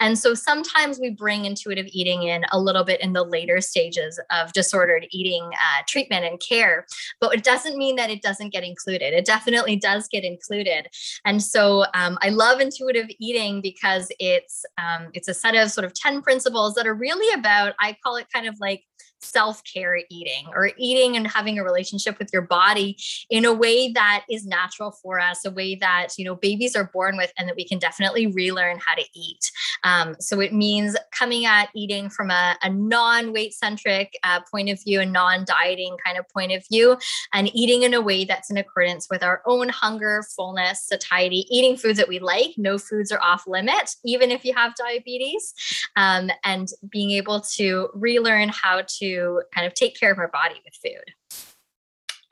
And 0.00 0.18
so 0.18 0.34
sometimes 0.34 1.00
we 1.00 1.10
bring 1.10 1.46
intuitive 1.46 1.86
eating 1.88 2.24
in 2.24 2.44
a 2.52 2.60
little 2.60 2.84
bit 2.84 3.00
in 3.00 3.14
the 3.14 3.24
later 3.24 3.62
stages 3.62 4.20
of 4.30 4.52
disordered 4.52 5.06
eating 5.12 5.42
uh, 5.44 5.82
treatment 5.88 6.26
and 6.26 6.38
care. 6.38 6.84
But 7.20 7.34
it 7.34 7.42
doesn't 7.42 7.78
mean 7.78 7.96
that 7.96 8.10
it 8.10 8.20
doesn't 8.20 8.52
get 8.52 8.64
included. 8.64 9.14
It 9.14 9.24
definitely 9.24 9.76
does 9.76 10.08
get 10.08 10.24
included. 10.24 10.88
And 11.24 11.42
so 11.42 11.86
um, 11.94 12.18
I 12.20 12.28
love 12.28 12.60
intuitive 12.60 13.06
eating 13.18 13.62
because 13.62 14.08
it's 14.18 14.66
um, 14.76 15.08
it's 15.14 15.28
a 15.28 15.34
set 15.34 15.54
of 15.54 15.70
sort 15.70 15.86
of 15.86 15.94
10 15.94 16.20
principles 16.20 16.74
that 16.74 16.86
are 16.86 16.94
really 16.94 17.32
about, 17.38 17.74
I 17.80 17.96
call 18.02 18.16
it 18.16 18.26
kind 18.32 18.46
of 18.46 18.56
like 18.60 18.84
self 19.20 19.62
care 19.64 19.98
eating 20.10 20.46
or 20.54 20.70
eating 20.76 21.16
and 21.16 21.26
having 21.26 21.58
a 21.58 21.64
relationship 21.64 22.18
with 22.18 22.30
your 22.32 22.42
body 22.42 22.96
in 23.30 23.44
a 23.44 23.52
way 23.52 23.90
that 23.92 24.24
is 24.30 24.46
natural 24.46 24.90
for 24.90 25.20
us, 25.20 25.44
a 25.44 25.50
way 25.50 25.74
that, 25.74 26.08
you 26.16 26.24
know, 26.24 26.34
babies 26.34 26.76
are 26.76 26.90
born 26.92 27.16
with 27.16 27.32
and 27.38 27.48
that 27.48 27.56
we 27.56 27.66
can 27.66 27.78
definitely 27.78 28.26
relearn 28.26 28.78
how 28.84 28.94
to 28.94 29.04
eat. 29.14 29.50
Um, 29.84 30.16
so 30.20 30.40
it 30.40 30.52
means 30.52 30.96
coming 31.10 31.44
at 31.44 31.68
eating 31.74 32.10
from 32.10 32.30
a, 32.30 32.56
a 32.62 32.70
non 32.70 33.32
weight 33.32 33.54
centric 33.54 34.12
uh, 34.22 34.40
point 34.50 34.68
of 34.68 34.82
view, 34.82 35.00
a 35.00 35.06
non 35.06 35.44
dieting 35.44 35.96
kind 36.04 36.18
of 36.18 36.28
point 36.28 36.52
of 36.52 36.66
view, 36.70 36.96
and 37.32 37.54
eating 37.54 37.82
in 37.82 37.94
a 37.94 38.00
way 38.00 38.24
that's 38.24 38.50
in 38.50 38.56
accordance 38.56 39.08
with 39.10 39.22
our 39.22 39.42
own 39.46 39.68
hunger, 39.68 40.24
fullness, 40.34 40.82
satiety, 40.86 41.46
eating 41.50 41.76
foods 41.76 41.98
that 41.98 42.08
we 42.08 42.18
like. 42.18 42.54
No 42.56 42.78
foods 42.78 43.10
are 43.12 43.22
off 43.22 43.46
limit, 43.46 43.90
even 44.04 44.30
if 44.30 44.44
you 44.44 44.54
have 44.54 44.74
diabetes, 44.74 45.54
um, 45.96 46.30
and 46.44 46.68
being 46.90 47.10
able 47.12 47.40
to 47.40 47.88
relearn 47.94 48.48
how 48.48 48.82
to 48.98 49.05
kind 49.54 49.66
of 49.66 49.74
take 49.74 49.98
care 49.98 50.12
of 50.12 50.18
our 50.18 50.28
body 50.28 50.56
with 50.64 50.74
food. 50.82 51.14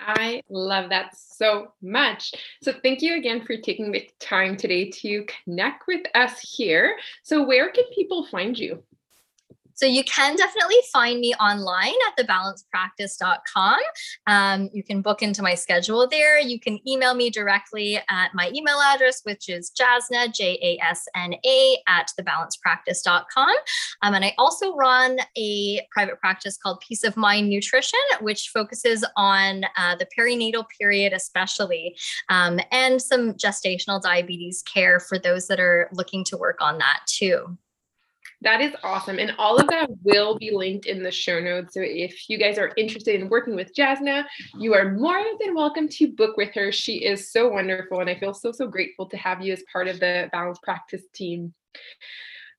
I 0.01 0.43
love 0.51 0.91
that 0.91 1.17
so 1.17 1.69
much. 1.81 2.35
So, 2.63 2.73
thank 2.83 3.01
you 3.01 3.17
again 3.17 3.45
for 3.45 3.57
taking 3.57 3.91
the 3.91 4.09
time 4.21 4.57
today 4.57 4.91
to 4.91 5.25
connect 5.45 5.85
with 5.87 6.03
us 6.15 6.41
here. 6.41 6.97
So, 7.23 7.43
where 7.43 7.71
can 7.71 7.85
people 7.95 8.27
find 8.27 8.59
you? 8.59 8.83
So 9.75 9.87
you 9.87 10.05
can 10.05 10.37
definitely 10.37 10.77
find 10.93 11.21
me 11.21 11.35
online 11.35 11.95
at 12.09 12.25
thebalancedpractice.com. 12.25 13.79
Um, 14.27 14.71
you 14.73 14.83
can 14.83 15.03
book 15.03 15.23
into 15.23 15.43
my 15.43 15.55
schedule 15.55 16.07
there. 16.09 16.39
You 16.39 16.61
can 16.61 16.79
email 16.89 17.15
me 17.15 17.31
directly 17.31 18.01
at 18.09 18.35
my 18.35 18.51
email 18.55 18.79
address, 18.79 19.21
which 19.25 19.49
is 19.49 19.73
jasna, 19.79 20.33
J 20.33 20.59
A 20.63 20.85
S 20.85 21.07
N 21.15 21.35
A, 21.45 21.77
at 21.89 22.11
thebalancedpractice.com. 22.19 23.55
Um, 24.03 24.15
and 24.15 24.25
I 24.25 24.35
also 24.39 24.75
run 24.75 25.19
a 25.37 25.87
private 25.91 26.21
practice 26.21 26.57
called 26.57 26.83
Peace 26.87 27.05
of 27.05 27.17
Mind 27.17 27.49
Nutrition, 27.51 27.99
which 28.21 28.49
focuses 28.49 29.05
on 29.17 29.65
uh, 29.77 29.97
the 29.97 30.07
perinatal 30.17 30.65
period, 30.79 31.13
especially, 31.13 31.97
um, 32.29 32.61
and 32.71 33.01
some 33.01 33.35
gestational 33.35 34.01
diabetes 34.01 34.63
care 34.63 35.01
for 35.01 35.19
those 35.19 35.47
that 35.49 35.61
are 35.61 35.89
looking 35.93 36.25
to 36.25 36.37
work 36.37 36.59
on 36.61 36.79
that 36.79 37.01
too. 37.07 37.57
That 38.45 38.61
is 38.61 38.75
awesome. 38.83 39.19
And 39.19 39.35
all 39.39 39.57
of 39.57 39.67
that 39.69 39.89
will 40.03 40.39
be 40.39 40.51
linked 40.51 40.85
in 40.85 41.03
the 41.03 41.11
show 41.11 41.41
notes. 41.41 41.73
So 41.75 41.81
if 41.83 42.29
you 42.29 42.39
guys 42.39 42.59
are 42.59 42.73
interested 42.77 43.19
in 43.21 43.31
working 43.31 43.57
with 43.57 43.75
Jasna, 43.75 44.25
you 44.59 44.75
are 44.75 44.93
more 44.93 45.23
than 45.41 45.55
welcome 45.55 45.89
to 45.89 46.13
book 46.13 46.37
with 46.37 46.53
her. 46.55 46.71
She 46.71 47.05
is 47.05 47.33
so 47.33 47.49
wonderful. 47.49 48.01
And 48.01 48.11
I 48.11 48.19
feel 48.19 48.35
so, 48.35 48.53
so 48.53 48.69
grateful 48.69 49.07
to 49.07 49.17
have 49.17 49.41
you 49.41 49.55
as 49.55 49.65
part 49.73 49.89
of 49.89 49.99
the 49.99 50.29
Balanced 50.31 50.63
Practice 50.63 51.03
team. 51.15 51.55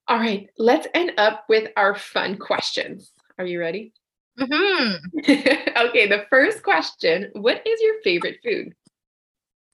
All 0.07 0.17
right, 0.17 0.49
let's 0.57 0.88
end 0.95 1.13
up 1.17 1.45
with 1.49 1.71
our 1.77 1.95
fun 1.95 2.38
questions. 2.38 3.11
Are 3.38 3.45
you 3.45 3.59
ready? 3.59 3.93
Mm-hmm. 4.39 5.19
okay, 5.88 6.07
the 6.07 6.25
first 6.29 6.63
question 6.63 7.29
What 7.33 7.65
is 7.65 7.79
your 7.81 8.01
favorite 8.03 8.39
food? 8.43 8.73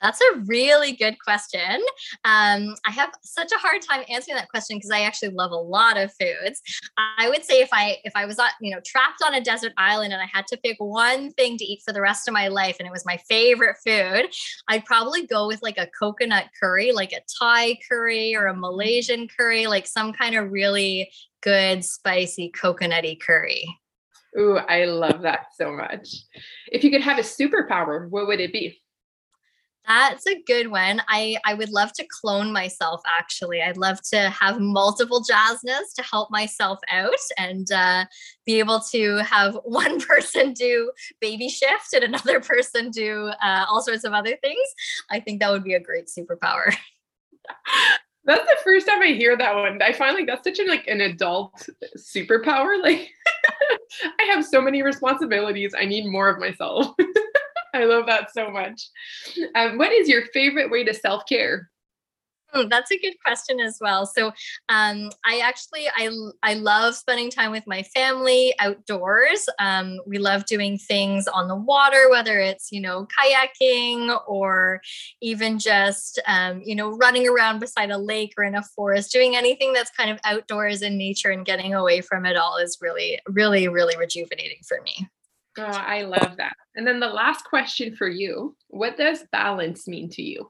That's 0.02 0.20
a 0.22 0.40
really 0.46 0.94
good 0.94 1.16
question. 1.24 1.82
Um, 2.26 2.76
I 2.86 2.92
have 2.92 3.12
such 3.24 3.52
a 3.52 3.58
hard 3.58 3.82
time 3.82 4.04
answering 4.10 4.36
that 4.36 4.50
question 4.50 4.78
because 4.78 4.92
I 4.92 5.02
actually 5.02 5.30
love 5.30 5.52
a 5.52 5.56
lot 5.56 5.98
of 5.98 6.12
foods. 6.20 6.62
I 6.98 7.30
would 7.30 7.44
say 7.44 7.62
if 7.62 7.70
I 7.72 7.98
if 8.04 8.14
I 8.16 8.26
was 8.26 8.40
on, 8.40 8.50
you 8.62 8.74
know 8.74 8.82
trapped 8.86 9.22
on 9.26 9.36
a 9.36 9.42
desert 9.42 9.74
island 9.78 10.14
and 10.14 10.22
I 10.22 10.28
had 10.32 10.48
to 10.48 10.58
pick 10.58 10.78
one 10.80 11.32
thing 11.34 11.58
to 11.58 11.66
eat 11.66 11.82
for 11.86 11.94
the 11.94 12.02
rest 12.02 12.28
of 12.28 12.34
my 12.34 12.48
life 12.48 12.78
and 12.80 12.88
it 12.88 12.92
was 12.92 13.06
my 13.06 13.18
favorite 13.30 13.78
food, 13.86 14.30
I'd 14.68 14.86
probably 14.86 15.26
go 15.26 15.48
with 15.48 15.62
like 15.62 15.78
a 15.78 15.88
coconut 15.98 16.46
curry, 16.60 16.92
like 16.92 17.14
a 17.14 17.22
Thai 17.40 17.78
curry 17.90 18.36
or 18.36 18.48
a 18.48 18.56
Malaysian 18.56 19.28
curry, 19.28 19.68
like 19.68 19.88
some 19.88 20.14
kind 20.14 20.36
of 20.36 20.52
really 20.52 21.12
good 21.42 21.84
spicy 21.84 22.52
coconutty 22.52 23.20
curry. 23.20 23.66
Ooh, 24.40 24.58
I 24.58 24.86
love 24.86 25.24
that 25.24 25.48
so 25.56 25.72
much. 25.72 26.08
If 26.72 26.84
you 26.84 26.92
could 26.92 27.02
have 27.02 27.18
a 27.18 27.22
superpower, 27.22 28.10
what 28.10 28.28
would 28.28 28.40
it 28.40 28.54
be? 28.54 28.82
That's 29.88 30.28
a 30.28 30.42
good 30.44 30.70
one. 30.70 31.02
I, 31.08 31.38
I 31.44 31.56
would 31.56 31.70
love 31.70 31.92
to 31.94 32.06
clone 32.22 32.54
myself, 32.54 33.02
actually. 33.18 33.62
I'd 33.62 33.78
love 33.78 34.00
to 34.12 34.30
have 34.30 34.60
multiple 34.60 35.24
Jasnas 35.24 35.94
to 35.96 36.04
help 36.04 36.30
myself 36.30 36.80
out 36.92 37.14
and 37.38 37.70
uh, 37.72 38.06
be 38.46 38.60
able 38.60 38.80
to 38.92 39.18
have 39.18 39.58
one 39.64 40.00
person 40.00 40.54
do 40.54 40.92
baby 41.20 41.50
shift 41.50 41.94
and 41.94 42.04
another 42.04 42.40
person 42.40 42.92
do 42.92 43.32
uh, 43.44 43.66
all 43.70 43.82
sorts 43.82 44.04
of 44.04 44.14
other 44.14 44.38
things. 44.42 44.60
I 45.10 45.20
think 45.20 45.40
that 45.40 45.52
would 45.52 45.64
be 45.64 45.74
a 45.74 45.80
great 45.80 46.08
superpower. 46.08 46.74
That's 48.24 48.46
the 48.46 48.58
first 48.64 48.88
time 48.88 49.02
I 49.02 49.08
hear 49.08 49.36
that 49.36 49.56
one. 49.56 49.82
I 49.82 49.94
find 49.94 50.14
like 50.14 50.28
that's 50.28 50.44
such 50.44 50.60
an 50.60 50.68
like 50.68 50.86
an 50.86 51.02
adult 51.02 51.68
superpower. 51.98 52.80
Like 52.80 53.10
I 54.20 54.26
have 54.26 54.46
so 54.46 54.62
many 54.62 54.84
responsibilities. 54.84 55.74
I 55.76 55.86
need 55.86 56.06
more 56.06 56.30
of 56.30 56.40
myself. 56.40 56.96
I 57.74 57.86
love 57.86 58.06
that 58.08 58.34
so 58.34 58.50
much. 58.50 58.90
Um, 59.56 59.78
what 59.78 59.92
is 59.92 60.10
your 60.10 60.26
favorite 60.34 60.70
way 60.70 60.84
to 60.84 60.94
self 60.94 61.26
care? 61.28 61.70
Hmm, 62.54 62.68
that's 62.68 62.92
a 62.92 62.98
good 62.98 63.14
question 63.24 63.62
as 63.62 63.78
well. 63.80 64.06
So, 64.06 64.28
um, 64.68 65.10
I 65.26 65.40
actually 65.40 65.88
I 65.96 66.10
I 66.44 66.56
love 66.56 66.96
spending 66.96 67.30
time 67.30 67.52
with 67.52 67.66
my 67.66 67.82
family 67.84 68.54
outdoors. 68.60 69.48
Um, 69.60 70.00
we 70.06 70.18
love 70.18 70.46
doing 70.46 70.78
things 70.78 71.28
on 71.28 71.48
the 71.48 71.56
water, 71.56 72.10
whether 72.10 72.40
it's 72.40 72.72
you 72.72 72.82
know 72.82 73.08
kayaking 73.08 74.20
or 74.28 74.82
even 75.22 75.60
just 75.60 76.20
um, 76.28 76.62
you 76.66 76.76
know 76.76 76.92
running 76.98 77.28
around 77.28 77.60
beside 77.60 77.90
a 77.90 77.98
lake 77.98 78.34
or 78.38 78.44
in 78.44 78.56
a 78.56 78.64
forest. 78.64 79.14
Doing 79.14 79.36
anything 79.36 79.72
that's 79.72 79.92
kind 79.92 80.10
of 80.10 80.20
outdoors 80.26 80.82
in 80.82 80.98
nature 80.98 81.30
and 81.30 81.46
getting 81.46 81.74
away 81.74 82.02
from 82.02 82.26
it 82.26 82.36
all 82.36 82.58
is 82.58 82.78
really 82.82 83.20
really 83.28 83.70
really 83.70 83.96
rejuvenating 83.96 84.60
for 84.68 84.82
me. 84.82 85.08
Oh, 85.58 85.64
I 85.64 86.04
love 86.04 86.38
that. 86.38 86.54
And 86.76 86.88
then 86.88 87.00
the 87.00 87.08
last 87.08 87.44
question 87.46 87.96
for 87.96 88.08
you 88.08 88.56
What 88.68 88.98
does 88.98 89.24
balance 89.32 89.88
mean 89.88 90.10
to 90.12 90.22
you? 90.22 90.50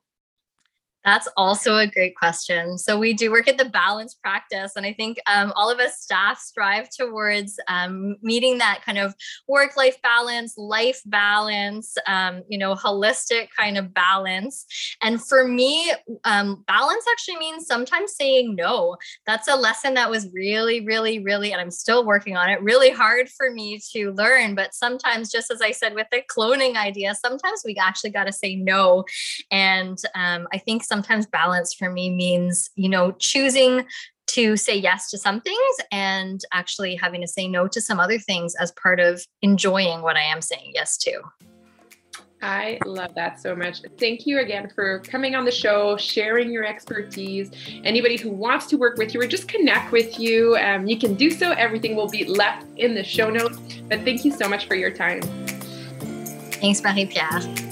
That's 1.04 1.28
also 1.36 1.78
a 1.78 1.88
great 1.88 2.16
question. 2.16 2.78
So 2.78 3.00
we 3.00 3.14
do 3.14 3.32
work 3.32 3.48
at 3.48 3.58
the 3.58 3.66
balanced 3.66 4.22
practice, 4.22 4.74
and 4.76 4.86
I 4.86 4.94
think 4.94 5.20
um, 5.26 5.52
all 5.56 5.72
of 5.72 5.80
us 5.80 6.00
staff 6.00 6.40
strive 6.40 6.90
towards 6.90 7.60
um, 7.68 8.18
meeting 8.22 8.60
that 8.60 8.82
kind 8.86 8.98
of 9.00 9.16
work-life 9.48 10.00
balance, 10.04 10.54
life 10.58 11.02
balance, 11.06 11.96
um, 12.08 12.44
you 12.48 12.58
know, 12.58 12.76
holistic 12.76 13.48
kind 13.58 13.78
of 13.78 13.94
balance. 13.94 14.66
And 15.02 15.24
for 15.24 15.48
me, 15.48 15.92
um, 16.24 16.64
balance 16.68 17.06
actually 17.12 17.38
means 17.38 17.66
sometimes 17.66 18.16
saying 18.16 18.56
no. 18.56 18.98
That's 19.26 19.48
a 19.48 19.56
lesson 19.56 19.96
that 19.96 20.10
was 20.10 20.30
really, 20.34 20.86
really, 20.86 21.18
really, 21.18 21.52
and 21.52 21.60
I'm 21.60 21.72
still 21.72 22.06
working 22.06 22.38
on 22.38 22.50
it. 22.50 22.62
Really 22.62 22.92
hard 22.92 23.28
for 23.30 23.50
me 23.50 23.80
to 23.94 24.12
learn, 24.12 24.54
but 24.54 24.74
sometimes, 24.74 25.32
just 25.32 25.50
as 25.50 25.62
I 25.62 25.72
said 25.72 25.96
with 25.96 26.08
the 26.12 26.22
cloning 26.30 26.76
idea, 26.76 27.16
sometimes 27.16 27.64
we 27.66 27.76
actually 27.78 28.12
got 28.12 28.26
to 28.26 28.34
say 28.34 28.56
no. 28.56 29.06
And 29.50 29.98
um, 30.14 30.48
I 30.54 30.60
think 30.60 30.84
sometimes 30.92 31.26
balance 31.26 31.74
for 31.74 31.90
me 31.90 32.10
means, 32.10 32.70
you 32.76 32.90
know, 32.90 33.14
choosing 33.14 33.86
to 34.28 34.58
say 34.58 34.76
yes 34.76 35.10
to 35.10 35.18
some 35.18 35.40
things 35.40 35.76
and 35.90 36.42
actually 36.52 36.96
having 36.96 37.22
to 37.22 37.28
say 37.28 37.48
no 37.48 37.66
to 37.70 37.80
some 37.80 37.98
other 37.98 38.20
things 38.20 38.54
as 38.56 38.74
part 38.74 39.00
of 39.00 39.26
enjoying 39.42 40.02
what 40.02 40.18
I 40.18 40.24
am 40.24 40.42
saying 40.42 40.74
yes 40.76 40.98
to. 41.00 41.22
I 42.42 42.80
love 42.86 43.16
that 43.16 43.40
so 43.40 43.56
much. 43.56 43.82
Thank 44.00 44.26
you 44.26 44.40
again 44.40 44.70
for 44.76 45.00
coming 45.00 45.34
on 45.34 45.46
the 45.46 45.52
show, 45.52 45.96
sharing 45.96 46.52
your 46.52 46.66
expertise. 46.66 47.52
Anybody 47.86 48.18
who 48.18 48.32
wants 48.32 48.66
to 48.68 48.78
work 48.78 48.98
with 48.98 49.14
you 49.14 49.22
or 49.22 49.28
just 49.28 49.48
connect 49.48 49.94
with 49.94 50.20
you, 50.20 50.58
um, 50.58 50.88
you 50.88 50.98
can 50.98 51.14
do 51.14 51.30
so. 51.30 51.52
Everything 51.52 51.96
will 51.96 52.10
be 52.10 52.26
left 52.26 52.66
in 52.78 52.96
the 52.96 53.04
show 53.04 53.30
notes. 53.30 53.60
But 53.88 54.02
thank 54.02 54.26
you 54.26 54.32
so 54.32 54.50
much 54.50 54.66
for 54.66 54.76
your 54.76 54.92
time. 54.92 55.22
Thanks, 56.60 56.84
Marie 56.84 57.06
Pierre. 57.06 57.71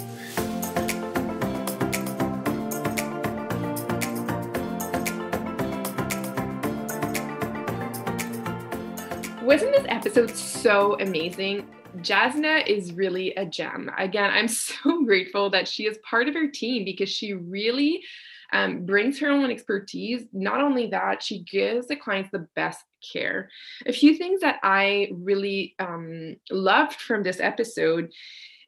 This 10.09 10.17
episode 10.17 10.35
so 10.35 10.99
amazing? 11.01 11.69
Jasna 11.97 12.65
is 12.65 12.93
really 12.93 13.35
a 13.35 13.45
gem. 13.45 13.91
Again, 13.95 14.31
I'm 14.31 14.47
so 14.47 15.05
grateful 15.05 15.51
that 15.51 15.67
she 15.67 15.85
is 15.85 15.99
part 15.99 16.27
of 16.27 16.33
her 16.33 16.47
team 16.47 16.83
because 16.83 17.09
she 17.09 17.33
really 17.33 18.03
um, 18.51 18.87
brings 18.87 19.19
her 19.19 19.29
own 19.29 19.51
expertise. 19.51 20.25
Not 20.33 20.61
only 20.61 20.87
that, 20.87 21.21
she 21.21 21.43
gives 21.43 21.85
the 21.85 21.95
clients 21.95 22.31
the 22.31 22.47
best 22.55 22.83
care. 23.13 23.51
A 23.85 23.93
few 23.93 24.15
things 24.15 24.41
that 24.41 24.55
I 24.63 25.11
really 25.13 25.75
um, 25.77 26.37
loved 26.49 26.95
from 26.95 27.21
this 27.21 27.39
episode 27.39 28.11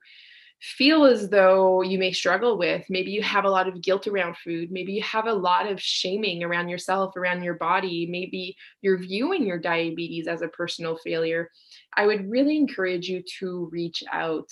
feel 0.61 1.05
as 1.05 1.29
though 1.29 1.83
you 1.83 1.99
may 1.99 2.13
struggle 2.13 2.57
with. 2.57 2.85
Maybe 2.89 3.11
you 3.11 3.23
have 3.23 3.45
a 3.45 3.51
lot 3.51 3.69
of 3.69 3.83
guilt 3.83 4.07
around 4.07 4.37
food. 4.39 4.71
Maybe 4.71 4.93
you 4.93 5.03
have 5.03 5.27
a 5.27 5.33
lot 5.33 5.71
of 5.71 5.81
shaming 5.81 6.43
around 6.43 6.69
yourself, 6.69 7.17
around 7.17 7.43
your 7.43 7.55
body. 7.55 8.07
Maybe 8.07 8.57
you're 8.81 8.99
viewing 8.99 9.47
your 9.47 9.59
diabetes 9.59 10.29
as 10.29 10.43
a 10.43 10.49
personal 10.49 10.97
failure. 10.97 11.51
I 11.95 12.07
would 12.07 12.31
really 12.31 12.57
encourage 12.57 13.09
you 13.09 13.23
to 13.41 13.69
reach 13.71 14.03
out 14.11 14.49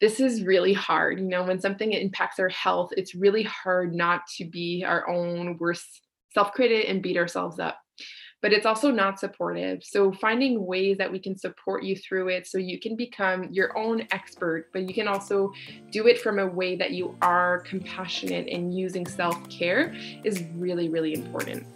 this 0.00 0.18
is 0.18 0.44
really 0.44 0.72
hard. 0.72 1.20
You 1.20 1.26
know, 1.26 1.44
when 1.44 1.60
something 1.60 1.92
impacts 1.92 2.38
our 2.38 2.48
health, 2.48 2.90
it's 2.96 3.14
really 3.14 3.42
hard 3.42 3.94
not 3.94 4.26
to 4.38 4.44
be 4.44 4.84
our 4.84 5.08
own 5.08 5.58
worst 5.58 6.02
self 6.32 6.52
critic 6.52 6.86
and 6.88 7.02
beat 7.02 7.16
ourselves 7.16 7.58
up. 7.58 7.78
But 8.42 8.54
it's 8.54 8.64
also 8.64 8.90
not 8.90 9.20
supportive. 9.20 9.84
So, 9.84 10.10
finding 10.12 10.64
ways 10.64 10.96
that 10.96 11.12
we 11.12 11.18
can 11.18 11.36
support 11.36 11.82
you 11.84 11.94
through 11.94 12.28
it 12.28 12.46
so 12.46 12.56
you 12.56 12.80
can 12.80 12.96
become 12.96 13.44
your 13.52 13.76
own 13.76 14.06
expert, 14.12 14.70
but 14.72 14.88
you 14.88 14.94
can 14.94 15.06
also 15.06 15.52
do 15.90 16.06
it 16.06 16.18
from 16.18 16.38
a 16.38 16.46
way 16.46 16.74
that 16.76 16.92
you 16.92 17.14
are 17.20 17.58
compassionate 17.60 18.48
and 18.48 18.74
using 18.74 19.06
self 19.06 19.36
care 19.50 19.94
is 20.24 20.42
really, 20.54 20.88
really 20.88 21.12
important. 21.12 21.66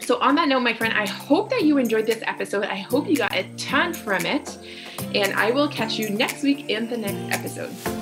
So, 0.00 0.20
on 0.20 0.36
that 0.36 0.46
note, 0.46 0.60
my 0.60 0.72
friend, 0.72 0.94
I 0.94 1.06
hope 1.06 1.50
that 1.50 1.64
you 1.64 1.78
enjoyed 1.78 2.06
this 2.06 2.22
episode. 2.22 2.66
I 2.66 2.76
hope 2.76 3.08
you 3.08 3.16
got 3.16 3.34
a 3.34 3.42
ton 3.56 3.92
from 3.92 4.24
it. 4.24 4.56
And 5.14 5.32
I 5.34 5.50
will 5.50 5.68
catch 5.68 5.98
you 5.98 6.10
next 6.10 6.42
week 6.42 6.68
in 6.68 6.88
the 6.88 6.96
next 6.96 7.32
episode. 7.32 7.97